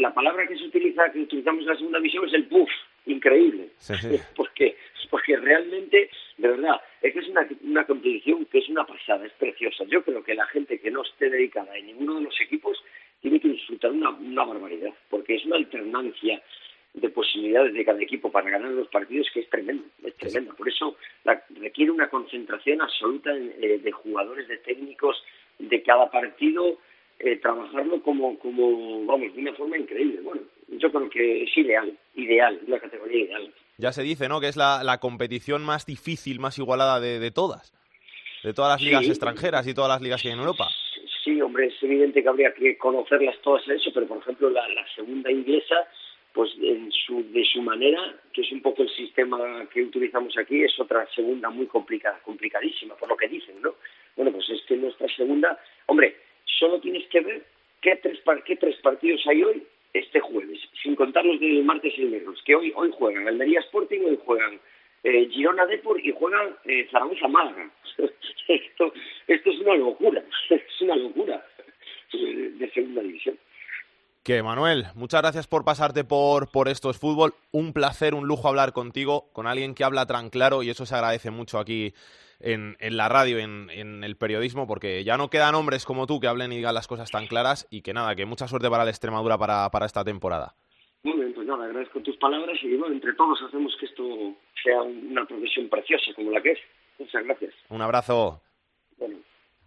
la 0.00 0.14
palabra 0.14 0.46
que 0.46 0.56
se 0.56 0.64
utiliza, 0.64 1.10
que 1.10 1.20
utilizamos 1.20 1.62
en 1.62 1.68
la 1.68 1.76
segunda 1.76 1.98
visión 1.98 2.24
es 2.26 2.34
el 2.34 2.46
puff, 2.46 2.70
increíble. 3.06 3.70
Porque, 4.36 4.76
porque 5.10 5.36
realmente, 5.36 6.10
de 6.36 6.48
verdad, 6.48 6.80
es 7.00 7.14
que 7.14 7.20
es 7.20 7.28
una, 7.28 7.48
una 7.62 7.84
competición 7.84 8.44
que 8.46 8.58
es 8.58 8.68
una 8.68 8.84
pasada, 8.84 9.26
es 9.26 9.32
preciosa. 9.32 9.84
Yo 9.84 10.02
creo 10.02 10.22
que 10.22 10.34
la 10.34 10.46
gente 10.46 10.78
que 10.78 10.90
no 10.90 11.02
esté 11.02 11.30
dedicada 11.30 11.76
en 11.76 11.86
ninguno 11.86 12.16
de 12.16 12.24
los 12.24 12.40
equipos 12.40 12.78
tiene 13.20 13.40
que 13.40 13.48
disfrutar 13.48 13.90
una, 13.90 14.10
una 14.10 14.44
barbaridad, 14.44 14.92
porque 15.08 15.36
es 15.36 15.44
una 15.46 15.56
alternancia 15.56 16.42
de 17.00 17.08
posibilidades 17.10 17.74
de 17.74 17.84
cada 17.84 18.02
equipo 18.02 18.30
para 18.30 18.50
ganar 18.50 18.70
los 18.70 18.88
partidos 18.88 19.28
que 19.32 19.40
es 19.40 19.48
tremendo, 19.48 19.84
es 20.04 20.14
tremendo. 20.16 20.54
Por 20.54 20.68
eso 20.68 20.96
requiere 21.60 21.90
una 21.90 22.08
concentración 22.08 22.80
absoluta 22.80 23.30
eh, 23.36 23.80
de 23.82 23.92
jugadores, 23.92 24.48
de 24.48 24.58
técnicos, 24.58 25.22
de 25.58 25.82
cada 25.82 26.10
partido, 26.10 26.78
eh, 27.18 27.36
trabajarlo 27.36 28.02
como, 28.02 28.38
como, 28.38 29.04
vamos, 29.06 29.34
de 29.34 29.40
una 29.40 29.54
forma 29.54 29.76
increíble. 29.76 30.20
Bueno, 30.22 30.42
yo 30.68 30.90
creo 30.90 31.10
que 31.10 31.44
es 31.44 31.56
ideal, 31.56 31.96
ideal, 32.14 32.60
una 32.66 32.78
categoría 32.78 33.24
ideal. 33.24 33.52
Ya 33.78 33.92
se 33.92 34.02
dice, 34.02 34.28
¿no?, 34.28 34.40
que 34.40 34.48
es 34.48 34.56
la, 34.56 34.82
la 34.84 34.98
competición 34.98 35.64
más 35.64 35.86
difícil, 35.86 36.40
más 36.40 36.58
igualada 36.58 37.00
de, 37.00 37.18
de 37.18 37.30
todas, 37.30 37.72
de 38.42 38.52
todas 38.52 38.72
las 38.72 38.82
ligas 38.82 39.08
extranjeras 39.08 39.66
y 39.66 39.74
todas 39.74 39.90
las 39.90 40.02
ligas 40.02 40.20
que 40.22 40.28
hay 40.28 40.34
en 40.34 40.40
Europa. 40.40 40.68
Sí, 41.24 41.40
hombre, 41.42 41.66
es 41.66 41.82
evidente 41.82 42.22
que 42.22 42.28
habría 42.28 42.52
que 42.54 42.78
conocerlas 42.78 43.36
todas 43.42 43.68
eso, 43.68 43.90
pero 43.92 44.06
por 44.06 44.18
ejemplo 44.18 44.48
la, 44.50 44.66
la 44.68 44.86
segunda 44.94 45.30
inglesa 45.30 45.76
pues 46.38 46.52
en 46.62 46.92
su, 46.92 47.24
de 47.32 47.44
su 47.44 47.60
manera, 47.62 48.14
que 48.32 48.42
es 48.42 48.52
un 48.52 48.62
poco 48.62 48.84
el 48.84 48.90
sistema 48.90 49.66
que 49.74 49.82
utilizamos 49.82 50.38
aquí, 50.38 50.62
es 50.62 50.78
otra 50.78 51.04
segunda 51.12 51.50
muy 51.50 51.66
complicada, 51.66 52.20
complicadísima, 52.20 52.94
por 52.94 53.08
lo 53.08 53.16
que 53.16 53.26
dicen, 53.26 53.60
¿no? 53.60 53.74
Bueno, 54.14 54.30
pues 54.30 54.48
es 54.50 54.62
que 54.62 54.76
nuestra 54.76 55.08
segunda, 55.16 55.58
hombre, 55.86 56.14
solo 56.44 56.78
tienes 56.78 57.08
que 57.08 57.22
ver 57.22 57.42
qué 57.80 57.96
tres, 57.96 58.20
qué 58.44 58.54
tres 58.54 58.76
partidos 58.76 59.20
hay 59.26 59.42
hoy 59.42 59.64
este 59.92 60.20
jueves, 60.20 60.60
sin 60.80 60.94
contar 60.94 61.24
los 61.24 61.40
del 61.40 61.64
martes 61.64 61.92
y 61.98 62.02
el 62.02 62.10
miércoles, 62.10 62.40
que 62.44 62.54
hoy, 62.54 62.72
hoy 62.76 62.92
juegan 62.96 63.26
Almería 63.26 63.58
Sporting, 63.58 64.02
hoy 64.06 64.20
juegan 64.24 64.60
eh, 65.02 65.28
Girona 65.32 65.66
Depor 65.66 65.98
y 66.06 66.12
juegan 66.12 66.54
eh, 66.66 66.86
Zaragoza 66.92 67.26
Málaga. 67.26 67.68
esto, 68.46 68.92
esto 69.26 69.50
es 69.50 69.58
una 69.58 69.74
locura, 69.74 70.22
es 70.50 70.82
una 70.82 70.94
locura 70.94 71.44
de 72.12 72.70
segunda 72.72 73.02
división. 73.02 73.36
Que 74.28 74.42
Manuel, 74.42 74.84
muchas 74.94 75.22
gracias 75.22 75.46
por 75.46 75.64
pasarte 75.64 76.04
por, 76.04 76.52
por 76.52 76.68
Esto 76.68 76.90
es 76.90 76.98
Fútbol. 76.98 77.32
Un 77.50 77.72
placer, 77.72 78.12
un 78.12 78.28
lujo 78.28 78.46
hablar 78.46 78.74
contigo, 78.74 79.30
con 79.32 79.46
alguien 79.46 79.74
que 79.74 79.84
habla 79.84 80.04
tan 80.04 80.28
claro 80.28 80.62
y 80.62 80.68
eso 80.68 80.84
se 80.84 80.94
agradece 80.94 81.30
mucho 81.30 81.58
aquí 81.58 81.94
en, 82.38 82.76
en 82.78 82.98
la 82.98 83.08
radio, 83.08 83.38
en, 83.38 83.70
en, 83.70 84.04
el 84.04 84.18
periodismo, 84.18 84.66
porque 84.66 85.02
ya 85.02 85.16
no 85.16 85.30
quedan 85.30 85.54
hombres 85.54 85.86
como 85.86 86.06
tú 86.06 86.20
que 86.20 86.26
hablen 86.26 86.52
y 86.52 86.56
digan 86.56 86.74
las 86.74 86.86
cosas 86.86 87.10
tan 87.10 87.26
claras 87.26 87.66
y 87.70 87.80
que 87.80 87.94
nada, 87.94 88.14
que 88.16 88.26
mucha 88.26 88.46
suerte 88.46 88.68
para 88.68 88.84
la 88.84 88.90
Extremadura 88.90 89.38
para, 89.38 89.70
para 89.70 89.86
esta 89.86 90.04
temporada. 90.04 90.52
Muy 91.04 91.16
bien, 91.16 91.32
pues 91.32 91.46
nada, 91.46 91.64
agradezco 91.64 92.02
tus 92.02 92.18
palabras 92.18 92.58
y 92.62 92.76
bueno, 92.76 92.96
entre 92.96 93.14
todos 93.14 93.40
hacemos 93.40 93.74
que 93.80 93.86
esto 93.86 94.04
sea 94.62 94.82
una 94.82 95.24
profesión 95.24 95.70
preciosa 95.70 96.12
como 96.14 96.32
la 96.32 96.42
que 96.42 96.50
es. 96.50 96.58
Muchas 96.98 97.24
gracias. 97.24 97.54
Un 97.70 97.80
abrazo. 97.80 98.42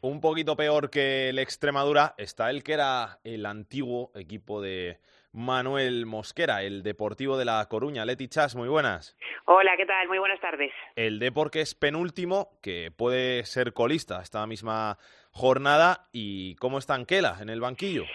Un 0.04 0.20
poquito 0.20 0.56
peor 0.56 0.90
que 0.90 1.30
el 1.30 1.38
Extremadura 1.38 2.16
está 2.18 2.50
el 2.50 2.64
que 2.64 2.74
era 2.74 3.20
el 3.24 3.46
antiguo 3.46 4.12
equipo 4.16 4.60
de 4.60 4.98
Manuel 5.32 6.08
Mosquera, 6.08 6.64
el 6.64 6.82
Deportivo 6.82 7.38
de 7.38 7.46
La 7.46 7.64
Coruña. 7.70 8.04
Leti 8.04 8.28
Chas, 8.28 8.56
muy 8.56 8.68
buenas. 8.68 9.16
Hola, 9.46 9.74
¿qué 9.78 9.86
tal? 9.86 10.08
Muy 10.08 10.18
buenas 10.18 10.42
tardes. 10.42 10.72
El 10.96 11.20
Depor 11.20 11.52
que 11.52 11.62
es 11.62 11.76
penúltimo, 11.76 12.58
que 12.64 12.90
puede 12.90 13.46
ser 13.46 13.74
colista 13.74 14.24
esta 14.24 14.48
misma 14.48 14.98
jornada. 15.30 16.08
¿Y 16.12 16.56
cómo 16.56 16.80
está 16.80 16.96
Anquela 16.96 17.38
en 17.40 17.50
el 17.50 17.62
banquillo? 17.62 18.06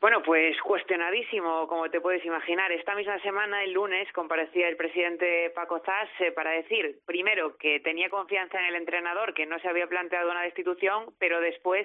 Bueno, 0.00 0.22
pues 0.22 0.56
cuestionadísimo, 0.62 1.66
como 1.66 1.90
te 1.90 2.00
puedes 2.00 2.24
imaginar. 2.24 2.70
Esta 2.70 2.94
misma 2.94 3.18
semana, 3.18 3.64
el 3.64 3.72
lunes, 3.72 4.06
comparecía 4.12 4.68
el 4.68 4.76
presidente 4.76 5.50
Paco 5.56 5.80
Zas 5.80 6.08
eh, 6.20 6.30
para 6.30 6.52
decir, 6.52 7.00
primero, 7.04 7.56
que 7.56 7.80
tenía 7.80 8.08
confianza 8.08 8.60
en 8.60 8.66
el 8.66 8.76
entrenador, 8.76 9.34
que 9.34 9.44
no 9.44 9.58
se 9.58 9.66
había 9.66 9.88
planteado 9.88 10.30
una 10.30 10.42
destitución, 10.42 11.06
pero 11.18 11.40
después 11.40 11.84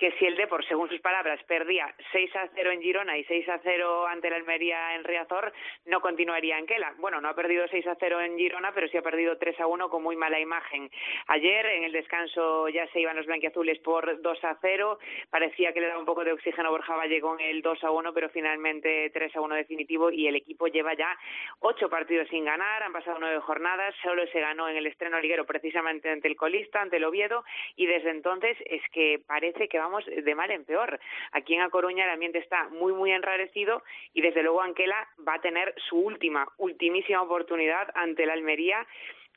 que 0.00 0.10
si 0.18 0.26
el 0.26 0.34
Depor, 0.34 0.66
según 0.66 0.88
sus 0.88 1.00
palabras, 1.00 1.40
perdía 1.44 1.94
6 2.10 2.34
a 2.34 2.48
0 2.56 2.72
en 2.72 2.82
Girona 2.82 3.16
y 3.16 3.22
6 3.22 3.48
a 3.48 3.60
0 3.62 4.08
ante 4.08 4.30
la 4.30 4.36
Almería 4.36 4.96
en 4.96 5.04
Riazor, 5.04 5.52
no 5.84 6.00
continuaría 6.00 6.58
en 6.58 6.66
Kela. 6.66 6.94
Bueno, 6.98 7.20
no 7.20 7.28
ha 7.28 7.36
perdido 7.36 7.68
6 7.68 7.86
a 7.86 7.94
0 8.00 8.20
en 8.20 8.36
Girona, 8.36 8.72
pero 8.74 8.88
sí 8.88 8.96
ha 8.96 9.02
perdido 9.02 9.38
3 9.38 9.60
a 9.60 9.68
1 9.68 9.90
con 9.90 10.02
muy 10.02 10.16
mala 10.16 10.40
imagen. 10.40 10.90
Ayer, 11.28 11.66
en 11.66 11.84
el 11.84 11.92
descanso, 11.92 12.68
ya 12.68 12.88
se 12.88 12.98
iban 12.98 13.14
los 13.14 13.26
blanquiazules 13.26 13.78
por 13.78 14.20
2 14.20 14.44
a 14.44 14.58
0. 14.60 14.98
Parecía 15.30 15.72
que 15.72 15.80
le 15.80 15.86
daba 15.86 16.00
un 16.00 16.06
poco 16.06 16.24
de 16.24 16.32
oxígeno 16.32 16.66
a 16.66 16.72
Borja 16.72 16.96
Valle 16.96 17.20
con 17.20 17.43
el 17.50 17.62
2 17.62 17.84
a 17.84 17.90
1, 17.90 18.12
pero 18.12 18.28
finalmente 18.28 19.10
3 19.10 19.36
a 19.36 19.40
1 19.40 19.54
definitivo 19.54 20.10
y 20.10 20.26
el 20.26 20.36
equipo 20.36 20.66
lleva 20.66 20.94
ya 20.94 21.16
ocho 21.60 21.88
partidos 21.88 22.28
sin 22.28 22.44
ganar, 22.44 22.82
han 22.82 22.92
pasado 22.92 23.18
nueve 23.18 23.40
jornadas, 23.40 23.94
solo 24.02 24.26
se 24.28 24.40
ganó 24.40 24.68
en 24.68 24.76
el 24.76 24.86
estreno 24.86 25.20
liguero 25.20 25.44
precisamente 25.44 26.10
ante 26.10 26.28
el 26.28 26.36
colista, 26.36 26.80
ante 26.80 26.96
el 26.96 27.04
Oviedo 27.04 27.44
y 27.76 27.86
desde 27.86 28.10
entonces 28.10 28.56
es 28.66 28.82
que 28.92 29.20
parece 29.26 29.68
que 29.68 29.78
vamos 29.78 30.04
de 30.06 30.34
mal 30.34 30.50
en 30.50 30.64
peor. 30.64 30.98
Aquí 31.32 31.54
en 31.54 31.62
A 31.62 31.70
Coruña 31.70 32.04
el 32.04 32.10
ambiente 32.10 32.38
está 32.38 32.68
muy 32.68 32.92
muy 32.92 33.12
enrarecido 33.12 33.82
y 34.12 34.20
desde 34.20 34.42
luego 34.42 34.62
Anquela 34.62 35.08
va 35.26 35.34
a 35.34 35.40
tener 35.40 35.74
su 35.88 35.96
última, 35.96 36.46
ultimísima 36.58 37.22
oportunidad 37.22 37.88
ante 37.94 38.26
la 38.26 38.32
Almería 38.32 38.86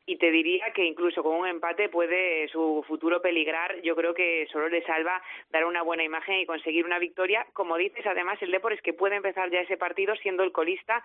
y 0.08 0.16
te 0.16 0.32
diría 0.32 0.72
que 0.74 0.86
incluso 0.86 1.22
con 1.22 1.36
un 1.36 1.48
empate 1.48 1.90
puede 1.90 2.48
su 2.48 2.84
futuro 2.88 3.22
peligrar. 3.22 3.82
Yo 3.82 3.94
creo 3.94 4.14
que 4.14 4.48
solo 4.50 4.70
le 4.70 4.82
salva 4.84 5.22
dar 5.52 5.66
una 5.66 5.82
buena 5.82 6.04
imagen 6.04 6.40
y 6.40 6.46
conseguir 6.46 6.86
una 6.86 6.98
victoria. 6.98 7.46
Como 7.52 7.76
dices, 7.76 8.06
además, 8.06 8.42
el 8.42 8.52
Depor 8.52 8.72
es 8.72 8.82
que 8.82 8.94
puede 8.94 9.18
empezar 9.18 9.52
ya 9.52 9.60
ese 9.60 9.76
partido 9.76 10.16
siendo 10.16 10.44
el 10.44 10.54
colista 10.54 11.04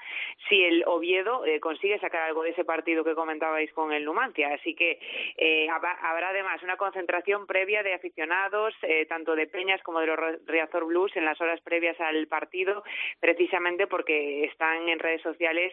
si 0.49 0.63
el 0.63 0.85
Oviedo 0.87 1.45
eh, 1.45 1.59
consigue 1.59 1.99
sacar 1.99 2.23
algo 2.23 2.45
de 2.45 2.51
ese 2.51 2.65
partido 2.65 3.03
que 3.03 3.17
comentabais 3.17 3.73
con 3.73 3.93
el 3.93 4.05
Numancia. 4.05 4.55
Así 4.55 4.77
que 4.77 5.01
eh, 5.37 5.69
habrá 5.69 6.29
además 6.29 6.63
una 6.63 6.77
concentración 6.77 7.49
previa 7.49 7.83
de 7.83 7.95
aficionados, 7.95 8.73
eh, 8.83 9.07
tanto 9.07 9.35
de 9.35 9.49
Peñas 9.49 9.83
como 9.83 9.99
de 9.99 10.07
los 10.07 10.47
Riazor 10.47 10.85
Blues, 10.85 11.17
en 11.17 11.25
las 11.25 11.41
horas 11.41 11.61
previas 11.63 12.01
al 12.01 12.29
partido, 12.29 12.85
precisamente 13.19 13.89
porque 13.89 14.45
están 14.45 14.89
en 14.89 15.01
redes 15.01 15.23
sociales 15.23 15.73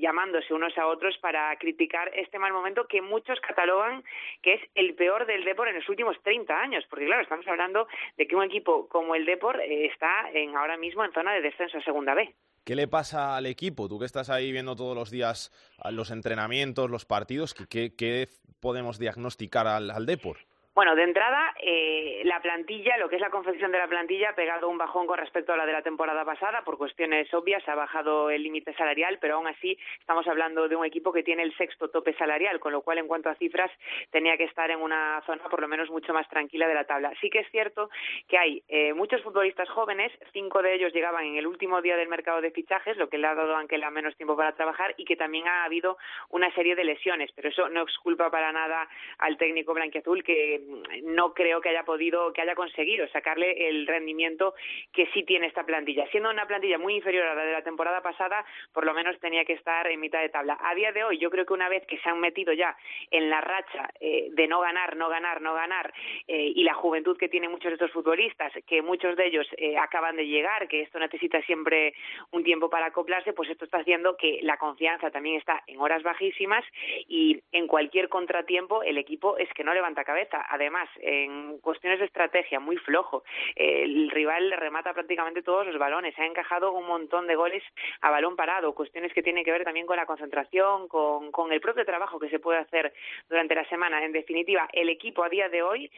llamándose 0.00 0.52
unos 0.52 0.76
a 0.76 0.88
otros 0.88 1.16
para 1.18 1.54
criticar 1.56 2.10
este 2.14 2.39
mal 2.40 2.52
momento 2.52 2.86
que 2.86 3.02
muchos 3.02 3.40
catalogan 3.40 4.02
que 4.42 4.54
es 4.54 4.60
el 4.74 4.94
peor 4.94 5.26
del 5.26 5.44
Depor 5.44 5.68
en 5.68 5.76
los 5.76 5.88
últimos 5.88 6.16
30 6.22 6.52
años, 6.54 6.84
porque 6.88 7.06
claro, 7.06 7.22
estamos 7.22 7.46
hablando 7.46 7.86
de 8.16 8.26
que 8.26 8.36
un 8.36 8.44
equipo 8.44 8.88
como 8.88 9.14
el 9.14 9.26
Depor 9.26 9.60
eh, 9.60 9.86
está 9.86 10.30
en, 10.32 10.56
ahora 10.56 10.76
mismo 10.76 11.04
en 11.04 11.12
zona 11.12 11.32
de 11.32 11.42
descenso 11.42 11.78
a 11.78 11.82
Segunda 11.82 12.14
B. 12.14 12.34
¿Qué 12.64 12.74
le 12.76 12.88
pasa 12.88 13.36
al 13.36 13.46
equipo? 13.46 13.88
Tú 13.88 13.98
que 13.98 14.04
estás 14.04 14.28
ahí 14.30 14.52
viendo 14.52 14.76
todos 14.76 14.94
los 14.94 15.10
días 15.10 15.50
los 15.90 16.10
entrenamientos, 16.10 16.90
los 16.90 17.06
partidos, 17.06 17.54
¿qué, 17.54 17.94
qué 17.96 18.28
podemos 18.60 18.98
diagnosticar 18.98 19.66
al, 19.66 19.90
al? 19.90 20.06
Bueno, 20.80 20.96
de 20.96 21.02
entrada, 21.02 21.54
eh, 21.60 22.22
la 22.24 22.40
plantilla, 22.40 22.96
lo 22.96 23.10
que 23.10 23.16
es 23.16 23.20
la 23.20 23.28
confección 23.28 23.70
de 23.70 23.76
la 23.76 23.86
plantilla, 23.86 24.30
ha 24.30 24.34
pegado 24.34 24.66
un 24.66 24.78
bajón 24.78 25.06
con 25.06 25.18
respecto 25.18 25.52
a 25.52 25.56
la 25.58 25.66
de 25.66 25.74
la 25.74 25.82
temporada 25.82 26.24
pasada 26.24 26.62
por 26.64 26.78
cuestiones 26.78 27.28
obvias, 27.34 27.68
ha 27.68 27.74
bajado 27.74 28.30
el 28.30 28.42
límite 28.42 28.72
salarial, 28.72 29.18
pero 29.20 29.34
aún 29.34 29.46
así 29.46 29.76
estamos 29.98 30.26
hablando 30.26 30.68
de 30.68 30.76
un 30.76 30.86
equipo 30.86 31.12
que 31.12 31.22
tiene 31.22 31.42
el 31.42 31.54
sexto 31.58 31.90
tope 31.90 32.14
salarial, 32.14 32.60
con 32.60 32.72
lo 32.72 32.80
cual 32.80 32.96
en 32.96 33.08
cuanto 33.08 33.28
a 33.28 33.34
cifras 33.34 33.70
tenía 34.10 34.38
que 34.38 34.44
estar 34.44 34.70
en 34.70 34.80
una 34.80 35.22
zona 35.26 35.44
por 35.50 35.60
lo 35.60 35.68
menos 35.68 35.90
mucho 35.90 36.14
más 36.14 36.26
tranquila 36.30 36.66
de 36.66 36.72
la 36.72 36.84
tabla. 36.84 37.12
Sí 37.20 37.28
que 37.28 37.40
es 37.40 37.50
cierto 37.50 37.90
que 38.26 38.38
hay 38.38 38.62
eh, 38.68 38.94
muchos 38.94 39.22
futbolistas 39.22 39.68
jóvenes, 39.68 40.10
cinco 40.32 40.62
de 40.62 40.76
ellos 40.76 40.94
llegaban 40.94 41.26
en 41.26 41.36
el 41.36 41.46
último 41.46 41.82
día 41.82 41.98
del 41.98 42.08
mercado 42.08 42.40
de 42.40 42.52
fichajes, 42.52 42.96
lo 42.96 43.10
que 43.10 43.18
le 43.18 43.26
ha 43.26 43.34
dado 43.34 43.54
a 43.54 43.60
Anquela 43.60 43.90
menos 43.90 44.16
tiempo 44.16 44.34
para 44.34 44.54
trabajar 44.54 44.94
y 44.96 45.04
que 45.04 45.16
también 45.16 45.46
ha 45.46 45.64
habido 45.64 45.98
una 46.30 46.50
serie 46.54 46.74
de 46.74 46.84
lesiones, 46.84 47.30
pero 47.36 47.50
eso 47.50 47.68
no 47.68 47.82
es 47.82 47.98
culpa 47.98 48.30
para 48.30 48.50
nada 48.50 48.88
al 49.18 49.36
técnico 49.36 49.74
blanquiazul 49.74 50.24
que 50.24 50.69
no 51.02 51.34
creo 51.34 51.60
que 51.60 51.70
haya 51.70 51.84
podido, 51.84 52.32
que 52.32 52.42
haya 52.42 52.54
conseguido 52.54 53.06
sacarle 53.08 53.68
el 53.68 53.86
rendimiento 53.86 54.54
que 54.92 55.06
sí 55.12 55.24
tiene 55.24 55.46
esta 55.46 55.64
plantilla. 55.64 56.06
Siendo 56.10 56.30
una 56.30 56.46
plantilla 56.46 56.78
muy 56.78 56.94
inferior 56.94 57.26
a 57.26 57.34
la 57.34 57.44
de 57.44 57.52
la 57.52 57.62
temporada 57.62 58.00
pasada, 58.02 58.44
por 58.72 58.84
lo 58.84 58.94
menos 58.94 59.18
tenía 59.20 59.44
que 59.44 59.54
estar 59.54 59.86
en 59.86 60.00
mitad 60.00 60.20
de 60.20 60.28
tabla. 60.28 60.58
A 60.60 60.74
día 60.74 60.92
de 60.92 61.04
hoy, 61.04 61.18
yo 61.18 61.30
creo 61.30 61.46
que 61.46 61.52
una 61.52 61.68
vez 61.68 61.86
que 61.86 61.98
se 61.98 62.08
han 62.08 62.20
metido 62.20 62.52
ya 62.52 62.76
en 63.10 63.30
la 63.30 63.40
racha 63.40 63.90
eh, 64.00 64.28
de 64.30 64.48
no 64.48 64.60
ganar, 64.60 64.96
no 64.96 65.08
ganar, 65.08 65.40
no 65.40 65.54
ganar, 65.54 65.92
eh, 66.26 66.52
y 66.54 66.62
la 66.64 66.74
juventud 66.74 67.16
que 67.16 67.28
tienen 67.28 67.50
muchos 67.50 67.70
de 67.70 67.74
estos 67.74 67.92
futbolistas, 67.92 68.52
que 68.66 68.82
muchos 68.82 69.16
de 69.16 69.26
ellos 69.26 69.46
eh, 69.56 69.76
acaban 69.78 70.16
de 70.16 70.26
llegar, 70.26 70.68
que 70.68 70.82
esto 70.82 70.98
necesita 70.98 71.40
siempre 71.42 71.94
un 72.30 72.44
tiempo 72.44 72.70
para 72.70 72.86
acoplarse, 72.86 73.32
pues 73.32 73.50
esto 73.50 73.64
está 73.64 73.78
haciendo 73.78 74.16
que 74.16 74.40
la 74.42 74.56
confianza 74.56 75.10
también 75.10 75.36
está 75.36 75.62
en 75.66 75.80
horas 75.80 76.02
bajísimas 76.02 76.64
y 77.08 77.40
en 77.52 77.66
cualquier 77.66 78.08
contratiempo 78.08 78.82
el 78.82 78.98
equipo 78.98 79.36
es 79.38 79.48
que 79.54 79.64
no 79.64 79.74
levanta 79.74 80.04
cabeza. 80.04 80.40
Además, 80.50 80.88
en 81.00 81.58
cuestiones 81.60 82.00
de 82.00 82.06
estrategia, 82.06 82.58
muy 82.58 82.76
flojo. 82.76 83.22
El 83.54 84.10
rival 84.10 84.50
remata 84.50 84.92
prácticamente 84.92 85.42
todos 85.42 85.64
los 85.64 85.78
balones. 85.78 86.18
Ha 86.18 86.26
encajado 86.26 86.72
un 86.72 86.86
montón 86.86 87.28
de 87.28 87.36
goles 87.36 87.62
a 88.00 88.10
balón 88.10 88.34
parado. 88.34 88.74
Cuestiones 88.74 89.12
que 89.12 89.22
tienen 89.22 89.44
que 89.44 89.52
ver 89.52 89.62
también 89.62 89.86
con 89.86 89.96
la 89.96 90.06
concentración, 90.06 90.88
con, 90.88 91.52
el 91.52 91.60
propio 91.60 91.84
trabajo 91.84 92.18
que 92.18 92.30
se 92.30 92.40
puede 92.40 92.58
hacer 92.58 92.92
durante 93.28 93.54
la 93.54 93.64
semana. 93.68 94.04
En 94.04 94.12
definitiva, 94.12 94.68
el 94.72 94.88
equipo 94.88 95.22
a 95.22 95.28
día 95.28 95.48
de 95.48 95.62
hoy 95.62 95.90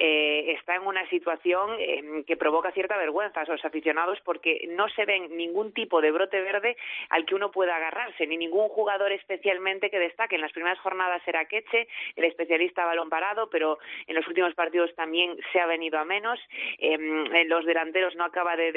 eh, 0.00 0.52
está 0.52 0.76
en 0.76 0.86
una 0.86 1.08
situación 1.10 1.70
eh, 1.78 2.22
que 2.24 2.36
provoca 2.36 2.70
cierta 2.70 2.96
vergüenza 2.96 3.40
a 3.40 3.44
los 3.44 3.64
aficionados 3.64 4.18
porque 4.24 4.68
no 4.70 4.88
se 4.90 5.04
ven 5.04 5.36
ningún 5.36 5.72
tipo 5.72 6.00
de 6.00 6.12
brote 6.12 6.40
verde 6.40 6.76
al 7.10 7.26
que 7.26 7.34
uno 7.34 7.50
pueda 7.50 7.74
agarrarse, 7.74 8.26
ni 8.26 8.36
ningún 8.36 8.68
jugador 8.68 9.10
especialmente 9.10 9.90
que 9.90 9.98
destaque. 9.98 10.36
En 10.36 10.42
las 10.42 10.52
primeras 10.52 10.78
jornadas 10.78 11.20
era 11.26 11.46
Queche, 11.46 11.88
el 12.14 12.24
especialista 12.24 12.84
balón 12.84 13.10
parado, 13.10 13.50
pero 13.50 13.78
en 14.06 14.14
los 14.14 14.26
últimos 14.26 14.54
partidos 14.54 14.94
también 14.94 15.36
se 15.52 15.60
ha 15.60 15.66
venido 15.66 15.98
a 15.98 16.04
menos. 16.04 16.38
En 16.78 17.48
los 17.48 17.64
delanteros 17.64 18.14
no 18.16 18.24
acaba 18.24 18.56
de, 18.56 18.72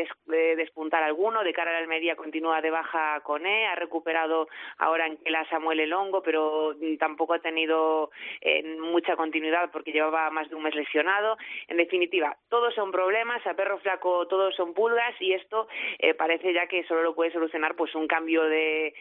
despuntar 0.56 1.04
alguno. 1.04 1.44
De 1.44 1.54
cara 1.54 1.72
a 1.72 1.74
la 1.74 1.80
Almería 1.80 2.16
continúa 2.16 2.62
de 2.62 2.72
baja 2.72 3.20
con 3.22 3.46
E, 3.46 3.66
ha 3.68 3.76
recuperado 3.76 4.48
ahora 4.78 5.08
en 5.08 5.20
la 5.26 5.48
Samuel 5.50 5.80
Elongo, 5.80 6.22
pero 6.24 6.76
tampoco 7.00 7.34
ha 7.34 7.40
tenido 7.40 8.12
eh, 8.42 8.64
mucha 8.80 9.16
continuidad 9.16 9.70
porque 9.72 9.92
llevaba 9.92 10.30
más 10.30 10.50
de 10.50 10.56
un 10.56 10.64
mes 10.64 10.76
lesionado 10.76 11.38
en 11.68 11.78
definitiva, 11.78 12.38
todos 12.50 12.74
son 12.74 12.92
problemas, 12.92 13.46
a 13.46 13.54
perro 13.54 13.80
flaco 13.80 14.28
todos 14.28 14.56
son 14.56 14.74
pulgas 14.74 15.14
y 15.20 15.34
esto 15.34 15.68
eh, 16.00 16.14
parece 16.14 16.54
ya 16.54 16.68
que 16.68 16.84
solo 16.86 17.04
lo 17.04 17.16
puede 17.16 17.32
solucionar 17.32 17.76
pues 17.76 17.94
un 17.96 18.08
cambio 18.08 18.44
de, 18.44 18.94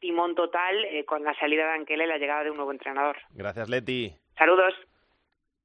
timón 0.00 0.34
total 0.34 0.84
eh, 0.84 1.04
con 1.04 1.24
la 1.24 1.34
salida 1.34 1.66
de 1.66 1.72
Anquela 1.72 2.04
y 2.04 2.08
la 2.08 2.18
llegada 2.18 2.44
de 2.44 2.50
un 2.50 2.56
nuevo 2.56 2.72
entrenador. 2.72 3.16
Gracias, 3.34 3.68
Leti. 3.68 4.12
Saludos. 4.36 4.74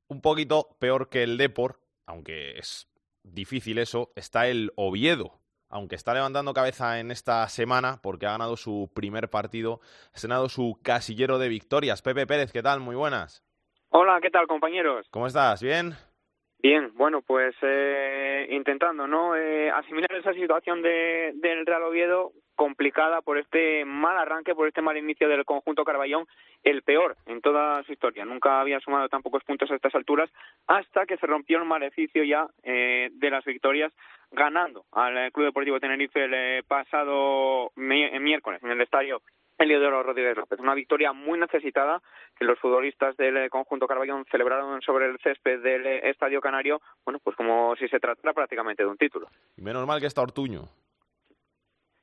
Un 0.07 0.21
poquito 0.21 0.75
peor 0.79 1.09
que 1.09 1.23
el 1.23 1.37
Depor, 1.37 1.79
aunque 2.05 2.57
es 2.57 2.87
difícil 3.23 3.79
eso, 3.79 4.11
está 4.15 4.47
el 4.47 4.71
Oviedo 4.75 5.39
aunque 5.69 5.95
está 5.95 6.13
levantando 6.13 6.53
cabeza 6.53 6.99
en 6.99 7.11
esta 7.11 7.47
semana 7.49 7.99
porque 8.01 8.25
ha 8.25 8.31
ganado 8.31 8.55
su 8.55 8.89
primer 8.95 9.29
partido, 9.29 9.81
ha 10.13 10.21
ganado 10.21 10.47
su 10.47 10.79
casillero 10.83 11.37
de 11.37 11.49
victorias. 11.49 12.01
Pepe 12.01 12.25
Pérez, 12.25 12.51
¿qué 12.51 12.63
tal? 12.63 12.79
Muy 12.79 12.95
buenas. 12.95 13.43
Hola, 13.89 14.19
¿qué 14.21 14.29
tal, 14.29 14.47
compañeros? 14.47 15.07
¿Cómo 15.11 15.27
estás? 15.27 15.61
¿Bien? 15.61 15.93
Bien, 16.59 16.91
bueno, 16.95 17.21
pues 17.21 17.55
eh, 17.61 18.47
intentando 18.51 19.05
no 19.05 19.35
eh, 19.35 19.69
asimilar 19.69 20.11
esa 20.13 20.33
situación 20.33 20.81
de, 20.81 21.33
del 21.35 21.65
Real 21.65 21.83
Oviedo 21.83 22.31
complicada 22.55 23.21
por 23.21 23.37
este 23.37 23.85
mal 23.85 24.17
arranque, 24.17 24.55
por 24.55 24.67
este 24.67 24.81
mal 24.81 24.97
inicio 24.97 25.27
del 25.29 25.45
conjunto 25.45 25.83
Carballón, 25.83 26.27
el 26.63 26.81
peor 26.81 27.15
en 27.25 27.41
toda 27.41 27.83
su 27.83 27.93
historia. 27.93 28.25
Nunca 28.25 28.59
había 28.59 28.79
sumado 28.79 29.07
tan 29.09 29.21
pocos 29.21 29.43
puntos 29.43 29.69
a 29.69 29.75
estas 29.75 29.93
alturas 29.95 30.29
hasta 30.67 31.05
que 31.05 31.17
se 31.17 31.27
rompió 31.27 31.57
el 31.57 31.65
maleficio 31.65 32.23
ya 32.23 32.47
eh, 32.63 33.09
de 33.11 33.29
las 33.29 33.45
victorias 33.45 33.93
ganando 34.31 34.85
al 34.91 35.31
Club 35.31 35.47
Deportivo 35.47 35.79
Tenerife 35.79 36.25
el 36.25 36.63
pasado 36.63 37.71
miércoles 37.75 38.61
en 38.63 38.71
el 38.71 38.81
estadio 38.81 39.21
Eliodoro 39.57 40.03
Rodríguez 40.03 40.35
López. 40.35 40.59
Una 40.59 40.73
victoria 40.73 41.13
muy 41.13 41.39
necesitada 41.39 42.01
que 42.37 42.45
los 42.45 42.59
futbolistas 42.59 43.15
del 43.17 43.37
eh, 43.37 43.49
conjunto 43.49 43.87
Carballón 43.87 44.25
celebraron 44.29 44.81
sobre 44.81 45.05
el 45.05 45.17
césped 45.19 45.61
del 45.61 45.85
eh, 45.85 46.09
Estadio 46.09 46.41
Canario, 46.41 46.81
bueno, 47.05 47.19
pues 47.23 47.35
como 47.35 47.75
si 47.77 47.87
se 47.87 47.99
tratara 47.99 48.33
prácticamente 48.33 48.83
de 48.83 48.89
un 48.89 48.97
título. 48.97 49.27
Menos 49.55 49.87
mal 49.87 50.01
que 50.01 50.07
está 50.07 50.21
Ortuño. 50.21 50.63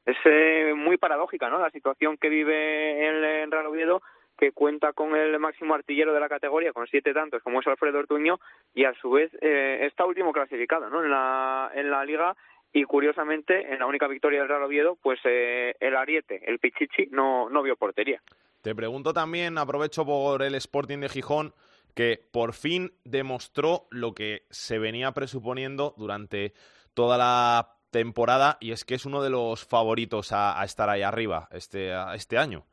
Es 0.04 0.16
eh, 0.24 0.72
muy 0.76 0.96
paradójica, 0.96 1.48
¿no? 1.48 1.58
La 1.58 1.70
situación 1.70 2.16
que 2.16 2.28
vive 2.28 3.06
el, 3.08 3.50
Real 3.50 3.66
Oviedo 3.66 4.02
que 4.38 4.52
cuenta 4.52 4.92
con 4.92 5.14
el 5.14 5.38
máximo 5.38 5.74
artillero 5.74 6.12
de 6.12 6.18
la 6.18 6.28
categoría, 6.28 6.72
con 6.72 6.86
siete 6.88 7.12
tantos, 7.12 7.42
como 7.42 7.60
es 7.60 7.66
Alfredo 7.66 7.98
Ortuño, 7.98 8.40
y 8.74 8.84
a 8.84 8.94
su 8.94 9.10
vez 9.10 9.30
está 9.40 10.04
último 10.04 10.32
clasificado 10.32 10.88
¿no? 10.90 11.04
en, 11.04 11.10
la, 11.10 11.70
en 11.74 11.90
la 11.90 12.04
liga 12.04 12.34
y 12.72 12.84
curiosamente 12.84 13.72
en 13.72 13.78
la 13.78 13.86
única 13.86 14.08
victoria 14.08 14.40
del 14.40 14.48
Real 14.48 14.62
Oviedo 14.62 14.96
pues 15.00 15.20
eh, 15.24 15.74
el 15.78 15.94
Ariete, 15.94 16.42
el 16.50 16.58
Pichichi 16.58 17.08
no, 17.10 17.50
no 17.50 17.62
vio 17.62 17.76
portería. 17.76 18.22
Te 18.62 18.74
pregunto 18.74 19.12
también, 19.12 19.58
aprovecho 19.58 20.06
por 20.06 20.42
el 20.42 20.54
Sporting 20.54 20.98
de 20.98 21.08
Gijón, 21.08 21.52
que 21.94 22.20
por 22.32 22.54
fin 22.54 22.92
demostró 23.04 23.86
lo 23.90 24.14
que 24.14 24.44
se 24.50 24.78
venía 24.78 25.12
presuponiendo 25.12 25.94
durante 25.98 26.54
toda 26.94 27.18
la 27.18 27.76
temporada 27.92 28.58
y 28.60 28.72
es 28.72 28.84
que 28.84 28.96
es 28.96 29.06
uno 29.06 29.22
de 29.22 29.30
los 29.30 29.64
favoritos 29.64 30.32
a, 30.32 30.60
a 30.60 30.64
estar 30.64 30.90
ahí 30.90 31.02
arriba 31.02 31.48
este, 31.52 31.92
este 32.16 32.38
año. 32.38 32.66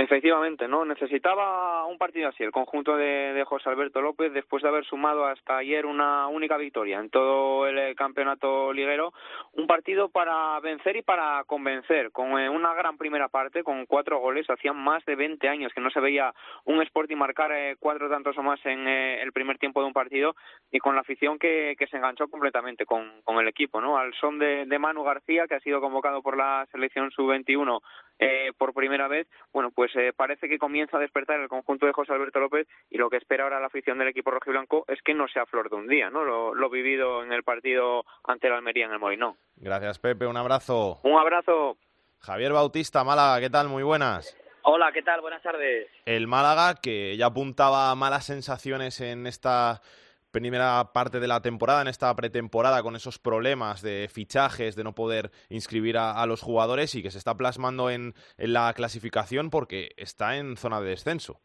Efectivamente, 0.00 0.66
¿no? 0.66 0.86
Necesitaba 0.86 1.84
un 1.84 1.98
partido 1.98 2.30
así, 2.30 2.42
el 2.42 2.52
conjunto 2.52 2.96
de, 2.96 3.44
José 3.46 3.68
Alberto 3.68 4.00
López, 4.00 4.32
después 4.32 4.62
de 4.62 4.70
haber 4.70 4.86
sumado 4.86 5.26
hasta 5.26 5.58
ayer 5.58 5.84
una 5.84 6.26
única 6.28 6.56
victoria 6.56 6.98
en 6.98 7.10
todo 7.10 7.66
el 7.66 7.78
eh, 7.78 7.94
campeonato 7.94 8.72
liguero, 8.72 9.12
un 9.52 9.66
partido 9.66 10.08
para 10.08 10.58
vencer 10.60 10.96
y 10.96 11.02
para 11.02 11.44
convencer, 11.44 12.12
con 12.12 12.38
eh, 12.40 12.48
una 12.48 12.72
gran 12.72 12.96
primera 12.96 13.28
parte, 13.28 13.62
con 13.62 13.84
cuatro 13.84 14.20
goles, 14.20 14.48
hacían 14.48 14.78
más 14.78 15.04
de 15.04 15.16
20 15.16 15.46
años 15.50 15.70
que 15.74 15.82
no 15.82 15.90
se 15.90 16.00
veía 16.00 16.32
un 16.64 16.80
Sporting 16.80 17.16
marcar 17.16 17.52
eh, 17.52 17.76
cuatro 17.78 18.08
tantos 18.08 18.38
o 18.38 18.42
más 18.42 18.58
en 18.64 18.88
el 18.88 19.32
primer 19.32 19.58
tiempo 19.58 19.82
de 19.82 19.88
un 19.88 19.92
partido, 19.92 20.34
y 20.70 20.78
con 20.78 20.94
la 20.94 21.02
afición 21.02 21.38
que, 21.38 21.74
que 21.78 21.86
se 21.88 21.98
enganchó 21.98 22.26
completamente 22.28 22.86
con, 22.86 23.20
con 23.22 23.36
el 23.36 23.48
equipo, 23.48 23.82
¿no? 23.82 23.98
Al 23.98 24.14
son 24.14 24.38
de, 24.38 24.64
de 24.64 24.78
Manu 24.78 25.02
García, 25.02 25.46
que 25.46 25.56
ha 25.56 25.60
sido 25.60 25.82
convocado 25.82 26.22
por 26.22 26.38
la 26.38 26.66
selección 26.72 27.10
sub-21 27.10 27.80
eh, 28.20 28.52
por 28.56 28.74
primera 28.74 29.08
vez, 29.08 29.26
bueno, 29.52 29.70
pues 29.70 29.90
eh, 29.96 30.12
parece 30.14 30.48
que 30.48 30.58
comienza 30.58 30.98
a 30.98 31.00
despertar 31.00 31.40
el 31.40 31.48
conjunto 31.48 31.86
de 31.86 31.92
José 31.92 32.12
Alberto 32.12 32.38
López 32.38 32.68
y 32.90 32.98
lo 32.98 33.08
que 33.10 33.16
espera 33.16 33.44
ahora 33.44 33.58
la 33.58 33.66
afición 33.66 33.98
del 33.98 34.08
equipo 34.08 34.30
rojiblanco 34.30 34.84
es 34.88 35.00
que 35.02 35.14
no 35.14 35.26
sea 35.28 35.46
flor 35.46 35.70
de 35.70 35.76
un 35.76 35.88
día, 35.88 36.10
¿no? 36.10 36.24
Lo, 36.24 36.54
lo 36.54 36.70
vivido 36.70 37.24
en 37.24 37.32
el 37.32 37.42
partido 37.42 38.04
ante 38.24 38.46
el 38.48 38.52
Almería 38.52 38.84
en 38.84 38.92
el 38.92 38.98
Molinón. 38.98 39.36
Gracias, 39.56 39.98
Pepe. 39.98 40.26
Un 40.26 40.36
abrazo. 40.36 41.00
Un 41.02 41.18
abrazo. 41.18 41.76
Javier 42.20 42.52
Bautista, 42.52 43.02
Málaga, 43.02 43.40
¿qué 43.40 43.48
tal? 43.48 43.68
Muy 43.68 43.82
buenas. 43.82 44.36
Hola, 44.62 44.92
¿qué 44.92 45.02
tal? 45.02 45.22
Buenas 45.22 45.42
tardes. 45.42 45.88
El 46.04 46.26
Málaga, 46.26 46.74
que 46.82 47.16
ya 47.16 47.26
apuntaba 47.26 47.94
malas 47.94 48.26
sensaciones 48.26 49.00
en 49.00 49.26
esta 49.26 49.80
primera 50.30 50.92
parte 50.92 51.20
de 51.20 51.28
la 51.28 51.40
temporada, 51.40 51.82
en 51.82 51.88
esta 51.88 52.14
pretemporada, 52.14 52.82
con 52.82 52.96
esos 52.96 53.18
problemas 53.18 53.82
de 53.82 54.08
fichajes, 54.12 54.76
de 54.76 54.84
no 54.84 54.94
poder 54.94 55.30
inscribir 55.48 55.96
a, 55.98 56.24
los 56.26 56.42
jugadores 56.42 56.94
y 56.94 57.02
que 57.02 57.10
se 57.10 57.18
está 57.18 57.34
plasmando 57.36 57.90
en, 57.90 58.14
la 58.36 58.72
clasificación 58.74 59.50
porque 59.50 59.90
está 59.96 60.36
en 60.36 60.56
zona 60.56 60.80
de 60.80 60.90
descenso. 60.90 61.40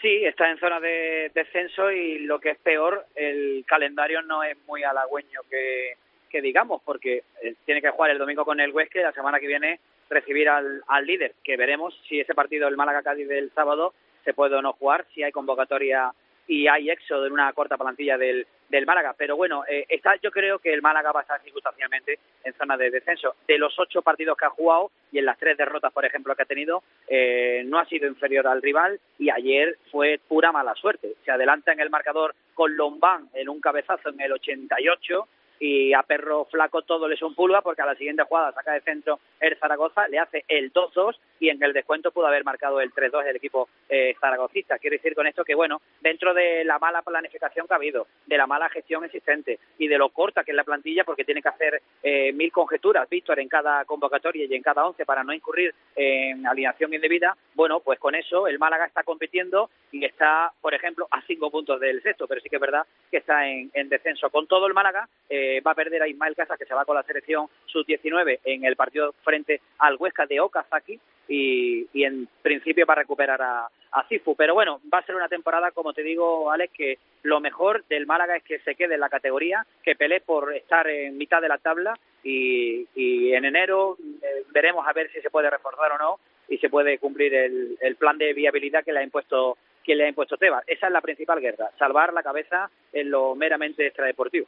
Sí, 0.00 0.24
está 0.24 0.50
en 0.50 0.58
zona 0.58 0.80
de 0.80 1.30
descenso 1.34 1.90
y 1.90 2.20
lo 2.20 2.38
que 2.38 2.50
es 2.50 2.58
peor, 2.58 3.06
el 3.14 3.64
calendario 3.66 4.22
no 4.22 4.42
es 4.42 4.56
muy 4.66 4.82
halagüeño 4.82 5.40
que, 5.48 5.94
que 6.30 6.42
digamos, 6.42 6.82
porque 6.84 7.24
eh, 7.42 7.54
tiene 7.64 7.80
que 7.80 7.90
jugar 7.90 8.10
el 8.10 8.18
domingo 8.18 8.44
con 8.44 8.60
el 8.60 8.72
Huesca 8.72 9.00
y 9.00 9.02
la 9.02 9.12
semana 9.12 9.40
que 9.40 9.46
viene 9.46 9.80
recibir 10.10 10.48
al, 10.48 10.82
al 10.88 11.06
líder, 11.06 11.34
que 11.42 11.56
veremos 11.56 11.98
si 12.08 12.20
ese 12.20 12.34
partido 12.34 12.66
del 12.66 12.76
Málaga-Cádiz 12.76 13.28
del 13.28 13.50
sábado 13.52 13.94
se 14.24 14.34
puede 14.34 14.56
o 14.56 14.62
no 14.62 14.72
jugar, 14.72 15.06
si 15.14 15.22
hay 15.22 15.32
convocatoria 15.32 16.12
y 16.46 16.66
hay 16.68 16.90
éxodo 16.90 17.26
en 17.26 17.32
una 17.32 17.52
corta 17.52 17.76
plantilla 17.76 18.18
del, 18.18 18.46
del 18.68 18.86
Málaga. 18.86 19.14
Pero 19.16 19.36
bueno, 19.36 19.64
eh, 19.68 19.86
está, 19.88 20.16
yo 20.16 20.30
creo 20.30 20.58
que 20.58 20.72
el 20.72 20.82
Málaga 20.82 21.12
va 21.12 21.20
a 21.20 21.22
estar 21.22 21.40
circunstancialmente 21.42 22.18
en 22.42 22.52
zona 22.54 22.76
de 22.76 22.90
descenso. 22.90 23.36
De 23.46 23.58
los 23.58 23.78
ocho 23.78 24.02
partidos 24.02 24.36
que 24.36 24.46
ha 24.46 24.50
jugado 24.50 24.90
y 25.12 25.18
en 25.18 25.26
las 25.26 25.38
tres 25.38 25.56
derrotas, 25.56 25.92
por 25.92 26.04
ejemplo, 26.04 26.34
que 26.34 26.42
ha 26.42 26.46
tenido, 26.46 26.82
eh, 27.08 27.62
no 27.66 27.78
ha 27.78 27.86
sido 27.86 28.06
inferior 28.06 28.46
al 28.46 28.62
rival 28.62 29.00
y 29.18 29.30
ayer 29.30 29.78
fue 29.90 30.20
pura 30.28 30.52
mala 30.52 30.74
suerte. 30.74 31.14
Se 31.24 31.30
adelanta 31.30 31.72
en 31.72 31.80
el 31.80 31.90
marcador 31.90 32.34
con 32.54 32.76
Lombán 32.76 33.28
en 33.34 33.48
un 33.48 33.60
cabezazo 33.60 34.10
en 34.10 34.20
el 34.20 34.32
88 34.32 35.28
y 35.60 35.94
a 35.94 36.02
Perro 36.02 36.46
Flaco 36.46 36.82
todo 36.82 37.08
le 37.08 37.16
son 37.16 37.34
pulga 37.34 37.62
porque 37.62 37.82
a 37.82 37.86
la 37.86 37.94
siguiente 37.94 38.24
jugada 38.24 38.52
saca 38.52 38.72
de 38.72 38.80
centro 38.80 39.20
el 39.40 39.56
Zaragoza, 39.56 40.08
le 40.08 40.18
hace 40.18 40.44
el 40.48 40.72
2-2 40.72 41.16
y 41.44 41.50
en 41.50 41.62
el 41.62 41.74
descuento 41.74 42.10
pudo 42.10 42.26
haber 42.26 42.42
marcado 42.42 42.80
el 42.80 42.90
3-2 42.90 43.26
el 43.26 43.36
equipo 43.36 43.68
eh, 43.86 44.16
zaragocista. 44.18 44.78
Quiero 44.78 44.94
decir 44.94 45.14
con 45.14 45.26
esto 45.26 45.44
que, 45.44 45.54
bueno, 45.54 45.82
dentro 46.00 46.32
de 46.32 46.64
la 46.64 46.78
mala 46.78 47.02
planificación 47.02 47.66
que 47.66 47.74
ha 47.74 47.76
habido, 47.76 48.06
de 48.24 48.38
la 48.38 48.46
mala 48.46 48.70
gestión 48.70 49.04
existente 49.04 49.58
y 49.76 49.86
de 49.86 49.98
lo 49.98 50.08
corta 50.08 50.42
que 50.42 50.52
es 50.52 50.56
la 50.56 50.64
plantilla 50.64 51.04
porque 51.04 51.24
tiene 51.24 51.42
que 51.42 51.50
hacer 51.50 51.82
eh, 52.02 52.32
mil 52.32 52.50
conjeturas, 52.50 53.08
Víctor, 53.10 53.40
en 53.40 53.48
cada 53.48 53.84
convocatoria 53.84 54.46
y 54.46 54.54
en 54.54 54.62
cada 54.62 54.86
once 54.86 55.04
para 55.04 55.22
no 55.22 55.34
incurrir 55.34 55.74
en 55.94 56.46
alineación 56.46 56.94
indebida, 56.94 57.36
bueno, 57.54 57.80
pues 57.80 57.98
con 57.98 58.14
eso 58.14 58.48
el 58.48 58.58
Málaga 58.58 58.86
está 58.86 59.02
compitiendo 59.02 59.68
y 59.92 60.02
está, 60.04 60.50
por 60.62 60.72
ejemplo, 60.72 61.06
a 61.10 61.20
cinco 61.26 61.50
puntos 61.50 61.78
del 61.78 62.02
sexto, 62.02 62.26
pero 62.26 62.40
sí 62.40 62.48
que 62.48 62.56
es 62.56 62.62
verdad 62.62 62.86
que 63.10 63.18
está 63.18 63.46
en, 63.46 63.70
en 63.74 63.90
descenso. 63.90 64.30
Con 64.30 64.46
todo 64.46 64.66
el 64.66 64.72
Málaga 64.72 65.06
eh, 65.28 65.60
va 65.60 65.72
a 65.72 65.74
perder 65.74 66.02
a 66.02 66.08
Ismael 66.08 66.34
Casas, 66.34 66.58
que 66.58 66.64
se 66.64 66.74
va 66.74 66.86
con 66.86 66.96
la 66.96 67.02
selección 67.02 67.48
sub-19 67.66 68.40
en 68.44 68.64
el 68.64 68.76
partido 68.76 69.12
frente 69.22 69.60
al 69.78 69.96
Huesca 69.96 70.24
de 70.26 70.40
Okazaki 70.40 70.98
y, 71.28 71.86
y 71.92 72.04
en 72.04 72.28
principio 72.42 72.86
va 72.86 72.94
a 72.94 72.98
recuperar 72.98 73.40
a, 73.42 73.68
a 73.92 74.08
Cifu. 74.08 74.34
Pero 74.36 74.54
bueno, 74.54 74.80
va 74.92 74.98
a 74.98 75.06
ser 75.06 75.14
una 75.14 75.28
temporada, 75.28 75.70
como 75.70 75.92
te 75.92 76.02
digo, 76.02 76.50
Alex, 76.50 76.72
que 76.72 76.98
lo 77.22 77.40
mejor 77.40 77.84
del 77.86 78.06
Málaga 78.06 78.36
es 78.36 78.42
que 78.42 78.58
se 78.60 78.74
quede 78.74 78.94
en 78.94 79.00
la 79.00 79.08
categoría, 79.08 79.66
que 79.82 79.96
pelee 79.96 80.20
por 80.20 80.54
estar 80.54 80.86
en 80.88 81.16
mitad 81.16 81.40
de 81.40 81.48
la 81.48 81.58
tabla 81.58 81.98
y, 82.22 82.86
y 82.94 83.32
en 83.32 83.44
enero 83.44 83.96
eh, 84.22 84.44
veremos 84.52 84.86
a 84.86 84.92
ver 84.92 85.10
si 85.12 85.20
se 85.20 85.30
puede 85.30 85.50
reforzar 85.50 85.92
o 85.92 85.98
no 85.98 86.18
y 86.48 86.58
se 86.58 86.68
puede 86.68 86.98
cumplir 86.98 87.34
el, 87.34 87.78
el 87.80 87.96
plan 87.96 88.18
de 88.18 88.34
viabilidad 88.34 88.84
que 88.84 88.92
le 88.92 89.00
ha 89.00 89.02
impuesto 89.02 89.56
que 89.82 89.94
le 89.94 90.04
ha 90.04 90.08
impuesto 90.08 90.38
Tebas. 90.38 90.64
Esa 90.66 90.86
es 90.86 90.92
la 90.92 91.02
principal 91.02 91.40
guerra, 91.40 91.70
salvar 91.78 92.12
la 92.14 92.22
cabeza 92.22 92.70
en 92.90 93.10
lo 93.10 93.34
meramente 93.34 93.86
extradeportivo. 93.86 94.46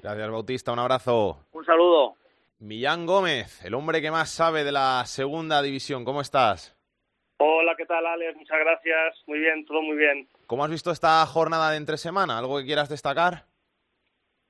Gracias, 0.00 0.30
Bautista. 0.30 0.72
Un 0.72 0.78
abrazo. 0.78 1.44
Un 1.52 1.64
saludo. 1.64 2.14
Millán 2.60 3.06
Gómez, 3.06 3.64
el 3.64 3.74
hombre 3.74 4.02
que 4.02 4.10
más 4.10 4.30
sabe 4.30 4.64
de 4.64 4.72
la 4.72 5.04
segunda 5.06 5.62
división. 5.62 6.04
¿Cómo 6.04 6.20
estás? 6.20 6.76
Hola, 7.38 7.76
¿qué 7.76 7.86
tal, 7.86 8.04
Alex? 8.04 8.36
Muchas 8.36 8.58
gracias. 8.58 9.22
Muy 9.28 9.38
bien, 9.38 9.64
todo 9.64 9.80
muy 9.80 9.96
bien. 9.96 10.26
¿Cómo 10.48 10.64
has 10.64 10.70
visto 10.70 10.90
esta 10.90 11.24
jornada 11.26 11.70
de 11.70 11.76
entre 11.76 11.96
semana? 11.96 12.36
¿Algo 12.36 12.58
que 12.58 12.64
quieras 12.64 12.88
destacar? 12.88 13.44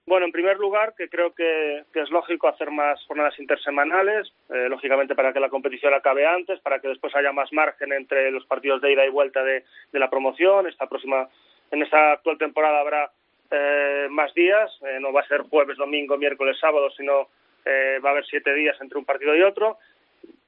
Bueno, 0.06 0.24
en 0.24 0.32
primer 0.32 0.56
lugar, 0.56 0.94
que 0.96 1.10
creo 1.10 1.34
que, 1.34 1.84
que 1.92 2.00
es 2.00 2.08
lógico 2.08 2.48
hacer 2.48 2.70
más 2.70 2.98
jornadas 3.06 3.38
intersemanales, 3.38 4.32
eh, 4.48 4.70
lógicamente 4.70 5.14
para 5.14 5.34
que 5.34 5.40
la 5.40 5.50
competición 5.50 5.92
acabe 5.92 6.26
antes, 6.26 6.60
para 6.60 6.80
que 6.80 6.88
después 6.88 7.14
haya 7.14 7.30
más 7.32 7.52
margen 7.52 7.92
entre 7.92 8.30
los 8.30 8.46
partidos 8.46 8.80
de 8.80 8.90
ida 8.90 9.04
y 9.04 9.10
vuelta 9.10 9.42
de, 9.44 9.66
de 9.92 9.98
la 9.98 10.08
promoción. 10.08 10.66
Esta 10.66 10.86
próxima, 10.86 11.28
en 11.70 11.82
esta 11.82 12.12
actual 12.12 12.38
temporada 12.38 12.80
habrá 12.80 13.10
eh, 13.50 14.06
más 14.08 14.32
días, 14.32 14.70
eh, 14.80 14.98
no 14.98 15.12
va 15.12 15.20
a 15.20 15.28
ser 15.28 15.42
jueves, 15.42 15.76
domingo, 15.76 16.16
miércoles, 16.16 16.56
sábado, 16.58 16.88
sino 16.96 17.28
eh, 17.68 17.98
va 18.04 18.10
a 18.10 18.12
haber 18.12 18.26
siete 18.26 18.54
días 18.54 18.76
entre 18.80 18.98
un 18.98 19.04
partido 19.04 19.36
y 19.36 19.42
otro. 19.42 19.78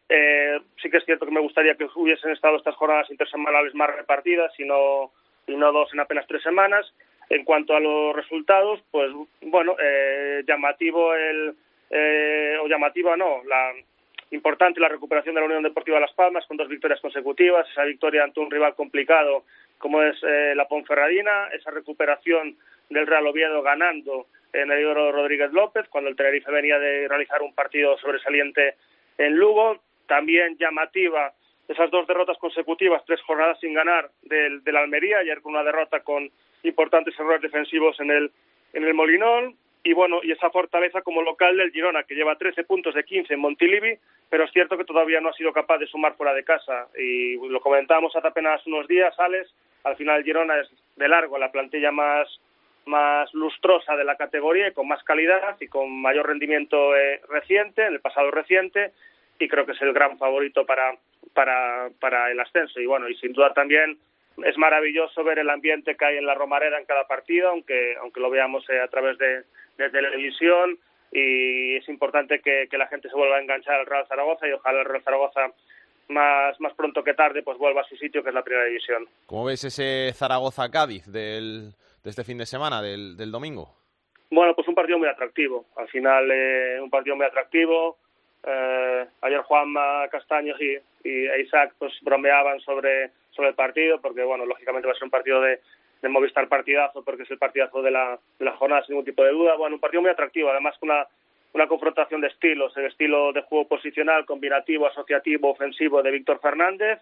Eh, 0.09 0.59
sí 0.83 0.91
que 0.91 0.97
es 0.97 1.05
cierto 1.05 1.27
que 1.27 1.33
me 1.33 1.41
gustaría 1.41 1.77
que 1.77 1.87
hubiesen 1.95 2.33
estado 2.33 2.57
estas 2.57 2.75
jornadas 2.75 3.11
intersemanales 3.11 3.75
más 3.75 3.95
repartidas 3.95 4.53
y 4.59 4.65
no, 4.65 5.13
dos 5.47 5.93
en 5.93 6.01
apenas 6.01 6.27
tres 6.27 6.43
semanas. 6.43 6.93
En 7.29 7.45
cuanto 7.45 7.77
a 7.77 7.81
los 7.81 8.17
resultados, 8.17 8.81
pues 8.91 9.13
bueno, 9.43 9.77
eh, 9.81 10.43
llamativo 10.49 11.15
el, 11.15 11.55
eh, 11.91 12.57
o 12.61 12.67
llamativa 12.67 13.17
no, 13.17 13.45
la 13.45 13.73
importante 14.33 14.81
la 14.81 14.89
recuperación 14.89 15.35
de 15.35 15.41
la 15.41 15.47
Unión 15.47 15.63
Deportiva 15.63 16.01
Las 16.01 16.13
Palmas 16.15 16.47
con 16.47 16.57
dos 16.57 16.69
victorias 16.69 17.01
consecutivas, 17.01 17.69
esa 17.71 17.85
victoria 17.85 18.25
ante 18.25 18.41
un 18.41 18.51
rival 18.51 18.75
complicado 18.75 19.45
como 19.79 20.03
es 20.03 20.17
eh, 20.23 20.55
la 20.55 20.69
Ponferradina, 20.69 21.49
esa 21.49 21.71
recuperación 21.71 22.57
del 22.91 23.07
Real 23.07 23.27
Oviedo 23.27 23.63
ganando 23.63 24.27
en 24.53 24.71
el 24.71 24.87
Oro 24.87 25.13
Rodríguez 25.13 25.53
López, 25.53 25.89
cuando 25.89 26.11
el 26.11 26.17
Tenerife 26.17 26.51
venía 26.51 26.79
de 26.79 27.09
realizar 27.09 27.43
un 27.43 27.55
partido 27.55 27.97
sobresaliente 27.99 28.75
en 29.19 29.37
Lugo, 29.37 29.81
también 30.07 30.57
llamativa 30.59 31.33
esas 31.69 31.91
dos 31.91 32.07
derrotas 32.07 32.37
consecutivas, 32.39 33.05
tres 33.07 33.21
jornadas 33.23 33.61
sin 33.61 33.75
ganar 33.75 34.11
del, 34.23 34.65
del 34.65 34.77
Almería, 34.77 35.19
ayer 35.19 35.41
con 35.41 35.55
una 35.55 35.63
derrota 35.63 36.01
con 36.01 36.29
importantes 36.65 37.19
errores 37.19 37.43
defensivos 37.43 37.99
en 38.01 38.11
el, 38.11 38.31
en 38.73 38.85
el 38.85 38.95
Molinón, 38.95 39.57
y 39.83 39.93
bueno, 39.95 40.21
y 40.23 40.33
esa 40.33 40.51
fortaleza 40.51 41.01
como 41.03 41.23
local 41.23 41.57
del 41.57 41.71
Girona, 41.71 42.03
que 42.03 42.15
lleva 42.15 42.37
13 42.37 42.65
puntos 42.65 42.95
de 42.95 43.05
15 43.05 43.33
en 43.33 43.41
Montilivi, 43.41 43.97
pero 44.29 44.45
es 44.45 44.53
cierto 44.53 44.77
que 44.77 44.85
todavía 44.85 45.21
no 45.21 45.31
ha 45.31 45.33
sido 45.33 45.53
capaz 45.53 45.79
de 45.79 45.87
sumar 45.87 46.17
fuera 46.17 46.35
de 46.35 46.45
casa, 46.45 46.89
y 46.99 47.37
lo 47.49 47.61
comentábamos 47.61 48.15
hace 48.15 48.27
apenas 48.27 48.67
unos 48.67 48.87
días, 48.89 49.19
Alex, 49.19 49.55
al 49.85 49.97
final 49.97 50.25
Girona 50.25 50.59
es 50.61 50.69
de 50.97 51.09
largo 51.09 51.39
la 51.39 51.53
plantilla 51.53 51.91
más 51.93 52.29
más 52.87 53.33
lustrosa 53.35 53.97
de 53.97 54.05
la 54.05 54.17
categoría 54.17 54.69
y 54.69 54.73
con 54.73 54.89
más 54.89 55.03
calidad 55.05 55.57
y 55.61 55.69
con 55.69 55.91
mayor 56.01 56.29
rendimiento 56.29 56.97
eh, 56.97 57.21
reciente, 57.29 57.87
en 57.87 57.95
el 57.95 58.01
pasado 58.01 58.31
reciente, 58.31 58.93
y 59.39 59.49
creo 59.49 59.67
que 59.67 59.73
es 59.73 59.83
el 59.83 59.93
gran 59.93 60.19
favorito 60.19 60.67
para, 60.67 60.97
para, 61.33 61.91
para 62.01 62.31
el 62.31 62.41
ascenso. 62.41 62.81
Y 62.81 62.87
bueno, 62.87 63.09
y 63.09 63.17
sin 63.17 63.33
duda 63.33 63.53
también 63.55 63.99
es 64.45 64.57
maravilloso 64.59 65.25
ver 65.25 65.39
el 65.39 65.51
ambiente 65.51 65.97
que 65.97 66.05
hay 66.05 66.17
en 66.17 66.27
la 66.27 66.35
Romareda 66.35 66.79
en 66.79 66.87
cada 66.87 67.07
partido, 67.07 67.51
aunque, 67.51 67.97
aunque 68.01 68.21
lo 68.21 68.31
veamos 68.31 68.69
eh, 68.71 68.81
a 68.81 68.89
través 68.89 69.19
de, 69.19 69.45
de, 69.79 69.91
televisión, 69.91 70.79
y 71.13 71.77
es 71.77 71.89
importante 71.89 72.41
que, 72.41 72.69
que 72.71 72.79
la 72.79 72.87
gente 72.87 73.09
se 73.09 73.17
vuelva 73.17 73.37
a 73.37 73.41
enganchar 73.41 73.81
al 73.81 73.87
Real 73.87 74.07
Zaragoza 74.07 74.47
y 74.47 74.53
ojalá 74.53 74.81
el 74.81 74.87
Real 74.87 75.03
Zaragoza 75.03 75.53
más, 76.09 76.61
más 76.61 76.75
pronto 76.75 77.03
que 77.03 77.15
tarde 77.15 77.43
pues 77.43 77.59
vuelva 77.59 77.83
a 77.83 77.89
su 77.89 77.97
sitio, 77.97 78.23
que 78.23 78.29
es 78.29 78.35
la 78.35 78.43
primera 78.43 78.67
división. 78.67 79.09
¿Cómo 79.27 79.45
ves 79.45 79.65
ese 79.65 80.13
Zaragoza-Cádiz 80.13 81.07
del, 81.07 81.73
de 82.03 82.11
este 82.11 82.25
fin 82.25 82.39
de 82.39 82.47
semana, 82.47 82.83
del, 82.83 83.17
del 83.17 83.31
domingo? 83.31 83.77
Bueno, 84.31 84.55
pues 84.55 84.69
un 84.69 84.75
partido 84.75 84.99
muy 84.99 85.09
atractivo. 85.09 85.67
Al 85.77 85.89
final, 85.89 86.31
eh, 86.31 86.81
un 86.81 86.91
partido 86.91 87.17
muy 87.17 87.27
atractivo. 87.27 87.99
Eh, 88.47 89.07
ayer 89.23 89.41
Juanma 89.43 90.09
Castaño 90.09 90.55
y, 90.59 90.79
Isaac 91.43 91.75
pues 91.79 91.93
bromeaban 92.03 92.61
sobre, 92.61 93.11
sobre 93.31 93.49
el 93.49 93.55
partido, 93.55 94.01
porque 94.01 94.23
bueno, 94.23 94.45
lógicamente 94.45 94.87
va 94.87 94.93
a 94.93 94.97
ser 94.97 95.05
un 95.05 95.11
partido 95.11 95.41
de, 95.41 95.61
de 96.03 96.09
Movistar 96.09 96.47
partidazo, 96.49 97.03
porque 97.03 97.23
es 97.23 97.31
el 97.31 97.39
partidazo 97.39 97.83
de 97.83 97.91
la, 97.91 98.19
de 98.39 98.45
la 98.45 98.57
jornada 98.57 98.85
sin 98.85 98.95
ningún 98.95 99.07
tipo 99.07 99.25
de 99.25 99.33
duda. 99.33 99.57
Bueno, 99.57 99.77
un 99.77 99.81
partido 99.81 100.03
muy 100.03 100.11
atractivo, 100.11 100.51
además 100.51 100.77
con 100.79 100.91
una, 100.91 101.07
una 101.55 101.67
confrontación 101.67 102.21
de 102.21 102.29
estilos, 102.29 102.77
el 102.77 102.87
estilo 102.87 103.33
de 103.33 103.43
juego 103.43 103.67
posicional, 103.67 104.27
combinativo, 104.27 104.87
asociativo, 104.87 105.51
ofensivo 105.51 106.03
de 106.03 106.11
Víctor 106.11 106.39
Fernández 106.41 107.01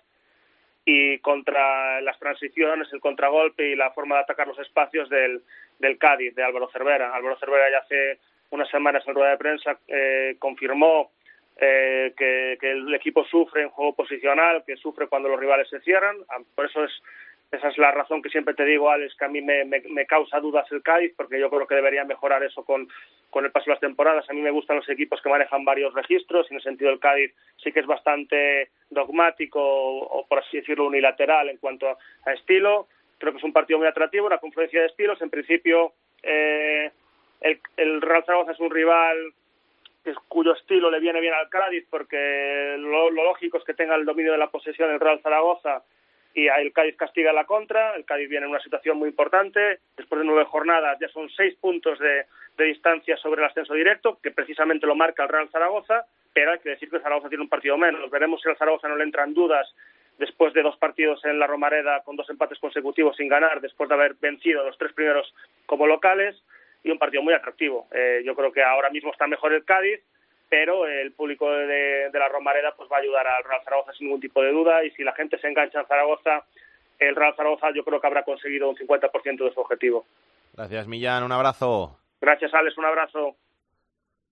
y 0.91 1.19
contra 1.19 2.01
las 2.01 2.19
transiciones, 2.19 2.91
el 2.95 3.01
contragolpe 3.01 3.69
y 3.69 3.77
la 3.77 3.91
forma 3.91 4.15
de 4.15 4.23
atacar 4.23 4.49
los 4.49 4.59
espacios 4.59 5.11
del, 5.11 5.43
del 5.79 5.99
Cádiz, 5.99 6.35
de 6.35 6.43
Álvaro 6.43 6.71
Cervera. 6.73 7.15
Álvaro 7.15 7.39
Cervera 7.39 7.71
ya 7.71 7.79
hace 7.81 8.19
unas 8.49 8.71
semanas 8.71 9.05
en 9.07 9.15
rueda 9.15 9.33
de 9.33 9.37
prensa 9.37 9.79
eh, 9.87 10.37
confirmó 10.39 11.11
eh, 11.59 12.15
que, 12.17 12.57
que, 12.59 12.71
el 12.71 12.95
equipo 12.95 13.23
sufre 13.27 13.65
en 13.65 13.69
juego 13.69 13.97
posicional, 13.97 14.65
que 14.67 14.77
sufre 14.77 15.09
cuando 15.09 15.29
los 15.29 15.39
rivales 15.39 15.69
se 15.69 15.81
cierran. 15.81 16.17
Ah, 16.31 16.39
por 16.55 16.65
eso 16.65 16.83
es 16.83 16.93
esa 17.51 17.69
es 17.69 17.79
la 17.79 17.91
razón 17.91 18.21
que 18.21 18.29
siempre 18.29 18.55
te 18.55 18.65
digo, 18.65 18.91
Alex, 18.91 19.15
que 19.17 19.25
a 19.25 19.29
mí 19.29 19.41
me, 19.41 19.65
me, 19.65 19.81
me, 19.89 20.07
causa 20.07 20.39
dudas 20.39 20.71
el 20.71 20.83
Cádiz, 20.83 21.15
porque 21.17 21.41
yo 21.41 21.49
creo 21.49 21.67
que 21.67 21.75
debería 21.75 22.05
mejorar 22.05 22.43
eso 22.43 22.63
con, 22.63 22.89
con 23.31 23.45
el 23.45 23.51
paso 23.51 23.67
de 23.67 23.73
las 23.73 23.81
temporadas. 23.81 24.29
A 24.29 24.35
mí 24.35 24.41
me 24.43 24.51
gustan 24.51 24.77
los 24.77 24.89
equipos 24.91 25.23
que 25.23 25.31
manejan 25.31 25.65
varios 25.65 25.95
registros, 25.95 26.47
y 26.47 26.53
en 26.53 26.57
el 26.57 26.63
sentido 26.63 26.91
del 26.91 27.01
Cádiz 27.01 27.35
sí 27.57 27.73
que 27.73 27.81
es 27.81 27.87
bastante 27.87 28.71
dogmático 28.91 29.61
o, 29.63 30.27
por 30.27 30.41
así 30.41 30.59
decirlo, 30.59 30.87
unilateral 30.87 31.49
en 31.49 31.57
cuanto 31.57 31.89
a, 31.89 31.97
a, 32.27 32.35
estilo. 32.35 32.87
Creo 33.17 33.33
que 33.33 33.39
es 33.39 33.45
un 33.45 33.55
partido 33.55 33.79
muy 33.79 33.89
atractivo, 33.89 34.27
una 34.27 34.39
confluencia 34.39 34.83
de 34.83 34.89
estilos. 34.89 35.21
En 35.23 35.31
principio, 35.31 35.95
eh, 36.23 36.91
el, 37.41 37.61
el 37.79 38.03
Real 38.03 38.25
Zaragoza 38.27 38.53
es 38.53 38.61
un 38.61 38.71
rival 38.71 39.33
cuyo 40.29 40.55
estilo 40.55 40.91
le 40.91 41.01
viene 41.01 41.21
bien 41.21 41.35
al 41.35 41.49
Cádiz, 41.49 41.87
porque 41.91 42.77
lo, 42.79 43.11
lo 43.11 43.25
lógico 43.25 43.59
es 43.59 43.65
que 43.65 43.75
tenga 43.75 43.95
el 43.95 44.05
dominio 44.05 44.33
de 44.33 44.39
la 44.39 44.51
posesión 44.51 44.91
el 44.91 45.01
Real 45.01 45.21
Zaragoza 45.23 45.83
y 46.35 46.47
el 46.47 46.73
Cádiz 46.73 46.97
castiga 46.97 47.33
la 47.33 47.45
contra, 47.45 47.95
el 47.95 48.05
Cádiz 48.05 48.29
viene 48.29 48.47
en 48.47 48.51
una 48.51 48.61
situación 48.61 48.99
muy 48.99 49.09
importante, 49.09 49.81
después 49.97 50.21
de 50.21 50.27
nueve 50.27 50.45
jornadas 50.45 50.99
ya 51.01 51.09
son 51.09 51.29
seis 51.31 51.55
puntos 51.57 51.99
de, 51.99 52.27
distancia 52.59 53.17
sobre 53.17 53.41
el 53.41 53.47
ascenso 53.47 53.73
directo, 53.73 54.19
que 54.21 54.33
precisamente 54.33 54.87
lo 54.87 54.97
marca 54.97 55.23
el 55.23 55.29
Real 55.29 55.49
Zaragoza, 55.49 56.07
pero 56.33 56.51
hay 56.51 56.59
que 56.59 56.71
decir 56.71 56.91
que 56.91 56.99
Zaragoza 56.99 57.29
tiene 57.29 57.45
un 57.45 57.49
partido 57.49 57.79
menos, 57.79 58.11
veremos 58.11 58.43
si 58.43 58.49
el 58.49 58.57
Zaragoza 58.57 58.89
no 58.89 58.97
le 58.97 59.05
entran 59.05 59.33
dudas 59.33 59.73
después 60.19 60.53
de 60.55 60.63
dos 60.63 60.77
partidos 60.77 61.25
en 61.25 61.39
la 61.39 61.47
Romareda 61.47 62.03
con 62.03 62.17
dos 62.17 62.29
empates 62.29 62.59
consecutivos 62.59 63.17
sin 63.17 63.29
ganar, 63.29 63.61
después 63.61 63.89
de 63.89 63.95
haber 63.95 64.15
vencido 64.15 64.65
los 64.65 64.77
tres 64.77 64.93
primeros 64.93 65.33
como 65.67 65.87
locales, 65.87 66.35
y 66.83 66.91
un 66.91 66.99
partido 66.99 67.23
muy 67.23 67.35
atractivo. 67.35 67.89
Eh, 67.93 68.23
yo 68.25 68.35
creo 68.35 68.53
que 68.53 68.63
ahora 68.63 68.91
mismo 68.91 69.13
está 69.13 69.27
mejor 69.27 69.53
el 69.53 69.65
Cádiz, 69.65 70.01
pero 70.49 70.87
el 70.87 71.13
público 71.13 71.51
de, 71.51 72.11
de, 72.11 72.19
la 72.19 72.29
Romareda 72.29 72.75
pues 72.77 72.89
va 72.91 72.97
a 72.97 73.01
ayudar 73.01 73.27
al 73.27 73.45
Real 73.45 73.63
Zaragoza 73.65 73.93
sin 73.93 74.07
ningún 74.07 74.21
tipo 74.21 74.43
de 74.43 74.53
duda 74.53 74.85
y 74.85 74.91
si 74.93 75.05
la 75.05 75.13
gente 75.13 75.39
se 75.39 75.49
engancha 75.49 75.81
en 75.81 75.87
Zaragoza, 75.87 76.45
el 76.99 77.15
Real 77.15 77.35
Zaragoza 77.37 77.69
yo 77.75 77.85
creo 77.85 78.01
que 78.01 78.07
habrá 78.07 78.23
conseguido 78.25 78.69
un 78.69 78.77
50% 78.77 79.45
de 79.45 79.53
su 79.53 79.61
objetivo. 79.61 80.07
Gracias 80.55 80.89
Millán, 80.89 81.25
un 81.25 81.33
abrazo. 81.33 81.99
Gracias 82.21 82.53
Alex, 82.55 82.79
un 82.79 82.87
abrazo. 82.87 83.37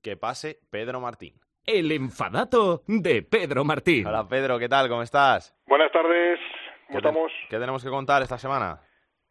Que 0.02 0.16
pase 0.16 0.58
Pedro 0.70 1.00
Martín. 1.00 1.34
El 1.66 1.90
enfadato 1.92 2.82
de 2.86 3.22
Pedro 3.22 3.64
Martín. 3.64 4.06
Hola 4.06 4.26
Pedro, 4.28 4.58
¿qué 4.58 4.68
tal? 4.68 4.88
¿Cómo 4.88 5.02
estás? 5.02 5.54
Buenas 5.66 5.92
tardes, 5.92 6.38
¿cómo 6.86 6.92
¿Qué 6.92 6.96
estamos? 6.96 7.32
¿Qué 7.50 7.58
tenemos 7.58 7.84
que 7.84 7.90
contar 7.90 8.22
esta 8.22 8.38
semana? 8.38 8.80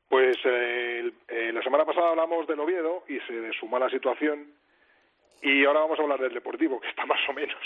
Pues 0.10 0.38
eh, 0.46 1.12
eh, 1.30 1.52
la 1.52 1.64
semana 1.64 1.84
pasada 1.84 2.10
hablamos 2.10 2.46
del 2.48 2.60
Oviedo 2.60 3.04
y 3.08 3.20
se 3.22 3.34
de 3.34 3.52
su 3.54 3.68
mala 3.68 3.90
situación 3.90 4.54
y 5.42 5.66
ahora 5.66 5.82
vamos 5.82 6.00
a 6.00 6.04
hablar 6.04 6.20
del 6.20 6.34
Deportivo, 6.34 6.80
que 6.80 6.90
está 6.90 7.06
más 7.06 7.20
o 7.30 7.34
menos 7.34 7.60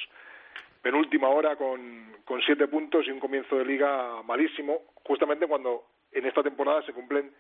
penúltima 0.82 1.30
hora 1.30 1.56
con, 1.56 2.16
con 2.26 2.42
siete 2.42 2.68
puntos 2.68 3.06
y 3.08 3.12
un 3.12 3.20
comienzo 3.20 3.58
de 3.58 3.66
liga 3.66 4.22
malísimo, 4.24 4.82
justamente 5.04 5.48
cuando 5.48 5.86
en 6.12 6.26
esta 6.26 6.44
temporada 6.44 6.82
se 6.84 6.94
cumplen 6.94 7.32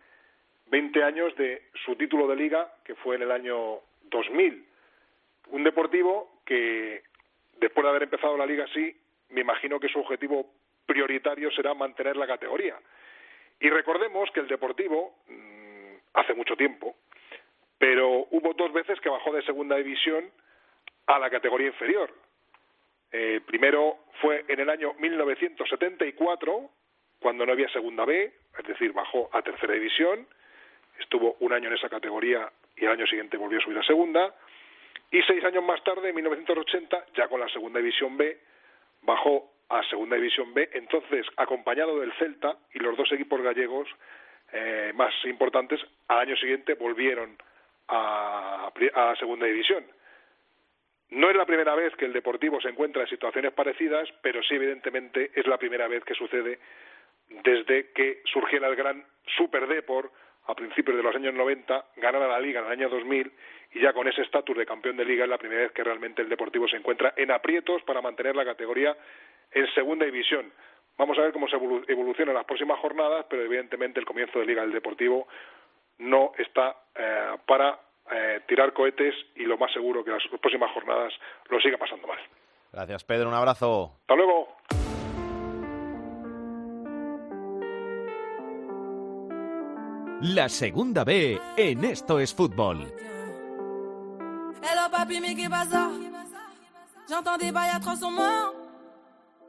20 0.68 1.04
años 1.04 1.36
de 1.36 1.64
su 1.86 1.96
título 1.96 2.28
de 2.28 2.36
liga, 2.36 2.72
que 2.84 2.96
fue 2.96 3.16
en 3.16 3.24
el 3.24 3.32
año 3.32 3.80
2000. 4.04 4.66
Un 5.52 5.64
Deportivo 5.64 6.42
que, 6.46 7.04
después 7.60 7.84
de 7.84 7.90
haber 7.90 8.04
empezado 8.04 8.38
la 8.38 8.46
liga 8.46 8.66
así, 8.66 8.96
me 9.30 9.42
imagino 9.42 9.80
que 9.80 9.90
su 9.90 10.00
objetivo 10.00 10.52
prioritario 10.86 11.50
será 11.52 11.74
mantener 11.74 12.18
la 12.18 12.28
categoría. 12.28 12.76
Y 13.60 13.70
recordemos 13.70 14.30
que 14.32 14.42
el 14.42 14.48
Deportivo, 14.48 15.16
mmm, 15.28 15.96
hace 16.14 16.34
mucho 16.34 16.56
tiempo, 16.56 16.96
pero 17.80 18.28
hubo 18.30 18.54
dos 18.54 18.72
veces 18.74 19.00
que 19.00 19.10
bajó 19.10 19.34
de 19.34 19.42
segunda 19.42 19.78
división 19.78 20.30
a 21.08 21.18
la 21.18 21.30
categoría 21.30 21.68
inferior. 21.68 22.14
Eh, 23.12 23.42
primero 23.48 23.98
fue 24.22 24.46
en 24.48 24.60
el 24.60 24.70
año 24.70 24.94
1974, 25.00 26.70
cuando 27.20 27.46
no 27.46 27.54
había 27.54 27.70
segunda 27.70 28.06
B, 28.06 28.32
es 28.60 28.68
decir, 28.68 28.92
bajó 28.92 29.30
a 29.32 29.42
tercera 29.42 29.74
división, 29.74 30.28
estuvo 31.00 31.38
un 31.40 31.54
año 31.54 31.70
en 31.70 31.76
esa 31.76 31.90
categoría 31.90 32.52
y 32.76 32.86
el 32.86 32.92
año 32.92 33.08
siguiente 33.08 33.38
volvió 33.38 33.60
a 33.60 33.62
subir 33.62 33.78
a 33.78 33.84
segunda, 33.84 34.36
y 35.10 35.22
seis 35.24 35.44
años 35.44 35.64
más 35.64 35.84
tarde, 35.84 36.10
en 36.10 36.16
1980, 36.16 37.06
ya 37.16 37.28
con 37.28 37.40
la 37.40 37.50
segunda 37.50 37.80
división 37.80 38.16
B, 38.16 38.38
bajó 39.02 39.52
a 39.70 39.84
segunda 39.84 40.18
división 40.18 40.54
B, 40.54 40.70
entonces 40.74 41.26
acompañado 41.38 42.00
del 42.00 42.14
Celta 42.14 42.58
y 42.74 42.80
los 42.80 42.96
dos 42.98 43.12
equipos 43.14 43.42
gallegos 43.42 43.88
eh, 44.52 44.92
más 44.96 45.14
importantes, 45.26 45.80
al 46.10 46.20
año 46.20 46.36
siguiente 46.36 46.74
volvieron 46.74 47.38
a, 47.90 48.72
a 48.96 49.16
segunda 49.16 49.46
división. 49.46 49.86
No 51.12 51.30
es 51.30 51.36
la 51.36 51.46
primera 51.46 51.74
vez 51.76 51.96
que 51.96 52.06
el 52.06 52.14
Deportivo 52.14 52.62
se 52.62 52.70
encuentra 52.70 53.02
en 53.02 53.08
situaciones 53.08 53.52
parecidas, 53.54 54.08
pero 54.22 54.44
sí, 54.44 54.56
evidentemente, 54.56 55.32
es 55.34 55.48
la 55.48 55.58
primera 55.58 55.88
vez 55.88 56.04
que 56.04 56.14
sucede 56.14 56.60
desde 57.44 57.92
que 57.92 58.22
surgiera 58.26 58.68
el 58.68 58.76
gran 58.76 59.04
Super 59.38 59.68
Depor 59.68 60.12
a 60.46 60.56
principios 60.56 60.98
de 60.98 61.04
los 61.04 61.16
años 61.16 61.34
90, 61.34 61.86
ganara 61.98 62.28
la 62.28 62.40
Liga 62.40 62.60
en 62.60 62.66
el 62.68 62.72
año 62.72 62.90
2000 62.90 63.32
y 63.74 63.82
ya 63.82 63.94
con 63.94 64.08
ese 64.08 64.24
estatus 64.24 64.58
de 64.58 64.66
campeón 64.66 64.98
de 64.98 65.06
Liga 65.06 65.24
es 65.24 65.30
la 65.30 65.38
primera 65.38 65.62
vez 65.62 65.72
que 65.72 65.84
realmente 65.84 66.24
el 66.24 66.30
Deportivo 66.30 66.68
se 66.68 66.78
encuentra 66.78 67.14
en 67.16 67.30
aprietos 67.30 67.84
para 67.84 68.02
mantener 68.02 68.36
la 68.36 68.46
categoría 68.46 68.96
en 69.52 69.68
segunda 69.74 70.06
división. 70.06 70.52
Vamos 70.98 71.18
a 71.18 71.22
ver 71.22 71.32
cómo 71.32 71.48
se 71.48 71.56
evoluciona 71.56 72.32
en 72.32 72.38
las 72.38 72.46
próximas 72.46 72.80
jornadas, 72.80 73.26
pero 73.30 73.44
evidentemente 73.44 74.00
el 74.00 74.06
comienzo 74.06 74.40
de 74.40 74.46
Liga 74.46 74.64
del 74.64 74.72
Deportivo 74.72 75.28
no 76.00 76.32
está 76.38 76.76
eh, 76.96 77.38
para 77.46 77.80
eh, 78.12 78.42
tirar 78.48 78.74
cohetes 78.74 79.14
y 79.36 79.44
lo 79.44 79.58
más 79.58 79.72
seguro 79.72 80.04
que 80.04 80.12
las 80.12 80.24
próximas 80.42 80.72
jornadas 80.74 81.14
lo 81.50 81.60
siga 81.60 81.78
pasando 81.78 82.08
mal. 82.08 82.20
Gracias, 82.72 83.04
Pedro. 83.04 83.30
Un 83.30 83.36
abrazo. 83.36 83.98
Hasta 84.02 84.16
luego. 84.16 84.48
La 90.22 90.50
segunda 90.50 91.06
B 91.06 91.40
en 91.56 91.86
Esto 91.86 92.20
es 92.20 92.34
Fútbol. 92.34 92.80
Hello 94.62 94.90
papi, 94.92 95.22
mais 95.22 95.36
qu'est 95.36 95.48
bazar 95.48 95.90
J'entends 97.10 97.38
des 97.38 97.52
bails 97.52 97.72
à 97.74 97.80
300 97.80 98.12
morts. 98.12 98.54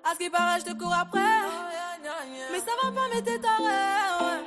À 0.04 0.14
ce 0.14 0.18
qui 0.18 0.30
paraît, 0.30 0.60
je 0.60 0.72
te 0.72 0.78
cours 0.78 0.94
après. 0.94 1.20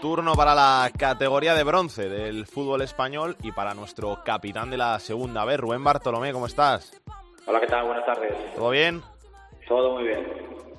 Turno 0.02 0.36
para 0.36 0.54
la 0.54 0.92
categoría 0.98 1.56
de 1.56 1.64
bronce 1.64 2.10
del 2.10 2.46
fútbol 2.46 2.82
español 2.82 3.36
y 3.42 3.52
para 3.52 3.74
nuestro 3.74 4.22
capitán 4.24 4.70
de 4.70 4.78
la 4.78 5.00
segunda 5.00 5.46
B, 5.46 5.58
Rubén 5.58 5.84
Bartolomé, 5.84 6.34
¿cómo 6.34 6.46
estás? 6.46 7.02
Hola, 7.46 7.60
¿qué 7.60 7.68
tal? 7.68 7.86
Buenas 7.86 8.06
tardes. 8.06 8.34
¿Todo 8.56 8.70
bien? 8.70 9.02
Todo 9.68 9.94
muy 9.94 10.04
bien. 10.04 10.26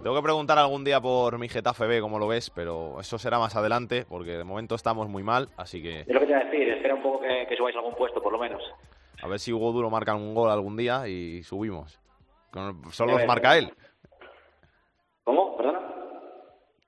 Tengo 0.03 0.15
que 0.15 0.23
preguntar 0.23 0.59
algún 0.59 0.85
día 0.85 1.01
por 1.01 1.39
mi 1.39 1.49
Getafe 1.49 1.87
B, 1.87 2.01
como 2.01 2.19
lo 2.19 2.29
ves, 2.29 2.51
pero 2.51 3.01
eso 3.01 3.19
será 3.19 3.39
más 3.39 3.57
adelante, 3.57 4.05
porque 4.07 4.37
de 4.37 4.45
momento 4.45 4.75
estamos 4.75 5.09
muy 5.09 5.23
mal, 5.23 5.49
así 5.57 5.83
que... 5.83 6.01
Es 6.01 6.09
lo 6.09 6.21
que 6.21 6.27
te 6.27 6.33
iba 6.33 6.41
a 6.41 6.45
decir, 6.45 6.69
espera 6.69 6.95
un 6.95 7.03
poco 7.03 7.21
que, 7.21 7.47
que 7.49 7.57
subáis 7.57 7.75
algún 7.77 7.95
puesto, 7.95 8.23
por 8.23 8.31
lo 8.31 8.39
menos. 8.39 8.63
A 9.23 9.27
ver 9.27 9.41
si 9.41 9.53
Hugo 9.53 9.73
Duro 9.73 9.89
marca 9.89 10.15
un 10.15 10.35
gol 10.35 10.51
algún 10.51 10.77
día 10.77 11.09
y 11.09 11.43
subimos. 11.43 11.99
Solo 12.91 13.13
los 13.19 13.27
marca 13.27 13.57
él. 13.57 13.73
¿Cómo? 15.25 15.57
¿Perdona? 15.57 15.81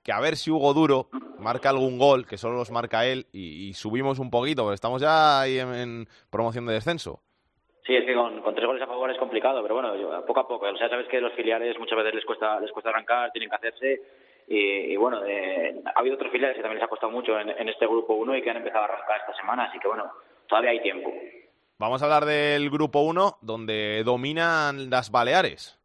Que 0.06 0.12
a 0.12 0.20
ver 0.20 0.36
si 0.36 0.52
Hugo 0.52 0.72
Duro 0.72 1.08
marca 1.40 1.68
algún 1.68 1.98
gol, 1.98 2.28
que 2.28 2.38
solo 2.38 2.54
los 2.54 2.70
marca 2.70 3.04
él, 3.04 3.26
y, 3.32 3.66
y 3.66 3.74
subimos 3.74 4.20
un 4.20 4.30
poquito, 4.30 4.62
porque 4.62 4.76
estamos 4.76 5.02
ya 5.02 5.40
ahí 5.40 5.58
en, 5.58 5.74
en 5.74 6.08
promoción 6.30 6.64
de 6.64 6.74
descenso. 6.74 7.18
Sí, 7.84 7.96
es 7.96 8.04
que 8.04 8.14
con, 8.14 8.40
con, 8.40 8.54
tres 8.54 8.68
goles 8.68 8.80
a 8.84 8.86
favor 8.86 9.10
es 9.10 9.18
complicado, 9.18 9.62
pero 9.62 9.74
bueno, 9.74 9.96
yo, 9.96 10.24
poco 10.24 10.38
a 10.38 10.46
poco. 10.46 10.66
O 10.66 10.76
sea, 10.76 10.88
sabes 10.88 11.08
que 11.08 11.20
los 11.20 11.32
filiales 11.32 11.76
muchas 11.80 11.98
veces 11.98 12.14
les 12.14 12.24
cuesta 12.24 12.60
les 12.60 12.70
cuesta 12.70 12.90
arrancar, 12.90 13.32
tienen 13.32 13.50
que 13.50 13.56
hacerse. 13.56 14.02
Y, 14.46 14.92
y 14.92 14.96
bueno, 14.96 15.24
eh, 15.26 15.74
ha 15.92 15.98
habido 15.98 16.14
otros 16.14 16.30
filiales 16.30 16.56
que 16.56 16.62
también 16.62 16.78
les 16.78 16.86
ha 16.86 16.88
costado 16.88 17.10
mucho 17.10 17.36
en, 17.40 17.50
en 17.50 17.68
este 17.68 17.88
grupo 17.88 18.14
1 18.14 18.36
y 18.36 18.42
que 18.42 18.50
han 18.50 18.58
empezado 18.58 18.84
a 18.84 18.86
arrancar 18.86 19.22
esta 19.22 19.34
semana, 19.34 19.64
así 19.64 19.80
que 19.80 19.88
bueno, 19.88 20.04
todavía 20.46 20.70
hay 20.70 20.82
tiempo. 20.82 21.12
Vamos 21.78 22.00
a 22.00 22.04
hablar 22.04 22.26
del 22.26 22.70
grupo 22.70 23.00
1, 23.00 23.38
donde 23.42 24.04
dominan 24.04 24.88
las 24.88 25.10
Baleares. 25.10 25.75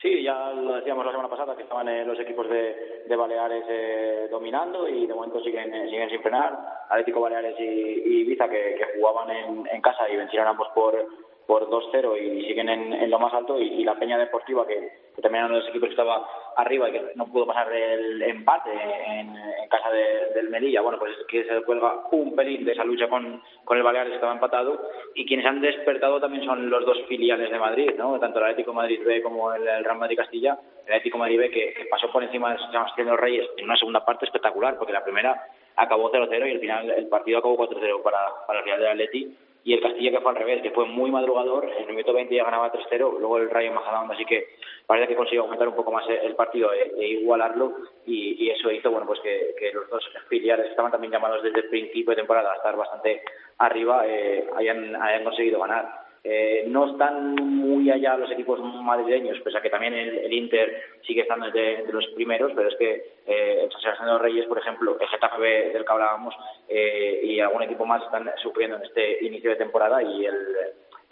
Sí, 0.00 0.22
ya 0.22 0.52
lo 0.52 0.76
decíamos 0.76 1.04
la 1.04 1.10
semana 1.10 1.28
pasada 1.28 1.56
que 1.56 1.62
estaban 1.62 1.88
eh, 1.88 2.04
los 2.04 2.18
equipos 2.20 2.48
de, 2.48 3.04
de 3.08 3.16
Baleares 3.16 3.64
eh, 3.68 4.28
dominando 4.30 4.88
y 4.88 5.08
de 5.08 5.14
momento 5.14 5.40
siguen, 5.42 5.74
eh, 5.74 5.88
siguen 5.90 6.08
sin 6.08 6.22
frenar. 6.22 6.56
Atlético 6.88 7.20
Baleares 7.20 7.58
y, 7.58 7.64
y 7.64 8.20
Ibiza 8.20 8.48
que, 8.48 8.76
que 8.76 8.98
jugaban 8.98 9.28
en, 9.30 9.66
en 9.66 9.80
casa 9.82 10.08
y 10.08 10.16
vencieron 10.16 10.46
ambos 10.46 10.68
por, 10.72 11.04
por 11.48 11.66
2-0 11.70 12.20
y 12.20 12.46
siguen 12.46 12.68
en, 12.68 12.92
en 12.92 13.10
lo 13.10 13.18
más 13.18 13.32
alto. 13.32 13.58
Y, 13.58 13.68
y 13.80 13.84
la 13.84 13.98
Peña 13.98 14.18
Deportiva 14.18 14.66
que, 14.66 14.92
que 15.16 15.22
también 15.22 15.44
era 15.44 15.46
uno 15.46 15.54
de 15.54 15.60
los 15.62 15.70
equipos 15.70 15.88
que 15.88 15.94
estaba 15.94 16.28
arriba 16.56 16.90
y 16.90 16.92
que 16.92 17.02
no 17.14 17.26
pudo 17.26 17.46
pasar 17.46 17.72
el 17.72 18.20
empate 18.20 18.70
en, 18.70 19.34
en 19.34 19.68
casa 19.70 19.90
de, 19.90 20.34
del 20.34 20.50
Melilla, 20.50 20.82
bueno, 20.82 20.98
pues 20.98 21.12
que 21.26 21.44
se 21.44 21.62
cuelga 21.62 22.04
un 22.10 22.36
pelín 22.36 22.66
de 22.66 22.72
esa 22.72 22.84
lucha 22.84 23.08
con, 23.08 23.42
con 23.64 23.78
el 23.78 23.82
Baleares 23.82 24.10
que 24.10 24.16
estaba 24.16 24.34
empatado 24.34 24.78
y 25.14 25.24
quienes 25.24 25.46
han 25.46 25.62
despertado 25.62 26.20
también 26.20 26.44
son 26.44 26.68
los 26.68 26.84
dos 26.84 26.98
filiales 27.08 27.50
de 27.50 27.58
Madrid, 27.58 27.92
¿no? 27.96 28.20
Tanto 28.20 28.40
el 28.40 28.44
Atlético 28.44 28.72
de 28.72 28.76
Madrid 28.76 29.00
B 29.02 29.22
como 29.22 29.54
el, 29.54 29.66
el 29.66 29.84
Real 29.84 29.96
Madrid 29.96 30.18
Castilla, 30.18 30.58
el 30.86 30.92
Atlético 30.92 31.16
de 31.16 31.20
Madrid 31.20 31.38
B 31.38 31.50
que, 31.50 31.72
que 31.72 31.84
pasó 31.86 32.12
por 32.12 32.22
encima 32.22 32.52
de 32.52 32.58
de 32.58 33.04
los 33.04 33.18
Reyes 33.18 33.48
en 33.56 33.64
una 33.64 33.76
segunda 33.76 34.04
parte 34.04 34.26
espectacular, 34.26 34.76
porque 34.76 34.92
la 34.92 35.02
primera 35.02 35.46
acabó 35.76 36.12
0-0 36.12 36.46
y 36.46 36.52
al 36.52 36.60
final 36.60 36.90
el 36.90 37.08
partido 37.08 37.38
acabó 37.38 37.56
4-0 37.56 38.02
para, 38.02 38.18
para 38.46 38.58
el 38.58 38.64
Real 38.66 38.80
de 38.80 38.88
Atleti 38.90 39.36
y 39.68 39.74
el 39.74 39.82
Castilla 39.82 40.12
que 40.12 40.20
fue 40.22 40.30
al 40.30 40.38
revés, 40.38 40.62
que 40.62 40.70
fue 40.70 40.86
muy 40.86 41.10
madrugador, 41.10 41.66
en 41.66 41.82
el 41.82 41.88
minuto 41.88 42.14
20 42.14 42.34
ya 42.34 42.44
ganaba 42.44 42.72
3-0, 42.72 43.18
luego 43.18 43.36
el 43.36 43.50
Rayo 43.50 43.70
Majadahonda, 43.70 44.14
así 44.14 44.24
que 44.24 44.56
parece 44.86 45.08
que 45.08 45.14
consiguió 45.14 45.42
aumentar 45.42 45.68
un 45.68 45.74
poco 45.74 45.92
más 45.92 46.08
el 46.08 46.34
partido 46.36 46.72
e, 46.72 46.90
e 46.98 47.08
igualarlo 47.20 47.74
y, 48.06 48.48
eso 48.48 48.70
hizo 48.70 48.90
bueno 48.90 49.06
pues 49.06 49.20
que, 49.20 49.70
los 49.74 49.90
dos 49.90 50.02
filiales 50.30 50.70
estaban 50.70 50.90
también 50.90 51.12
llamados 51.12 51.42
desde 51.42 51.58
el 51.58 51.68
principio 51.68 52.12
de 52.12 52.16
temporada 52.16 52.50
a 52.50 52.56
estar 52.56 52.74
bastante 52.78 53.20
arriba 53.58 54.06
eh, 54.06 54.48
hayan 54.56 55.24
conseguido 55.24 55.60
ganar. 55.60 56.07
Eh, 56.24 56.64
no 56.68 56.90
están 56.90 57.34
muy 57.34 57.90
allá 57.90 58.16
los 58.16 58.30
equipos 58.30 58.60
madrileños, 58.60 59.40
pese 59.40 59.58
a 59.58 59.62
que 59.62 59.70
también 59.70 59.94
el, 59.94 60.32
Inter 60.32 60.82
sigue 61.06 61.22
estando 61.22 61.46
entre, 61.46 61.92
los 61.92 62.06
primeros, 62.08 62.52
pero 62.54 62.68
es 62.68 62.76
que 62.76 62.92
eh, 63.26 63.62
el 63.64 63.70
San 63.72 63.80
Sebastián 63.80 64.08
de 64.08 64.12
los 64.14 64.22
Reyes, 64.22 64.46
por 64.46 64.58
ejemplo, 64.58 64.98
el 65.00 65.08
Getafe 65.08 65.70
del 65.72 65.84
que 65.84 65.92
hablábamos, 65.92 66.34
eh, 66.68 67.20
y 67.22 67.40
algún 67.40 67.62
equipo 67.62 67.86
más 67.86 68.02
están 68.02 68.30
sufriendo 68.42 68.76
en 68.76 68.84
este 68.84 69.24
inicio 69.24 69.50
de 69.50 69.56
temporada 69.56 70.02
y 70.02 70.26
el 70.26 70.36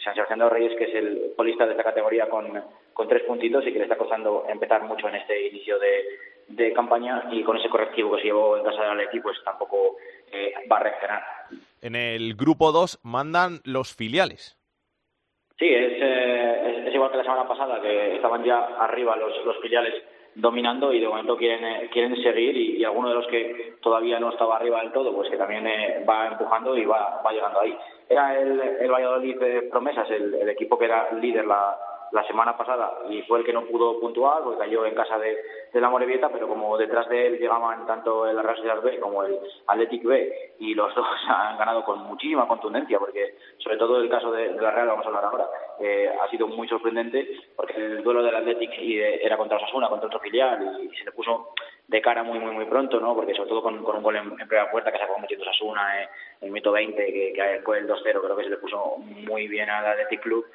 San 0.02 0.14
Sebastián 0.14 0.38
de 0.38 0.44
los 0.44 0.52
Reyes, 0.52 0.76
que 0.76 0.84
es 0.84 0.94
el 0.94 1.32
colista 1.36 1.64
de 1.64 1.72
esta 1.72 1.84
categoría 1.84 2.28
con, 2.28 2.46
tres 3.08 3.22
puntitos 3.24 3.66
y 3.66 3.72
que 3.72 3.78
le 3.78 3.84
está 3.84 3.96
costando 3.96 4.44
empezar 4.48 4.82
mucho 4.82 5.08
en 5.08 5.16
este 5.16 5.48
inicio 5.48 5.78
de, 5.78 6.04
de 6.48 6.72
campaña 6.72 7.28
y 7.30 7.42
con 7.42 7.56
ese 7.56 7.68
correctivo 7.68 8.14
que 8.14 8.22
se 8.22 8.28
llevó 8.28 8.56
en 8.56 8.64
casa 8.64 8.82
del 8.82 8.92
Atleti, 8.92 9.20
pues 9.20 9.36
tampoco 9.44 9.96
eh, 10.32 10.52
va 10.70 10.78
a 10.78 10.82
reaccionar. 10.82 11.22
En 11.82 11.94
el 11.94 12.34
grupo 12.34 12.72
2 12.72 13.00
mandan 13.02 13.60
los 13.64 13.94
filiales. 13.94 14.56
Igual 16.96 17.10
que 17.10 17.18
la 17.18 17.24
semana 17.24 17.46
pasada, 17.46 17.78
que 17.82 18.16
estaban 18.16 18.42
ya 18.42 18.58
arriba 18.80 19.16
los, 19.16 19.44
los 19.44 19.58
filiales 19.58 20.02
dominando 20.34 20.94
y 20.94 21.00
de 21.00 21.06
momento 21.06 21.36
quieren, 21.36 21.62
eh, 21.62 21.90
quieren 21.92 22.16
seguir 22.22 22.56
y, 22.56 22.78
y, 22.78 22.84
alguno 22.84 23.10
de 23.10 23.14
los 23.16 23.26
que 23.26 23.74
todavía 23.82 24.18
no 24.18 24.30
estaba 24.30 24.56
arriba 24.56 24.80
del 24.80 24.92
todo, 24.92 25.14
pues 25.14 25.28
que 25.28 25.36
también 25.36 25.66
eh, 25.66 26.04
va 26.08 26.28
empujando 26.28 26.74
y 26.74 26.86
va, 26.86 27.20
va 27.24 27.32
llegando 27.32 27.60
ahí. 27.60 27.76
Era 28.08 28.38
el, 28.40 28.58
el 28.80 28.90
Valladolid 28.90 29.38
de 29.38 29.62
Promesas, 29.70 30.10
el, 30.10 30.34
el 30.36 30.48
equipo 30.48 30.78
que 30.78 30.86
era 30.86 31.12
líder 31.12 31.46
la, 31.46 31.76
la 32.12 32.26
semana 32.26 32.56
pasada 32.56 32.98
y 33.08 33.22
fue 33.22 33.40
el 33.40 33.44
que 33.44 33.52
no 33.52 33.64
pudo 33.64 33.98
puntuar 34.00 34.42
porque 34.42 34.60
cayó 34.60 34.84
en 34.84 34.94
casa 34.94 35.18
de, 35.18 35.36
la 35.74 35.90
Morevieta, 35.90 36.30
pero 36.30 36.48
como 36.48 36.78
detrás 36.78 37.06
de 37.10 37.26
él 37.26 37.38
llegaban 37.38 37.86
tanto 37.86 38.26
el 38.26 38.42
Real 38.42 38.56
Sociedad 38.56 38.80
B 38.80 38.98
como 38.98 39.24
el 39.24 39.38
Athletic 39.66 40.04
B 40.04 40.54
y 40.58 40.74
los 40.74 40.94
dos 40.94 41.06
han 41.28 41.58
ganado 41.58 41.84
con 41.84 41.98
muchísima 42.04 42.48
contundencia 42.48 42.98
porque 42.98 43.34
sobre 43.58 43.76
todo 43.76 44.00
el 44.00 44.08
caso 44.08 44.32
de, 44.32 44.54
de 44.54 44.62
la 44.62 44.70
Real, 44.70 44.88
vamos 44.88 45.04
a 45.04 45.08
hablar 45.08 45.24
ahora, 45.26 45.46
eh, 45.78 46.10
ha 46.18 46.30
sido 46.30 46.48
muy 46.48 46.66
sorprendente 46.66 47.28
porque 47.54 47.74
el 47.76 48.02
duelo 48.02 48.22
del 48.22 48.34
Athletic 48.34 48.70
y 48.78 48.96
de, 48.96 49.16
era 49.16 49.36
contra 49.36 49.58
Osasuna, 49.58 49.88
contra 49.88 50.06
otro 50.06 50.20
filial 50.20 50.80
y, 50.82 50.96
se 50.96 51.04
le 51.04 51.12
puso 51.12 51.52
de 51.88 52.00
cara 52.00 52.22
muy 52.22 52.38
muy 52.38 52.52
muy 52.52 52.64
pronto, 52.64 52.98
¿no? 52.98 53.14
Porque 53.14 53.34
sobre 53.34 53.50
todo 53.50 53.62
con, 53.62 53.84
un 53.84 54.02
gol 54.02 54.16
en, 54.16 54.34
primera 54.34 54.70
puerta 54.70 54.90
que 54.90 54.98
sacó 54.98 55.18
metiendo 55.18 55.44
Osasuna 55.44 56.02
eh, 56.02 56.08
en 56.40 56.46
el 56.46 56.52
minuto 56.52 56.72
20 56.72 57.04
que, 57.04 57.32
que 57.34 57.60
fue 57.64 57.78
el 57.78 57.86
2-0, 57.88 58.02
creo 58.02 58.36
que 58.36 58.44
se 58.44 58.50
le 58.50 58.56
puso 58.56 58.96
muy 58.96 59.46
bien 59.46 59.68
al 59.68 59.84
Athletic 59.84 60.22
Club 60.22 60.46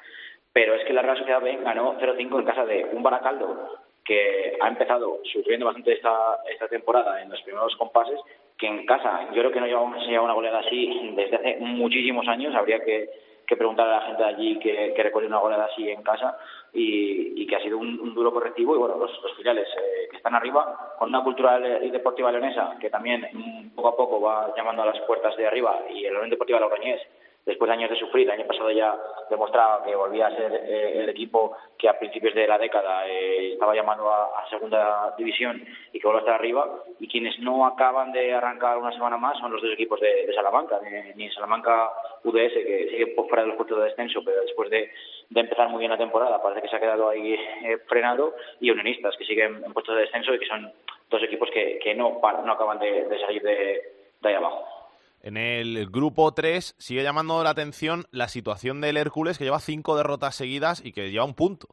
pero 0.53 0.75
es 0.75 0.83
que 0.85 0.93
la 0.93 1.01
Real 1.01 1.17
Sociedad 1.17 1.41
B 1.41 1.59
ganó 1.63 1.97
0-5 1.99 2.39
en 2.39 2.45
casa 2.45 2.65
de 2.65 2.85
un 2.91 3.03
Baracaldo 3.03 3.79
que 4.03 4.57
ha 4.59 4.67
empezado 4.67 5.19
sufriendo 5.31 5.65
bastante 5.65 5.93
esta, 5.93 6.39
esta 6.51 6.67
temporada 6.67 7.21
en 7.21 7.29
los 7.29 7.41
primeros 7.43 7.75
compases, 7.75 8.19
que 8.57 8.67
en 8.67 8.85
casa 8.85 9.27
yo 9.33 9.41
creo 9.41 9.51
que 9.51 9.59
no 9.59 9.67
llevamos 9.67 10.05
una 10.05 10.33
goleada 10.33 10.59
así 10.59 11.13
desde 11.15 11.35
hace 11.35 11.57
muchísimos 11.59 12.27
años, 12.27 12.53
habría 12.55 12.79
que, 12.83 13.09
que 13.47 13.55
preguntar 13.55 13.87
a 13.87 13.97
la 13.97 14.01
gente 14.07 14.23
de 14.23 14.29
allí 14.29 14.59
que, 14.59 14.93
que 14.93 15.25
una 15.25 15.39
goleada 15.39 15.65
así 15.65 15.89
en 15.89 16.01
casa 16.03 16.37
y, 16.73 17.41
y 17.41 17.47
que 17.47 17.55
ha 17.55 17.61
sido 17.61 17.77
un, 17.77 18.13
duro 18.13 18.31
correctivo. 18.31 18.75
Y 18.75 18.79
bueno, 18.79 18.97
los, 18.97 19.11
los 19.21 19.35
filiales 19.35 19.67
eh, 19.67 20.07
que 20.09 20.17
están 20.17 20.35
arriba 20.35 20.95
con 20.97 21.09
una 21.09 21.23
cultura 21.23 21.59
y 21.81 21.89
deportiva 21.89 22.31
leonesa 22.31 22.77
que 22.79 22.89
también 22.89 23.71
poco 23.75 23.89
a 23.89 23.95
poco 23.95 24.21
va 24.21 24.53
llamando 24.55 24.83
a 24.83 24.87
las 24.87 24.99
puertas 25.01 25.35
de 25.37 25.47
arriba 25.47 25.79
y 25.93 26.05
el 26.05 26.13
Unión 26.13 26.29
Deportiva 26.31 26.59
Logroñés 26.59 27.01
después 27.45 27.67
de 27.67 27.73
años 27.73 27.89
de 27.89 27.95
sufrir, 27.95 28.27
el 28.27 28.39
año 28.39 28.47
pasado 28.47 28.71
ya 28.71 28.95
demostraba 29.29 29.83
que 29.83 29.95
volvía 29.95 30.27
a 30.27 30.35
ser 30.35 30.53
eh, 30.53 30.99
el 31.01 31.09
equipo 31.09 31.55
que 31.77 31.89
a 31.89 31.97
principios 31.97 32.35
de 32.35 32.47
la 32.47 32.57
década 32.57 33.07
eh, 33.07 33.53
estaba 33.53 33.75
llamando 33.75 34.09
a, 34.11 34.29
segunda 34.49 35.15
división 35.17 35.63
y 35.93 35.99
que 35.99 36.05
vuelve 36.05 36.19
a 36.19 36.23
estar 36.23 36.35
arriba, 36.35 36.69
y 36.99 37.07
quienes 37.07 37.39
no 37.39 37.65
acaban 37.65 38.11
de 38.11 38.33
arrancar 38.33 38.77
una 38.77 38.91
semana 38.91 39.15
más 39.17 39.37
son 39.39 39.51
los 39.51 39.61
dos 39.61 39.71
equipos 39.71 39.99
de, 40.01 40.27
de 40.27 40.33
Salamanca, 40.33 40.77
de, 40.79 41.13
ni 41.15 41.31
Salamanca 41.31 41.89
UDS, 42.23 42.53
que 42.53 42.87
sigue 42.91 43.07
por 43.07 43.27
fuera 43.29 43.43
del 43.43 43.55
puesto 43.55 43.77
de 43.77 43.85
descenso, 43.85 44.21
pero 44.25 44.41
después 44.41 44.69
de, 44.69 44.91
de, 45.29 45.39
empezar 45.39 45.69
muy 45.69 45.79
bien 45.79 45.91
la 45.91 45.97
temporada 45.97 46.41
parece 46.41 46.63
que 46.63 46.67
se 46.67 46.75
ha 46.75 46.81
quedado 46.81 47.07
ahí 47.07 47.33
eh, 47.33 47.77
frenado, 47.87 48.35
y 48.59 48.69
Unionistas, 48.69 49.15
que 49.15 49.25
siguen 49.25 49.63
en 49.63 49.73
puestos 49.73 49.95
de 49.95 50.01
descenso 50.01 50.33
y 50.33 50.39
que 50.39 50.47
son 50.47 50.69
dos 51.09 51.23
equipos 51.23 51.49
que, 51.51 51.95
no, 51.95 52.19
acaban 52.23 52.79
de, 52.79 53.05
de 53.05 53.19
salir 53.19 53.41
de, 53.41 53.81
de 54.21 54.29
ahí 54.29 54.35
abajo. 54.35 54.80
En 55.23 55.37
el 55.37 55.87
grupo 55.91 56.33
3 56.33 56.75
sigue 56.79 57.03
llamando 57.03 57.43
la 57.43 57.51
atención 57.51 58.05
la 58.11 58.27
situación 58.27 58.81
del 58.81 58.97
Hércules, 58.97 59.37
que 59.37 59.43
lleva 59.43 59.59
cinco 59.59 59.95
derrotas 59.95 60.35
seguidas 60.35 60.83
y 60.83 60.93
que 60.93 61.11
lleva 61.11 61.25
un 61.25 61.35
punto. 61.35 61.67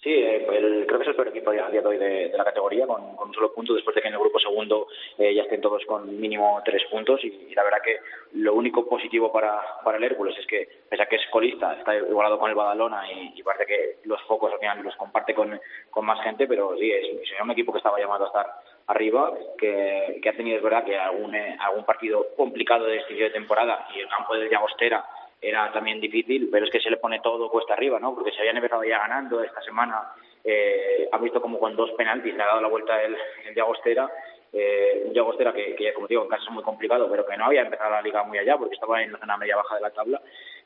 Sí, 0.00 0.12
el, 0.12 0.86
creo 0.86 0.98
que 0.98 1.02
es 1.02 1.08
el 1.08 1.16
peor 1.16 1.28
equipo 1.28 1.50
a 1.50 1.54
día 1.54 1.68
de 1.68 1.84
hoy 1.84 1.98
de, 1.98 2.30
la 2.36 2.44
categoría, 2.44 2.86
con, 2.86 3.02
un 3.02 3.34
solo 3.34 3.52
punto, 3.52 3.74
después 3.74 3.96
de 3.96 4.02
que 4.02 4.06
en 4.06 4.14
el 4.14 4.20
grupo 4.20 4.38
segundo 4.38 4.86
eh, 5.18 5.34
ya 5.34 5.42
estén 5.42 5.60
todos 5.60 5.84
con 5.86 6.20
mínimo 6.20 6.62
tres 6.64 6.84
puntos. 6.88 7.24
Y, 7.24 7.52
la 7.56 7.64
verdad 7.64 7.82
que 7.84 7.96
lo 8.34 8.54
único 8.54 8.88
positivo 8.88 9.32
para, 9.32 9.60
el 9.96 10.04
Hércules 10.04 10.38
es 10.38 10.46
que, 10.46 10.68
pese 10.88 11.02
a 11.02 11.06
que 11.06 11.16
es 11.16 11.26
colista, 11.32 11.74
está 11.74 11.96
igualado 11.96 12.38
con 12.38 12.48
el 12.48 12.54
Badalona 12.54 13.02
y, 13.12 13.42
parece 13.42 13.66
que 13.66 13.96
los 14.04 14.22
focos 14.22 14.52
al 14.52 14.60
final 14.60 14.84
los 14.84 14.94
comparte 14.94 15.34
con, 15.34 15.58
más 16.02 16.22
gente, 16.22 16.46
pero 16.46 16.76
sí, 16.78 16.88
es 16.92 17.28
un 17.42 17.50
equipo 17.50 17.72
que 17.72 17.78
estaba 17.78 17.98
llamado 17.98 18.24
a 18.24 18.28
estar 18.28 18.46
arriba, 18.88 19.32
que, 19.58 20.18
que 20.22 20.28
ha 20.28 20.36
tenido, 20.36 20.56
es 20.56 20.62
verdad, 20.62 20.84
que 20.84 20.96
algún, 20.96 21.34
eh, 21.34 21.56
algún 21.60 21.84
partido 21.84 22.26
complicado 22.36 22.86
de 22.86 22.96
este 22.96 23.14
de 23.14 23.30
temporada 23.30 23.86
y 23.94 24.00
el 24.00 24.08
campo 24.08 24.34
de 24.34 24.48
Llagostera 24.48 25.04
era 25.40 25.70
también 25.72 26.00
difícil, 26.00 26.48
pero 26.50 26.64
es 26.64 26.70
que 26.70 26.80
se 26.80 26.90
le 26.90 26.96
pone 26.96 27.20
todo 27.20 27.50
cuesta 27.50 27.74
arriba, 27.74 28.00
¿no? 28.00 28.14
Porque 28.14 28.32
se 28.32 28.40
habían 28.40 28.56
empezado 28.56 28.82
ya 28.84 28.98
ganando 28.98 29.42
esta 29.42 29.60
semana, 29.62 30.12
eh, 30.42 31.08
visto 31.20 31.40
como 31.40 31.58
con 31.58 31.76
dos 31.76 31.90
penaltis 31.92 32.34
le 32.34 32.42
ha 32.42 32.46
dado 32.46 32.62
la 32.62 32.68
vuelta 32.68 33.02
el, 33.02 33.16
el 33.46 33.54
Llagostera, 33.54 34.10
eh, 34.52 35.02
un 35.04 35.12
Llagostera 35.12 35.52
que, 35.52 35.92
como 35.92 36.06
digo, 36.06 36.22
en 36.22 36.28
casa 36.28 36.44
es 36.44 36.50
muy 36.50 36.62
complicado, 36.62 37.08
pero 37.10 37.26
que 37.26 37.36
no 37.36 37.44
había 37.44 37.62
empezado 37.62 37.90
la 37.90 38.02
liga 38.02 38.22
muy 38.24 38.38
allá 38.38 38.56
porque 38.56 38.74
estaba 38.74 39.02
en 39.02 39.12
la 39.12 39.18
zona 39.18 39.36
media 39.36 39.56
baja 39.56 39.74
de 39.74 39.82
la 39.82 39.90
tabla 39.90 40.22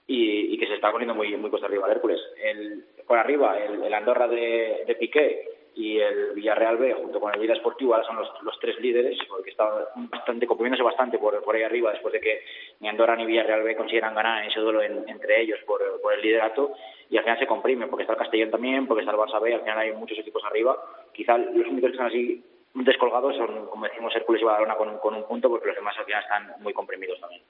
y, 0.06 0.54
y 0.54 0.58
que 0.58 0.68
se 0.68 0.74
está 0.74 0.92
poniendo 0.92 1.14
muy, 1.14 1.36
muy 1.36 1.50
cuesta 1.50 1.66
arriba 1.66 1.86
el 1.86 1.92
Hércules. 1.92 2.20
El, 2.42 2.84
por 3.06 3.18
arriba, 3.18 3.58
el, 3.58 3.82
el 3.82 3.94
Andorra 3.94 4.28
de, 4.28 4.84
de 4.86 4.94
Piqué, 4.94 5.48
y 5.74 5.98
el 5.98 6.32
Villarreal 6.34 6.76
B 6.76 6.92
junto 6.94 7.20
con 7.20 7.32
el 7.32 7.40
Vida 7.40 7.54
Esportivo 7.54 7.96
son 8.04 8.16
los, 8.16 8.28
los 8.42 8.58
tres 8.60 8.78
líderes 8.80 9.18
porque 9.28 9.50
está 9.50 9.88
bastante 10.10 10.46
comprimiéndose 10.46 10.82
bastante 10.82 11.18
por, 11.18 11.42
por 11.42 11.54
ahí 11.54 11.62
arriba 11.62 11.92
después 11.92 12.12
de 12.12 12.20
que 12.20 12.42
ni 12.80 12.88
Andorra 12.88 13.16
ni 13.16 13.24
Villarreal 13.24 13.62
B 13.62 13.76
consiguieran 13.76 14.14
ganar 14.14 14.42
en 14.42 14.50
ese 14.50 14.60
duelo 14.60 14.82
en, 14.82 15.08
entre 15.08 15.40
ellos 15.40 15.58
por, 15.66 15.80
por, 16.02 16.12
el 16.12 16.20
liderato 16.20 16.72
y 17.08 17.16
al 17.16 17.24
final 17.24 17.38
se 17.38 17.46
comprime 17.46 17.86
porque 17.86 18.02
está 18.02 18.12
el 18.12 18.18
Castellón 18.18 18.50
también 18.50 18.86
porque 18.86 19.02
está 19.02 19.12
el 19.12 19.18
Barça 19.18 19.40
B 19.40 19.54
al 19.54 19.60
final 19.60 19.78
hay 19.78 19.92
muchos 19.92 20.18
equipos 20.18 20.44
arriba. 20.44 20.76
Quizá 21.12 21.38
los 21.38 21.66
únicos 21.66 21.90
que 21.90 21.96
están 21.96 22.06
así 22.06 22.44
descolgados 22.74 23.36
son 23.36 23.66
como 23.66 23.86
decimos 23.86 24.14
Hércules 24.14 24.42
y 24.42 24.44
Badalona 24.44 24.76
con, 24.76 24.98
con 24.98 25.14
un 25.14 25.24
punto 25.24 25.48
porque 25.48 25.68
los 25.68 25.76
demás 25.76 25.96
al 25.98 26.04
final 26.04 26.22
están 26.22 26.62
muy 26.62 26.72
comprimidos 26.72 27.20
también 27.20 27.42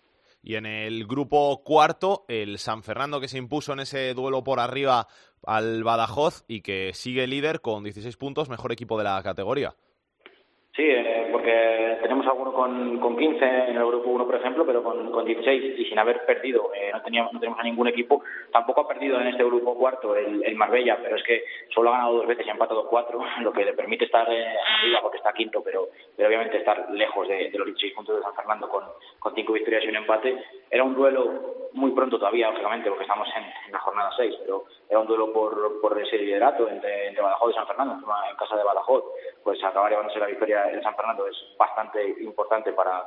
y 0.43 0.57
en 0.57 0.67
el 0.67 1.07
grupo 1.07 1.63
cuarto, 1.65 2.25
el 2.29 2.59
San 2.59 2.83
Fernando 2.83 3.21
que 3.21 3.29
se 3.29 3.39
impuso 3.39 3.73
en 3.73 3.81
ese 3.81 4.13
duelo 4.15 4.43
por 4.43 4.59
arriba 4.61 5.07
al 5.47 5.85
Badajoz 5.85 6.45
y 6.49 6.63
que 6.63 6.93
sigue 6.95 7.27
líder 7.27 7.61
con 7.61 7.85
16 7.85 8.17
puntos, 8.17 8.49
mejor 8.49 8.73
equipo 8.73 8.99
de 8.99 9.05
la 9.05 9.23
categoría. 9.23 9.75
Sí, 10.75 10.83
eh, 10.83 11.29
porque 11.31 11.92
tenemos 12.03 12.27
alguno 12.27 12.53
con, 12.53 12.99
con 12.99 13.17
15 13.17 13.45
en 13.45 13.77
el 13.77 13.87
grupo 13.87 14.11
1, 14.11 14.27
por 14.27 14.35
ejemplo, 14.35 14.67
pero 14.67 14.83
con, 14.83 15.11
con 15.11 15.25
16 15.25 15.79
y 15.79 15.85
sin 15.87 15.99
haber 15.99 16.25
perdido. 16.27 16.71
Eh, 16.75 16.91
no, 16.93 17.01
teníamos, 17.03 17.33
no 17.33 17.41
tenemos 17.41 17.59
a 17.59 17.63
ningún 17.63 17.89
equipo. 17.89 18.23
Tampoco 18.51 18.83
ha 18.83 18.89
perdido 18.89 19.21
en 19.21 19.29
este 19.29 19.45
grupo 19.45 19.75
cuarto 19.75 20.17
el, 20.17 20.45
el 20.45 20.55
Marbella, 20.57 20.99
pero 21.03 21.17
es 21.17 21.23
que 21.23 21.45
solo 21.75 21.91
ha 21.91 21.99
ganado 21.99 22.19
dos 22.19 22.27
veces 22.27 22.47
y 22.47 22.51
ha 22.51 22.53
empatado 22.53 22.87
cuatro, 22.89 23.21
lo 23.41 23.53
que 23.53 23.65
le 23.65 23.73
permite 23.73 24.05
estar 24.05 24.29
eh, 24.31 24.57
arriba 24.81 25.01
porque 25.01 25.19
está 25.19 25.33
quinto, 25.33 25.63
pero, 25.63 25.89
pero 26.17 26.29
obviamente 26.29 26.59
estar 26.59 26.91
lejos 26.91 27.29
de, 27.29 27.51
los 27.55 27.67
16 27.67 27.95
puntos 27.95 28.17
de 28.17 28.23
San 28.23 28.35
Fernando 28.35 28.69
con, 28.69 28.85
cinco 29.35 29.55
victorias 29.55 29.85
y 29.85 29.89
un 29.89 29.97
empate. 29.97 30.45
era 30.71 30.85
un 30.85 30.95
duelo 30.95 31.69
muy 31.73 31.91
pronto 31.93 32.19
todavía, 32.19 32.51
lógicamente, 32.51 32.91
porque 32.91 33.05
estamos 33.05 33.29
en, 33.35 33.73
la 33.73 33.79
jornada 33.79 34.11
6, 34.15 34.35
pero 34.41 34.65
era 34.91 35.01
un 35.01 35.07
duelo 35.07 35.33
por, 35.33 35.81
por 35.81 35.99
ese 35.99 36.19
liderato 36.19 36.69
entre, 36.69 37.09
entre 37.09 37.23
Badajoz 37.23 37.53
y 37.53 37.55
San 37.55 37.67
Fernando, 37.67 37.95
en 37.95 38.37
casa 38.37 38.57
de 38.57 38.65
Badajoz, 38.65 39.05
pues 39.43 39.63
acabar 39.65 39.91
llevándose 39.91 40.19
la 40.19 40.27
victoria 40.27 40.71
en 40.71 40.83
San 40.83 40.95
Fernando 40.95 41.27
es 41.27 41.37
bastante 41.59 41.92
importante 42.21 42.73
para, 42.73 43.05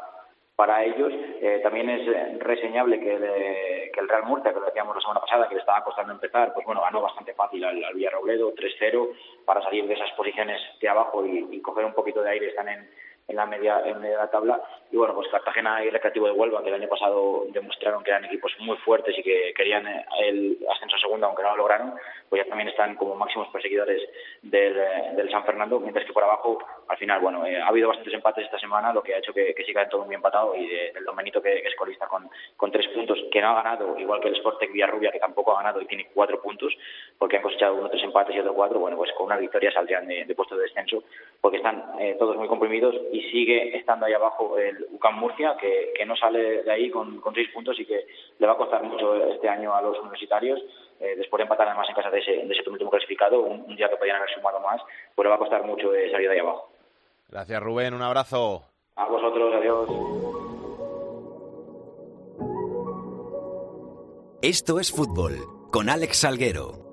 para 0.55 0.83
ellos. 0.83 1.11
Eh, 1.13 1.59
también 1.63 1.89
es 1.89 2.39
reseñable 2.39 2.99
que, 2.99 3.91
que, 3.93 3.99
el 3.99 4.09
Real 4.09 4.23
Murcia, 4.23 4.53
que 4.53 4.59
lo 4.59 4.65
decíamos 4.65 4.95
la 4.95 5.01
semana 5.01 5.21
pasada, 5.21 5.47
que 5.47 5.55
le 5.55 5.61
estaba 5.61 5.83
costando 5.83 6.13
empezar, 6.13 6.53
pues 6.53 6.65
bueno, 6.65 6.81
ganó 6.81 7.01
bastante 7.01 7.33
fácil 7.33 7.63
al, 7.63 7.83
al 7.83 7.93
Villarrobledo, 7.93 8.53
3-0, 8.53 9.09
para 9.45 9.61
salir 9.63 9.87
de 9.87 9.93
esas 9.93 10.11
posiciones 10.11 10.61
de 10.79 10.89
abajo 10.89 11.25
y, 11.25 11.47
y 11.51 11.61
coger 11.61 11.85
un 11.85 11.93
poquito 11.93 12.21
de 12.21 12.29
aire. 12.31 12.47
Están 12.47 12.69
en, 12.69 12.89
en 13.27 13.35
la 13.35 13.45
media 13.45 13.81
en 13.85 13.99
media 13.99 14.17
de 14.17 14.23
la 14.23 14.31
tabla. 14.31 14.61
Y 14.91 14.97
bueno 14.97 15.15
pues 15.15 15.27
Cartagena 15.29 15.83
y 15.83 15.89
Recreativo 15.89 16.27
de 16.27 16.33
Huelva 16.33 16.61
que 16.61 16.69
el 16.69 16.75
año 16.75 16.87
pasado 16.87 17.45
demostraron 17.49 18.03
que 18.03 18.11
eran 18.11 18.25
equipos 18.25 18.51
muy 18.59 18.77
fuertes 18.77 19.17
y 19.17 19.23
que 19.23 19.53
querían 19.55 19.87
eh, 19.87 20.05
el 20.19 20.57
ascenso 20.71 20.95
a 20.95 20.99
segunda 20.99 21.27
aunque 21.27 21.43
no 21.43 21.49
lo 21.51 21.57
lograron 21.57 21.93
pues 22.29 22.43
ya 22.43 22.49
también 22.49 22.69
están 22.69 22.95
como 22.95 23.15
máximos 23.15 23.47
perseguidores 23.49 24.01
del, 24.41 24.77
eh, 24.77 25.11
del 25.15 25.29
San 25.31 25.43
Fernando 25.43 25.79
mientras 25.79 26.05
que 26.05 26.13
por 26.13 26.23
abajo 26.23 26.59
al 26.87 26.97
final 26.97 27.19
bueno 27.19 27.45
eh, 27.45 27.59
ha 27.59 27.67
habido 27.67 27.87
bastantes 27.87 28.13
empates 28.13 28.45
esta 28.45 28.59
semana 28.59 28.93
lo 28.93 29.01
que 29.01 29.15
ha 29.15 29.17
hecho 29.17 29.33
que, 29.33 29.53
que 29.55 29.65
siga 29.65 29.89
todo 29.89 30.05
muy 30.05 30.15
empatado 30.15 30.55
y 30.55 30.67
del 30.67 31.03
Domenito 31.03 31.41
que, 31.41 31.57
es 31.57 31.75
colista 31.75 32.07
con, 32.07 32.29
con 32.55 32.71
tres 32.71 32.87
puntos 32.89 33.17
que 33.31 33.41
no 33.41 33.49
ha 33.49 33.63
ganado 33.63 33.97
igual 33.97 34.21
que 34.21 34.29
el 34.29 34.35
Sportec 34.35 34.71
Villarrubia 34.71 35.11
que 35.11 35.19
tampoco 35.19 35.51
ha 35.53 35.63
ganado 35.63 35.81
y 35.81 35.87
tiene 35.87 36.09
cuatro 36.13 36.41
puntos 36.41 36.73
porque 37.17 37.37
han 37.37 37.43
cosechado 37.43 37.75
uno 37.75 37.89
tres 37.89 38.03
empates 38.03 38.35
y 38.35 38.39
otro 38.39 38.53
cuatro 38.53 38.79
bueno 38.79 38.97
pues 38.97 39.11
con 39.13 39.25
una 39.25 39.37
victoria 39.37 39.71
saldrían 39.71 40.07
de, 40.07 40.25
de 40.25 40.35
puesto 40.35 40.55
de 40.55 40.63
descenso 40.63 41.03
porque 41.41 41.57
están 41.57 41.95
todos 42.19 42.37
muy 42.37 42.47
comprimidos 42.47 42.95
y 43.15 43.31
sigue 43.31 43.77
estando 43.77 44.05
ahí 44.05 44.13
abajo 44.13 44.57
el 44.57 44.87
UCAM 44.91 45.19
Murcia, 45.19 45.55
que, 45.59 45.93
que 45.95 46.05
no 46.05 46.15
sale 46.15 46.63
de 46.63 46.71
ahí 46.71 46.89
con, 46.89 47.19
con, 47.21 47.33
seis 47.33 47.49
puntos 47.53 47.79
y 47.79 47.85
que 47.85 48.05
le 48.37 48.47
va 48.47 48.53
a 48.53 48.57
costar 48.57 48.83
mucho 48.83 49.15
este 49.31 49.47
año 49.47 49.73
a 49.73 49.81
los 49.81 49.97
universitarios. 49.99 50.59
Eh, 50.99 51.15
después 51.17 51.39
de 51.39 51.43
empatar 51.43 51.67
además 51.67 51.87
en 51.89 51.95
casa 51.95 52.09
de 52.09 52.19
ese, 52.19 52.31
de 52.31 52.53
ese 52.53 52.69
último 52.69 52.89
clasificado, 52.89 53.41
un, 53.41 53.75
día 53.75 53.89
que 53.89 53.97
podían 53.97 54.17
haber 54.17 54.29
sumado 54.33 54.59
más, 54.59 54.81
pues 55.13 55.25
le 55.25 55.29
va 55.29 55.35
a 55.35 55.39
costar 55.39 55.63
mucho 55.63 55.93
eh, 55.93 56.11
salir 56.11 56.27
de 56.27 56.35
ahí 56.35 56.39
abajo. 56.39 56.69
Gracias 57.29 57.61
Rubén, 57.61 57.93
un 57.93 58.01
abrazo. 58.01 58.63
A 58.95 59.07
vosotros, 59.07 59.53
adiós. 59.55 59.89
Esto 64.41 64.79
es 64.79 64.91
fútbol, 64.91 65.33
con 65.71 65.89
Alex 65.89 66.17
Salguero. 66.17 66.84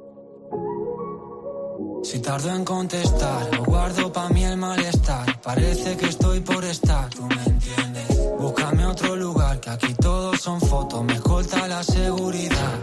Si 2.02 2.18
tardo 2.20 2.50
en 2.50 2.64
contestar, 2.64 3.54
lo 3.54 3.64
guardo 3.64 4.12
pa' 4.12 4.28
mí 4.28 4.44
el 4.44 4.56
malestar. 4.56 5.40
Parece 5.40 5.96
que 5.96 6.06
estoy 6.06 6.40
por 6.40 6.64
estar, 6.64 7.08
tú 7.10 7.22
me 7.26 7.42
entiendes. 7.44 8.08
Búscame 8.38 8.84
otro 8.86 9.14
lugar, 9.16 9.60
que 9.60 9.70
aquí 9.70 9.94
todos 9.94 10.40
son 10.40 10.60
fotos, 10.60 11.04
me 11.04 11.14
escolta 11.14 11.68
la 11.68 11.82
seguridad. 11.84 12.78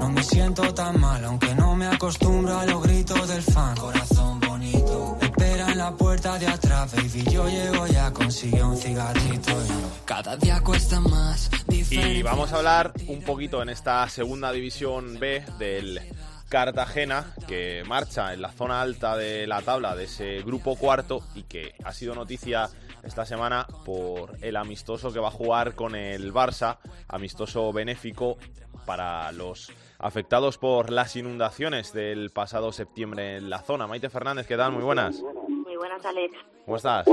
No 0.00 0.08
me 0.08 0.22
siento 0.22 0.72
tan 0.72 0.98
mal, 0.98 1.24
aunque 1.24 1.54
no 1.54 1.76
me 1.76 1.86
acostumbro 1.86 2.58
a 2.58 2.64
los 2.64 2.82
gritos 2.82 3.28
del 3.28 3.42
fan. 3.42 3.76
Corazón 3.76 4.40
bonito, 4.40 5.18
espera 5.20 5.72
en 5.72 5.78
la 5.78 5.94
puerta 5.94 6.38
de 6.38 6.46
atrás, 6.46 6.94
baby. 6.94 7.24
Yo 7.30 7.46
llego 7.48 7.86
ya, 7.86 8.10
consigue 8.12 8.62
un 8.62 8.76
cigarrito. 8.76 9.52
Y 9.52 10.04
cada 10.06 10.36
día 10.36 10.60
cuesta 10.62 10.98
más. 11.00 11.50
Y 11.68 12.22
vamos 12.22 12.52
a 12.52 12.56
hablar 12.56 12.92
un 13.06 13.22
poquito 13.22 13.62
en 13.62 13.68
esta 13.68 14.08
segunda 14.08 14.50
división 14.50 15.18
B 15.20 15.44
del 15.58 16.00
Cartagena, 16.48 17.34
que 17.48 17.82
marcha 17.86 18.32
en 18.32 18.42
la 18.42 18.50
zona 18.50 18.80
alta 18.80 19.16
de 19.16 19.46
la 19.46 19.62
tabla 19.62 19.96
de 19.96 20.04
ese 20.04 20.42
grupo 20.42 20.76
cuarto 20.76 21.20
y 21.34 21.42
que 21.42 21.74
ha 21.84 21.92
sido 21.92 22.14
noticia 22.14 22.68
esta 23.02 23.24
semana 23.24 23.66
por 23.84 24.36
el 24.42 24.56
amistoso 24.56 25.12
que 25.12 25.18
va 25.18 25.28
a 25.28 25.32
jugar 25.32 25.74
con 25.74 25.94
el 25.94 26.32
Barça, 26.32 26.78
amistoso 27.08 27.72
benéfico 27.72 28.38
para 28.84 29.32
los 29.32 29.72
afectados 29.98 30.58
por 30.58 30.90
las 30.90 31.16
inundaciones 31.16 31.92
del 31.92 32.30
pasado 32.30 32.72
septiembre 32.72 33.36
en 33.36 33.50
la 33.50 33.58
zona. 33.58 33.86
Maite 33.86 34.08
Fernández, 34.08 34.46
¿qué 34.46 34.56
tal? 34.56 34.72
Muy 34.72 34.84
buenas. 34.84 35.20
Muy 35.48 35.76
buenas, 35.76 36.04
Alex. 36.04 36.36
¿Cómo 36.64 36.76
estás? 36.76 37.06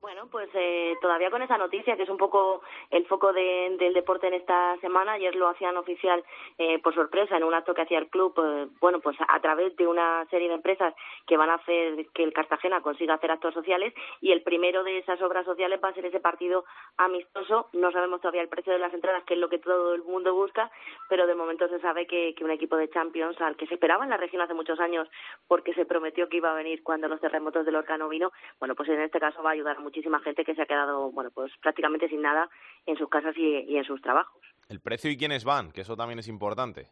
Bueno, 0.00 0.28
pues 0.30 0.48
eh, 0.54 0.96
todavía 1.02 1.30
con 1.30 1.42
esa 1.42 1.58
noticia, 1.58 1.94
que 1.94 2.04
es 2.04 2.08
un 2.08 2.16
poco 2.16 2.62
el 2.88 3.04
foco 3.04 3.34
de, 3.34 3.76
del 3.78 3.92
deporte 3.92 4.28
en 4.28 4.32
esta 4.32 4.78
semana. 4.80 5.12
Ayer 5.12 5.36
lo 5.36 5.46
hacían 5.46 5.76
oficial 5.76 6.24
eh, 6.56 6.78
por 6.78 6.94
sorpresa 6.94 7.36
en 7.36 7.44
un 7.44 7.52
acto 7.52 7.74
que 7.74 7.82
hacía 7.82 7.98
el 7.98 8.08
club, 8.08 8.32
eh, 8.42 8.68
bueno, 8.80 9.00
pues 9.00 9.18
a 9.20 9.40
través 9.40 9.76
de 9.76 9.86
una 9.86 10.24
serie 10.30 10.48
de 10.48 10.54
empresas 10.54 10.94
que 11.26 11.36
van 11.36 11.50
a 11.50 11.56
hacer 11.56 12.06
que 12.14 12.22
el 12.22 12.32
Cartagena 12.32 12.80
consiga 12.80 13.14
hacer 13.14 13.30
actos 13.30 13.52
sociales 13.52 13.92
y 14.22 14.32
el 14.32 14.42
primero 14.42 14.84
de 14.84 14.96
esas 14.96 15.20
obras 15.20 15.44
sociales 15.44 15.78
va 15.84 15.90
a 15.90 15.94
ser 15.94 16.06
ese 16.06 16.18
partido 16.18 16.64
amistoso. 16.96 17.68
No 17.74 17.92
sabemos 17.92 18.22
todavía 18.22 18.40
el 18.40 18.48
precio 18.48 18.72
de 18.72 18.78
las 18.78 18.94
entradas, 18.94 19.24
que 19.24 19.34
es 19.34 19.40
lo 19.40 19.50
que 19.50 19.58
todo 19.58 19.92
el 19.92 20.02
mundo 20.04 20.34
busca, 20.34 20.70
pero 21.10 21.26
de 21.26 21.34
momento 21.34 21.68
se 21.68 21.78
sabe 21.80 22.06
que, 22.06 22.34
que 22.34 22.44
un 22.44 22.50
equipo 22.50 22.76
de 22.78 22.88
Champions, 22.88 23.38
al 23.42 23.54
que 23.54 23.66
se 23.66 23.74
esperaba 23.74 24.04
en 24.04 24.10
la 24.10 24.16
región 24.16 24.40
hace 24.40 24.54
muchos 24.54 24.80
años, 24.80 25.10
porque 25.46 25.74
se 25.74 25.84
prometió 25.84 26.30
que 26.30 26.38
iba 26.38 26.50
a 26.50 26.54
venir 26.54 26.82
cuando 26.82 27.06
los 27.06 27.20
terremotos 27.20 27.66
del 27.66 27.76
Orcano 27.76 28.08
vino, 28.08 28.32
bueno, 28.58 28.74
pues 28.74 28.88
en 28.88 29.02
este 29.02 29.20
caso 29.20 29.42
va 29.42 29.50
a 29.50 29.52
ayudar 29.52 29.78
mucho 29.78 29.89
muchísima 29.90 30.20
gente 30.20 30.44
que 30.44 30.54
se 30.54 30.62
ha 30.62 30.66
quedado, 30.66 31.10
bueno, 31.10 31.30
pues 31.34 31.52
prácticamente 31.60 32.08
sin 32.08 32.22
nada 32.22 32.48
en 32.86 32.96
sus 32.96 33.08
casas 33.08 33.36
y, 33.36 33.64
y 33.68 33.76
en 33.76 33.84
sus 33.84 34.00
trabajos. 34.00 34.40
El 34.68 34.80
precio 34.80 35.10
y 35.10 35.16
quiénes 35.16 35.44
van, 35.44 35.72
que 35.72 35.80
eso 35.80 35.96
también 35.96 36.20
es 36.20 36.28
importante 36.28 36.90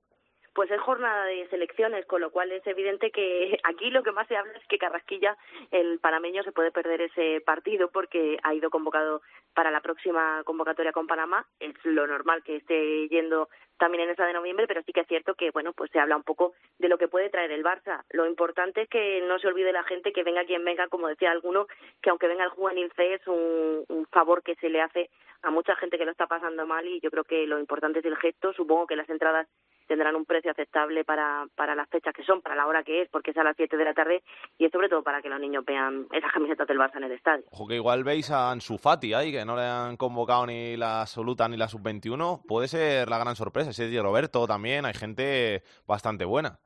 pues 0.59 0.73
es 0.73 0.81
jornada 0.81 1.25
de 1.27 1.47
selecciones, 1.51 2.05
con 2.07 2.21
lo 2.21 2.33
cual 2.33 2.51
es 2.51 2.67
evidente 2.67 3.13
que 3.13 3.61
aquí 3.63 3.91
lo 3.91 4.03
que 4.03 4.11
más 4.11 4.27
se 4.27 4.37
habla 4.37 4.55
es 4.55 4.67
que 4.67 4.77
Carrasquilla, 4.77 5.37
el 5.71 6.01
panameño, 6.01 6.43
se 6.43 6.51
puede 6.51 6.73
perder 6.73 7.01
ese 7.01 7.41
partido 7.43 7.93
porque 7.93 8.39
ha 8.43 8.55
ido 8.55 8.69
convocado 8.69 9.23
para 9.55 9.71
la 9.71 9.81
próxima 9.83 10.43
convocatoria 10.45 10.91
con 10.91 11.07
Panamá. 11.07 11.47
Es 11.61 11.77
lo 11.85 12.09
normal 12.09 12.43
que 12.43 12.57
esté 12.57 13.07
yendo 13.09 13.49
también 13.79 14.05
en 14.05 14.11
esa 14.11 14.27
de 14.27 14.33
noviembre, 14.33 14.67
pero 14.67 14.83
sí 14.83 14.93
que 14.93 15.01
es 15.01 15.09
cierto 15.09 15.35
que, 15.35 15.51
bueno, 15.51 15.73
pues 15.73 15.91
se 15.91 15.99
habla 15.99 16.17
un 16.17 16.23
poco 16.23 16.53
de 16.79 16.89
lo 16.89 16.99
que 16.99 17.09
puede 17.09 17.31
traer 17.31 17.51
el 17.53 17.65
Barça. 17.65 18.03
Lo 18.11 18.27
importante 18.27 18.83
es 18.83 18.89
que 18.89 19.23
no 19.27 19.39
se 19.39 19.49
olvide 19.49 19.73
la 19.73 19.85
gente 19.85 20.13
que 20.13 20.23
venga 20.23 20.45
quien 20.45 20.65
venga, 20.65 20.89
como 20.89 21.09
decía 21.09 21.31
alguno, 21.31 21.67
que 22.03 22.11
aunque 22.11 22.29
venga 22.29 22.45
el 22.45 22.51
juvenil 22.51 22.93
C 22.97 23.15
es 23.15 23.27
un, 23.27 23.87
favor 24.11 24.43
que 24.43 24.55
se 24.57 24.71
le 24.71 24.81
hace 24.81 25.11
a 25.43 25.51
mucha 25.51 25.77
gente 25.77 25.99
que 25.99 26.05
lo 26.05 26.11
está 26.11 26.27
pasando 26.27 26.67
mal 26.67 26.87
y 26.87 26.99
yo 27.01 27.11
creo 27.11 27.25
que 27.25 27.47
lo 27.47 27.61
importante 27.61 28.01
es 28.01 28.05
el 28.05 28.17
gesto. 28.17 28.53
Supongo 28.53 28.87
que 28.87 28.97
las 28.97 29.09
entradas 29.09 29.47
tendrán 29.87 30.17
un 30.17 30.25
precio 30.25 30.51
aceptable 30.51 31.05
para, 31.05 31.47
para 31.55 31.75
las 31.75 31.89
fechas 31.89 32.13
que 32.15 32.25
son, 32.25 32.43
para 32.43 32.55
la 32.55 32.67
hora 32.67 32.83
que 32.83 33.03
es, 33.03 33.09
porque 33.09 33.31
es 33.31 33.37
a 33.37 33.45
las 33.45 33.57
7 33.57 33.77
de 33.77 33.85
la 33.85 33.95
tarde 33.95 34.23
y 34.59 34.67
es 34.67 34.73
sobre 34.73 34.89
todo 34.89 35.03
para 35.03 35.23
que 35.23 35.29
los 35.29 35.41
niños 35.41 35.65
vean 35.65 36.07
esas 36.13 36.33
camisetas 36.33 36.67
del 36.67 36.79
Barça 36.79 36.97
en 36.97 37.05
el 37.05 37.13
estadio. 37.13 37.45
Ojo 37.51 37.67
que 37.67 37.77
igual 37.77 38.05
veis 38.05 38.31
a 38.31 38.51
Ansu 38.51 38.79
Fati 38.79 39.15
ahí, 39.15 39.33
que 39.33 39.45
no 39.45 39.57
le 39.57 39.63
han 39.63 39.97
convocado 39.97 40.47
ni 40.47 40.77
la 40.77 41.03
absoluta 41.03 41.49
ni 41.49 41.57
la 41.57 41.69
sub-21. 41.69 42.43
Puede 42.47 42.69
ser 42.69 43.09
la 43.09 43.19
gran 43.19 43.35
sorpresa. 43.37 43.68
Ese 43.69 43.89
de 43.89 44.03
Roberto 44.03 44.47
también, 44.47 44.87
hay 44.87 44.95
gente 44.95 45.63
bastante 45.87 46.25
buena. 46.25 46.59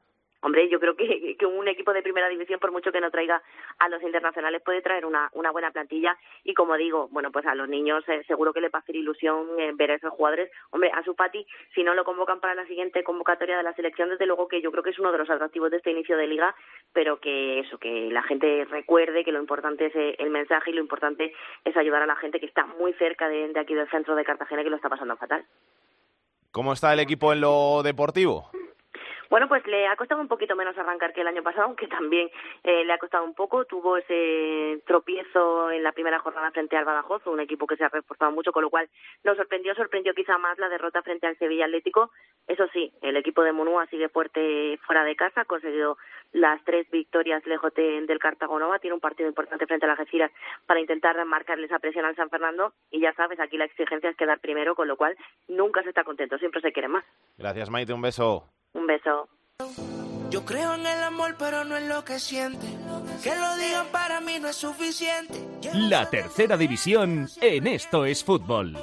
Hombre, 0.44 0.68
yo 0.68 0.80
creo 0.80 0.96
que, 0.96 1.36
que, 1.38 1.46
un 1.46 1.68
equipo 1.68 1.92
de 1.92 2.02
primera 2.02 2.28
división, 2.28 2.58
por 2.58 2.72
mucho 2.72 2.90
que 2.90 3.00
no 3.00 3.12
traiga 3.12 3.40
a 3.78 3.88
los 3.88 4.02
internacionales, 4.02 4.60
puede 4.64 4.82
traer 4.82 5.06
una, 5.06 5.30
una 5.34 5.52
buena 5.52 5.70
plantilla. 5.70 6.18
Y 6.42 6.52
como 6.52 6.76
digo, 6.76 7.08
bueno, 7.12 7.30
pues 7.30 7.46
a 7.46 7.54
los 7.54 7.68
niños 7.68 8.02
eh, 8.08 8.24
seguro 8.26 8.52
que 8.52 8.60
les 8.60 8.72
va 8.72 8.80
a 8.80 8.82
hacer 8.82 8.96
ilusión 8.96 9.46
eh, 9.58 9.70
ver 9.74 9.92
a 9.92 9.94
esos 9.94 10.10
jugadores. 10.10 10.50
Hombre, 10.70 10.90
a 10.92 11.04
su 11.04 11.14
Pati, 11.14 11.46
si 11.76 11.84
no 11.84 11.94
lo 11.94 12.04
convocan 12.04 12.40
para 12.40 12.56
la 12.56 12.66
siguiente 12.66 13.04
convocatoria 13.04 13.56
de 13.56 13.62
la 13.62 13.72
selección, 13.74 14.08
desde 14.08 14.26
luego 14.26 14.48
que 14.48 14.60
yo 14.60 14.72
creo 14.72 14.82
que 14.82 14.90
es 14.90 14.98
uno 14.98 15.12
de 15.12 15.18
los 15.18 15.30
atractivos 15.30 15.70
de 15.70 15.76
este 15.76 15.92
inicio 15.92 16.16
de 16.16 16.26
liga, 16.26 16.56
pero 16.92 17.20
que 17.20 17.60
eso, 17.60 17.78
que 17.78 18.10
la 18.10 18.24
gente 18.24 18.64
recuerde 18.64 19.22
que 19.22 19.30
lo 19.30 19.38
importante 19.38 19.86
es 19.86 19.94
eh, 19.94 20.16
el 20.18 20.30
mensaje 20.30 20.70
y 20.72 20.74
lo 20.74 20.80
importante 20.80 21.32
es 21.64 21.76
ayudar 21.76 22.02
a 22.02 22.06
la 22.06 22.16
gente 22.16 22.40
que 22.40 22.46
está 22.46 22.66
muy 22.66 22.92
cerca 22.94 23.28
de, 23.28 23.52
de 23.52 23.60
aquí 23.60 23.74
del 23.74 23.88
centro 23.90 24.16
de 24.16 24.24
Cartagena 24.24 24.64
que 24.64 24.70
lo 24.70 24.76
está 24.76 24.88
pasando 24.88 25.16
fatal. 25.16 25.46
¿Cómo 26.52 26.74
está 26.74 26.92
el 26.92 27.00
equipo 27.00 27.32
en 27.32 27.40
lo 27.40 27.82
deportivo? 27.82 28.50
Bueno, 29.32 29.48
pues 29.48 29.66
le 29.66 29.86
ha 29.86 29.96
costado 29.96 30.20
un 30.20 30.28
poquito 30.28 30.54
menos 30.54 30.76
arrancar 30.76 31.14
que 31.14 31.22
el 31.22 31.26
año 31.26 31.42
pasado, 31.42 31.64
aunque 31.64 31.86
también 31.88 32.28
eh, 32.64 32.84
le 32.84 32.92
ha 32.92 32.98
costado 32.98 33.24
un 33.24 33.32
poco. 33.32 33.64
Tuvo 33.64 33.96
ese 33.96 34.82
tropiezo 34.86 35.70
en 35.70 35.82
la 35.82 35.92
primera 35.92 36.18
jornada 36.18 36.50
frente 36.50 36.76
al 36.76 36.84
Badajoz, 36.84 37.26
un 37.26 37.40
equipo 37.40 37.66
que 37.66 37.78
se 37.78 37.84
ha 37.84 37.88
reforzado 37.88 38.30
mucho, 38.30 38.52
con 38.52 38.62
lo 38.62 38.68
cual 38.68 38.90
nos 39.24 39.38
sorprendió, 39.38 39.74
sorprendió 39.74 40.12
quizá 40.12 40.36
más 40.36 40.58
la 40.58 40.68
derrota 40.68 41.00
frente 41.00 41.26
al 41.26 41.38
Sevilla 41.38 41.64
Atlético. 41.64 42.10
Eso 42.46 42.66
sí, 42.74 42.92
el 43.00 43.16
equipo 43.16 43.42
de 43.42 43.52
Munúa 43.52 43.86
sigue 43.86 44.10
fuerte 44.10 44.78
fuera 44.86 45.02
de 45.02 45.16
casa, 45.16 45.40
ha 45.40 45.44
conseguido 45.46 45.96
las 46.32 46.62
tres 46.64 46.90
victorias 46.90 47.42
lejos 47.46 47.72
del 47.72 48.18
Cartagonova, 48.18 48.80
tiene 48.80 48.92
un 48.92 49.00
partido 49.00 49.30
importante 49.30 49.66
frente 49.66 49.86
a 49.86 49.88
la 49.88 49.94
Algeciras 49.94 50.30
para 50.66 50.80
intentar 50.80 51.24
marcarle 51.24 51.64
esa 51.64 51.78
presión 51.78 52.04
al 52.04 52.16
San 52.16 52.28
Fernando 52.28 52.74
y 52.90 53.00
ya 53.00 53.14
sabes, 53.14 53.40
aquí 53.40 53.56
la 53.56 53.64
exigencia 53.64 54.10
es 54.10 54.16
quedar 54.16 54.40
primero, 54.40 54.74
con 54.74 54.88
lo 54.88 54.98
cual 54.98 55.16
nunca 55.48 55.82
se 55.82 55.88
está 55.88 56.04
contento, 56.04 56.36
siempre 56.36 56.60
se 56.60 56.72
quiere 56.72 56.88
más. 56.88 57.04
Gracias 57.38 57.70
Maite, 57.70 57.94
un 57.94 58.02
beso. 58.02 58.52
Un 58.74 58.86
beso. 58.86 59.28
Yo 60.30 60.44
creo 60.44 60.74
en 60.74 60.86
el 60.86 61.02
amor, 61.02 61.36
pero 61.38 61.64
no 61.64 61.76
en 61.76 61.88
lo 61.88 62.04
que 62.04 62.18
siente. 62.18 62.66
Que 63.22 63.34
lo 63.36 63.56
digan 63.56 63.86
para 63.92 64.20
mí 64.20 64.38
no 64.40 64.48
es 64.48 64.56
suficiente. 64.56 65.38
La 65.74 66.08
tercera 66.08 66.56
división 66.56 67.28
en 67.40 67.66
Esto 67.66 68.06
es 68.06 68.24
Fútbol. 68.24 68.76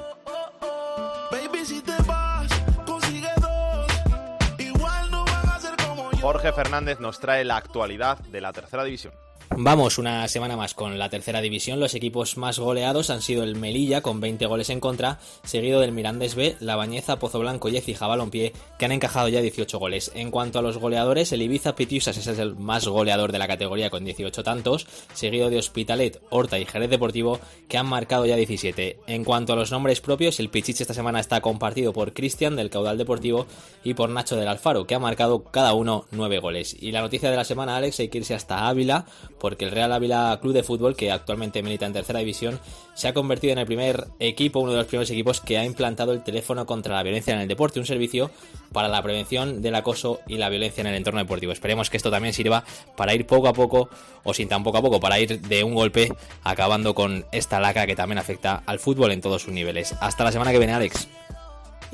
Jorge 6.20 6.52
Fernández 6.52 7.00
nos 7.00 7.18
trae 7.18 7.44
la 7.44 7.56
actualidad 7.56 8.18
de 8.18 8.40
la 8.40 8.52
tercera 8.52 8.84
división. 8.84 9.12
Vamos 9.56 9.98
una 9.98 10.26
semana 10.28 10.56
más 10.56 10.74
con 10.74 10.96
la 10.96 11.10
tercera 11.10 11.40
división. 11.40 11.80
Los 11.80 11.94
equipos 11.94 12.36
más 12.36 12.60
goleados 12.60 13.10
han 13.10 13.20
sido 13.20 13.42
el 13.42 13.56
Melilla 13.56 14.00
con 14.00 14.20
20 14.20 14.46
goles 14.46 14.70
en 14.70 14.78
contra, 14.78 15.18
seguido 15.42 15.80
del 15.80 15.90
Mirandés 15.90 16.36
B, 16.36 16.56
La 16.60 16.76
Bañeza, 16.76 17.18
Pozo 17.18 17.40
Blanco 17.40 17.68
y 17.68 17.76
Ecija 17.76 18.06
Balompié, 18.06 18.52
que 18.78 18.84
han 18.84 18.92
encajado 18.92 19.28
ya 19.28 19.42
18 19.42 19.78
goles. 19.78 20.12
En 20.14 20.30
cuanto 20.30 20.60
a 20.60 20.62
los 20.62 20.78
goleadores, 20.78 21.32
el 21.32 21.42
Ibiza 21.42 21.74
Pitiusas 21.74 22.16
es 22.16 22.38
el 22.38 22.54
más 22.54 22.86
goleador 22.86 23.32
de 23.32 23.38
la 23.38 23.48
categoría 23.48 23.90
con 23.90 24.04
18 24.04 24.42
tantos, 24.44 24.86
seguido 25.14 25.50
de 25.50 25.58
Hospitalet, 25.58 26.22
Horta 26.30 26.58
y 26.58 26.64
Jerez 26.64 26.88
Deportivo, 26.88 27.40
que 27.68 27.76
han 27.76 27.86
marcado 27.86 28.24
ya 28.26 28.36
17. 28.36 29.00
En 29.08 29.24
cuanto 29.24 29.52
a 29.52 29.56
los 29.56 29.72
nombres 29.72 30.00
propios, 30.00 30.38
el 30.38 30.48
Pichichi 30.48 30.84
esta 30.84 30.94
semana 30.94 31.18
está 31.20 31.40
compartido 31.40 31.92
por 31.92 32.14
Cristian 32.14 32.54
del 32.54 32.70
Caudal 32.70 32.98
Deportivo 32.98 33.46
y 33.82 33.94
por 33.94 34.10
Nacho 34.10 34.36
del 34.36 34.48
Alfaro, 34.48 34.86
que 34.86 34.94
ha 34.94 35.00
marcado 35.00 35.42
cada 35.42 35.74
uno 35.74 36.06
9 36.12 36.38
goles. 36.38 36.76
Y 36.80 36.92
la 36.92 37.02
noticia 37.02 37.30
de 37.30 37.36
la 37.36 37.44
semana, 37.44 37.76
Alex, 37.76 37.98
hay 37.98 38.08
que 38.08 38.18
irse 38.18 38.34
hasta 38.34 38.68
Ávila 38.68 39.06
porque 39.40 39.64
el 39.64 39.72
Real 39.72 39.92
Ávila 39.92 40.38
Club 40.40 40.52
de 40.52 40.62
Fútbol, 40.62 40.94
que 40.94 41.10
actualmente 41.10 41.62
milita 41.62 41.86
en 41.86 41.92
tercera 41.92 42.20
división, 42.20 42.60
se 42.94 43.08
ha 43.08 43.14
convertido 43.14 43.52
en 43.52 43.58
el 43.58 43.66
primer 43.66 44.06
equipo, 44.18 44.60
uno 44.60 44.72
de 44.72 44.78
los 44.78 44.86
primeros 44.86 45.10
equipos 45.10 45.40
que 45.40 45.58
ha 45.58 45.64
implantado 45.64 46.12
el 46.12 46.22
teléfono 46.22 46.66
contra 46.66 46.94
la 46.94 47.02
violencia 47.02 47.34
en 47.34 47.40
el 47.40 47.48
deporte, 47.48 47.80
un 47.80 47.86
servicio 47.86 48.30
para 48.72 48.88
la 48.88 49.02
prevención 49.02 49.62
del 49.62 49.74
acoso 49.74 50.20
y 50.28 50.36
la 50.36 50.48
violencia 50.50 50.82
en 50.82 50.88
el 50.88 50.94
entorno 50.94 51.20
deportivo. 51.20 51.52
Esperemos 51.52 51.90
que 51.90 51.96
esto 51.96 52.10
también 52.10 52.34
sirva 52.34 52.64
para 52.96 53.14
ir 53.14 53.26
poco 53.26 53.48
a 53.48 53.52
poco, 53.52 53.88
o 54.22 54.34
sin 54.34 54.48
tan 54.48 54.62
poco 54.62 54.78
a 54.78 54.82
poco, 54.82 55.00
para 55.00 55.18
ir 55.18 55.40
de 55.40 55.64
un 55.64 55.74
golpe 55.74 56.12
acabando 56.44 56.94
con 56.94 57.24
esta 57.32 57.58
lacra 57.58 57.86
que 57.86 57.96
también 57.96 58.18
afecta 58.18 58.62
al 58.66 58.78
fútbol 58.78 59.12
en 59.12 59.20
todos 59.20 59.42
sus 59.42 59.54
niveles. 59.54 59.94
Hasta 60.00 60.24
la 60.24 60.32
semana 60.32 60.52
que 60.52 60.58
viene, 60.58 60.74
Alex. 60.74 61.08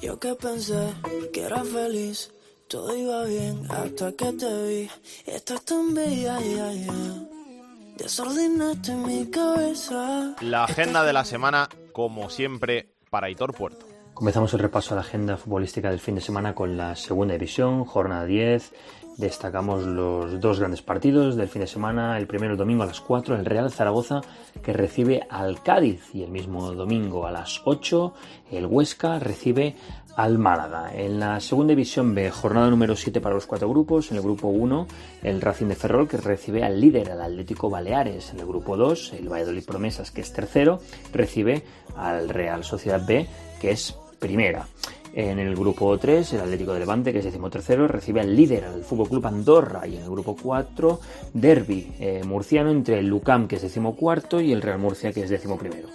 Yo 0.03 0.18
que 0.18 0.34
pensé 0.34 0.92
que 1.32 1.42
era 1.42 1.64
feliz, 1.64 2.30
todo 2.68 2.94
iba 2.97 3.24
bien 3.24 3.64
hasta 3.70 4.12
que 4.12 4.32
te 4.32 4.66
vi. 4.66 4.90
Estás 5.24 5.64
tan 5.64 5.94
bella, 5.94 6.38
ya, 6.40 6.72
ya. 6.72 7.36
Desordenaste 7.97 8.94
mi 8.94 9.30
cabeza. 9.30 10.36
La 10.42 10.64
agenda 10.64 11.03
de 11.03 11.14
la 11.14 11.24
semana, 11.24 11.68
como 11.92 12.28
siempre, 12.28 12.90
para 13.09 13.30
Hitor 13.30 13.55
Puerto. 13.55 13.86
Comenzamos 14.12 14.53
el 14.53 14.61
repaso 14.61 14.92
a 14.92 14.97
la 14.97 15.01
agenda 15.01 15.38
futbolística 15.38 15.88
del 15.88 15.99
fin 15.99 16.14
de 16.14 16.20
semana 16.20 16.55
con 16.55 16.76
la 16.76 16.94
segunda 16.94 17.32
división, 17.32 17.84
jornada 17.86 18.26
10. 18.26 18.72
Destacamos 19.16 19.84
los 19.84 20.38
dos 20.40 20.59
grandes 20.59 20.82
partidos 20.82 21.36
del 21.36 21.49
fin 21.49 21.61
de 21.61 21.66
semana. 21.66 22.18
El 22.18 22.26
primero 22.26 22.53
el 22.53 22.59
domingo 22.59 22.82
a 22.82 22.86
las 22.86 23.01
4, 23.01 23.34
el 23.34 23.47
Real 23.47 23.70
Zaragoza 23.70 24.20
que 24.62 24.74
recibe 24.74 25.26
al 25.30 25.62
Cádiz 25.62 26.14
y 26.14 26.22
el 26.22 26.30
mismo 26.30 26.72
domingo 26.72 27.26
a 27.26 27.30
las 27.30 27.62
8 27.64 28.12
el 28.53 28.66
Huesca 28.66 29.18
recibe 29.18 29.74
al 30.17 30.39
Málaga. 30.39 30.91
En 30.95 31.21
la 31.21 31.39
segunda 31.41 31.73
división 31.73 32.14
B, 32.14 32.31
jornada 32.31 32.71
número 32.71 32.97
7 32.97 33.21
para 33.21 33.35
los 33.35 33.47
cuatro 33.47 33.69
grupos. 33.69 34.11
En 34.11 34.17
el 34.17 34.23
grupo 34.23 34.49
1, 34.49 34.87
el 35.23 35.41
Racing 35.41 35.67
de 35.67 35.77
Ferrol 35.77 36.09
que 36.09 36.17
recibe 36.17 36.64
al 36.64 36.81
líder, 36.81 37.12
al 37.12 37.21
Atlético 37.21 37.69
Baleares. 37.69 38.33
En 38.33 38.41
el 38.41 38.47
grupo 38.47 38.77
2, 38.77 39.12
el 39.19 39.29
Valladolid 39.29 39.64
Promesas 39.64 40.11
que 40.11 40.23
es 40.23 40.33
tercero, 40.33 40.81
recibe 41.12 41.62
al 41.97 42.31
Real 42.31 42.64
Sociedad 42.64 43.07
B 43.07 43.27
que 43.61 43.71
es 43.71 43.95
primera. 44.19 44.67
En 45.12 45.39
el 45.39 45.55
grupo 45.55 45.97
3, 45.97 46.35
el 46.35 46.41
Atlético 46.41 46.75
de 46.75 46.81
Levante, 46.81 47.12
que 47.12 47.21
es 47.21 47.25
decimotercero, 47.25 47.89
recibe 47.89 48.21
al 48.21 48.37
líder, 48.37 48.64
al 48.64 48.85
Fútbol 48.85 49.09
Club 49.09 49.27
Andorra. 49.27 49.87
Y 49.87 49.97
en 49.97 50.03
el 50.03 50.11
grupo 50.11 50.37
4, 50.41 51.01
Derby 51.33 51.95
eh, 51.99 52.23
murciano 52.25 52.71
entre 52.71 52.99
el 52.99 53.07
Lucam, 53.07 53.49
que 53.49 53.57
es 53.57 53.62
decimocuarto, 53.62 54.43
y 54.43 54.53
el 54.53 54.61
Real 54.61 54.79
Murcia, 54.79 55.12
que 55.12 55.23
es 55.23 55.31
decimoprimero. 55.31 55.89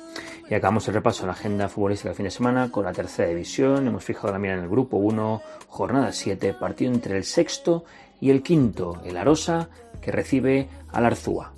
Y 0.52 0.54
acabamos 0.54 0.86
el 0.90 0.96
repaso 0.96 1.24
a 1.24 1.28
la 1.28 1.32
agenda 1.32 1.70
futbolística 1.70 2.10
del 2.10 2.18
fin 2.18 2.26
de 2.26 2.30
semana 2.30 2.70
con 2.72 2.84
la 2.84 2.92
tercera 2.92 3.30
división. 3.30 3.88
Hemos 3.88 4.04
fijado 4.04 4.34
la 4.34 4.38
mira 4.38 4.56
en 4.56 4.60
el 4.60 4.68
grupo 4.68 4.98
1, 4.98 5.42
jornada 5.70 6.12
7, 6.12 6.56
partido 6.56 6.92
entre 6.92 7.16
el 7.16 7.24
sexto 7.24 7.86
y 8.20 8.32
el 8.32 8.44
quinto, 8.44 9.02
el 9.06 9.16
Arosa, 9.16 9.70
que 10.02 10.12
recibe 10.12 10.68
al 10.92 11.06
Arzúa. 11.06 11.54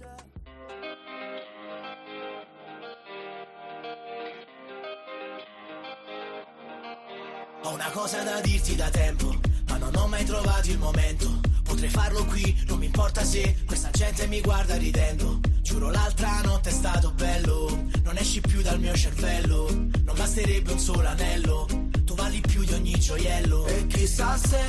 Potrei 11.84 12.01
farlo 12.01 12.25
qui, 12.27 12.63
non 12.67 12.79
mi 12.79 12.86
importa 12.86 13.25
se 13.25 13.57
questa 13.65 13.89
gente 13.91 14.25
mi 14.27 14.39
guarda 14.39 14.77
ridendo. 14.77 15.41
Giuro 15.61 15.89
l'altra 15.89 16.39
notte 16.43 16.69
è 16.69 16.71
stato 16.71 17.11
bello, 17.11 17.88
non 18.03 18.15
esci 18.15 18.39
più 18.39 18.61
dal 18.61 18.79
mio 18.79 18.95
cervello. 18.95 19.67
Non 19.69 20.15
basterebbe 20.15 20.71
un 20.71 20.79
solo 20.79 21.05
anello, 21.05 21.67
tu 22.05 22.15
vali 22.15 22.39
più 22.39 22.63
di 22.63 22.71
ogni 22.71 22.97
gioiello. 22.97 23.65
E 23.65 23.86
chissà 23.88 24.38
se 24.38 24.61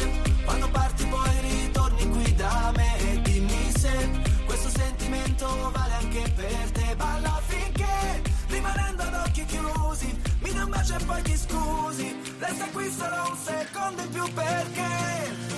quando 0.44 0.68
parti 0.70 1.06
poi 1.06 1.30
ritorni 1.40 2.08
qui 2.08 2.34
da 2.34 2.72
me 2.74 2.98
e 2.98 3.20
dimmi 3.22 3.72
se 3.78 4.10
questo 4.46 4.70
sentimento 4.70 5.70
vale 5.72 5.94
anche 5.94 6.32
per 6.34 6.70
te. 6.72 6.96
Balla 6.96 7.40
finché 7.46 8.22
rimanendo 8.48 9.02
ad 9.02 9.14
occhi 9.14 9.44
chiusi, 9.44 10.18
mi 10.40 10.52
dai 10.52 10.64
un 10.64 10.70
bacio 10.70 10.96
e 10.96 11.04
poi 11.04 11.22
ti 11.22 11.36
scusi. 11.36 12.16
Resta 12.40 12.64
qui 12.72 12.90
solo 12.90 13.30
un 13.30 13.36
secondo 13.36 14.02
in 14.02 14.08
più 14.08 14.32
perché 14.32 15.53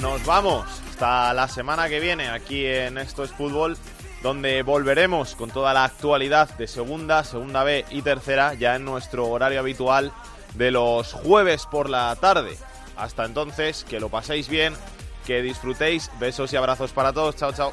Nos 0.00 0.24
vamos 0.24 0.64
hasta 0.90 1.34
la 1.34 1.48
semana 1.48 1.88
que 1.88 1.98
viene 1.98 2.28
aquí 2.28 2.64
en 2.64 2.98
Esto 2.98 3.24
es 3.24 3.32
Fútbol, 3.32 3.76
donde 4.22 4.62
volveremos 4.62 5.34
con 5.34 5.50
toda 5.50 5.74
la 5.74 5.84
actualidad 5.84 6.48
de 6.56 6.68
segunda, 6.68 7.24
segunda 7.24 7.64
B 7.64 7.84
y 7.90 8.02
tercera, 8.02 8.54
ya 8.54 8.76
en 8.76 8.84
nuestro 8.84 9.26
horario 9.26 9.58
habitual 9.60 10.12
de 10.54 10.70
los 10.70 11.12
jueves 11.12 11.66
por 11.66 11.90
la 11.90 12.14
tarde. 12.16 12.56
Hasta 12.96 13.24
entonces, 13.24 13.84
que 13.84 14.00
lo 14.00 14.08
paséis 14.08 14.48
bien, 14.48 14.74
que 15.26 15.42
disfrutéis. 15.42 16.10
Besos 16.18 16.52
y 16.52 16.56
abrazos 16.56 16.92
para 16.92 17.12
todos. 17.12 17.36
Chao, 17.36 17.52
chao. 17.52 17.72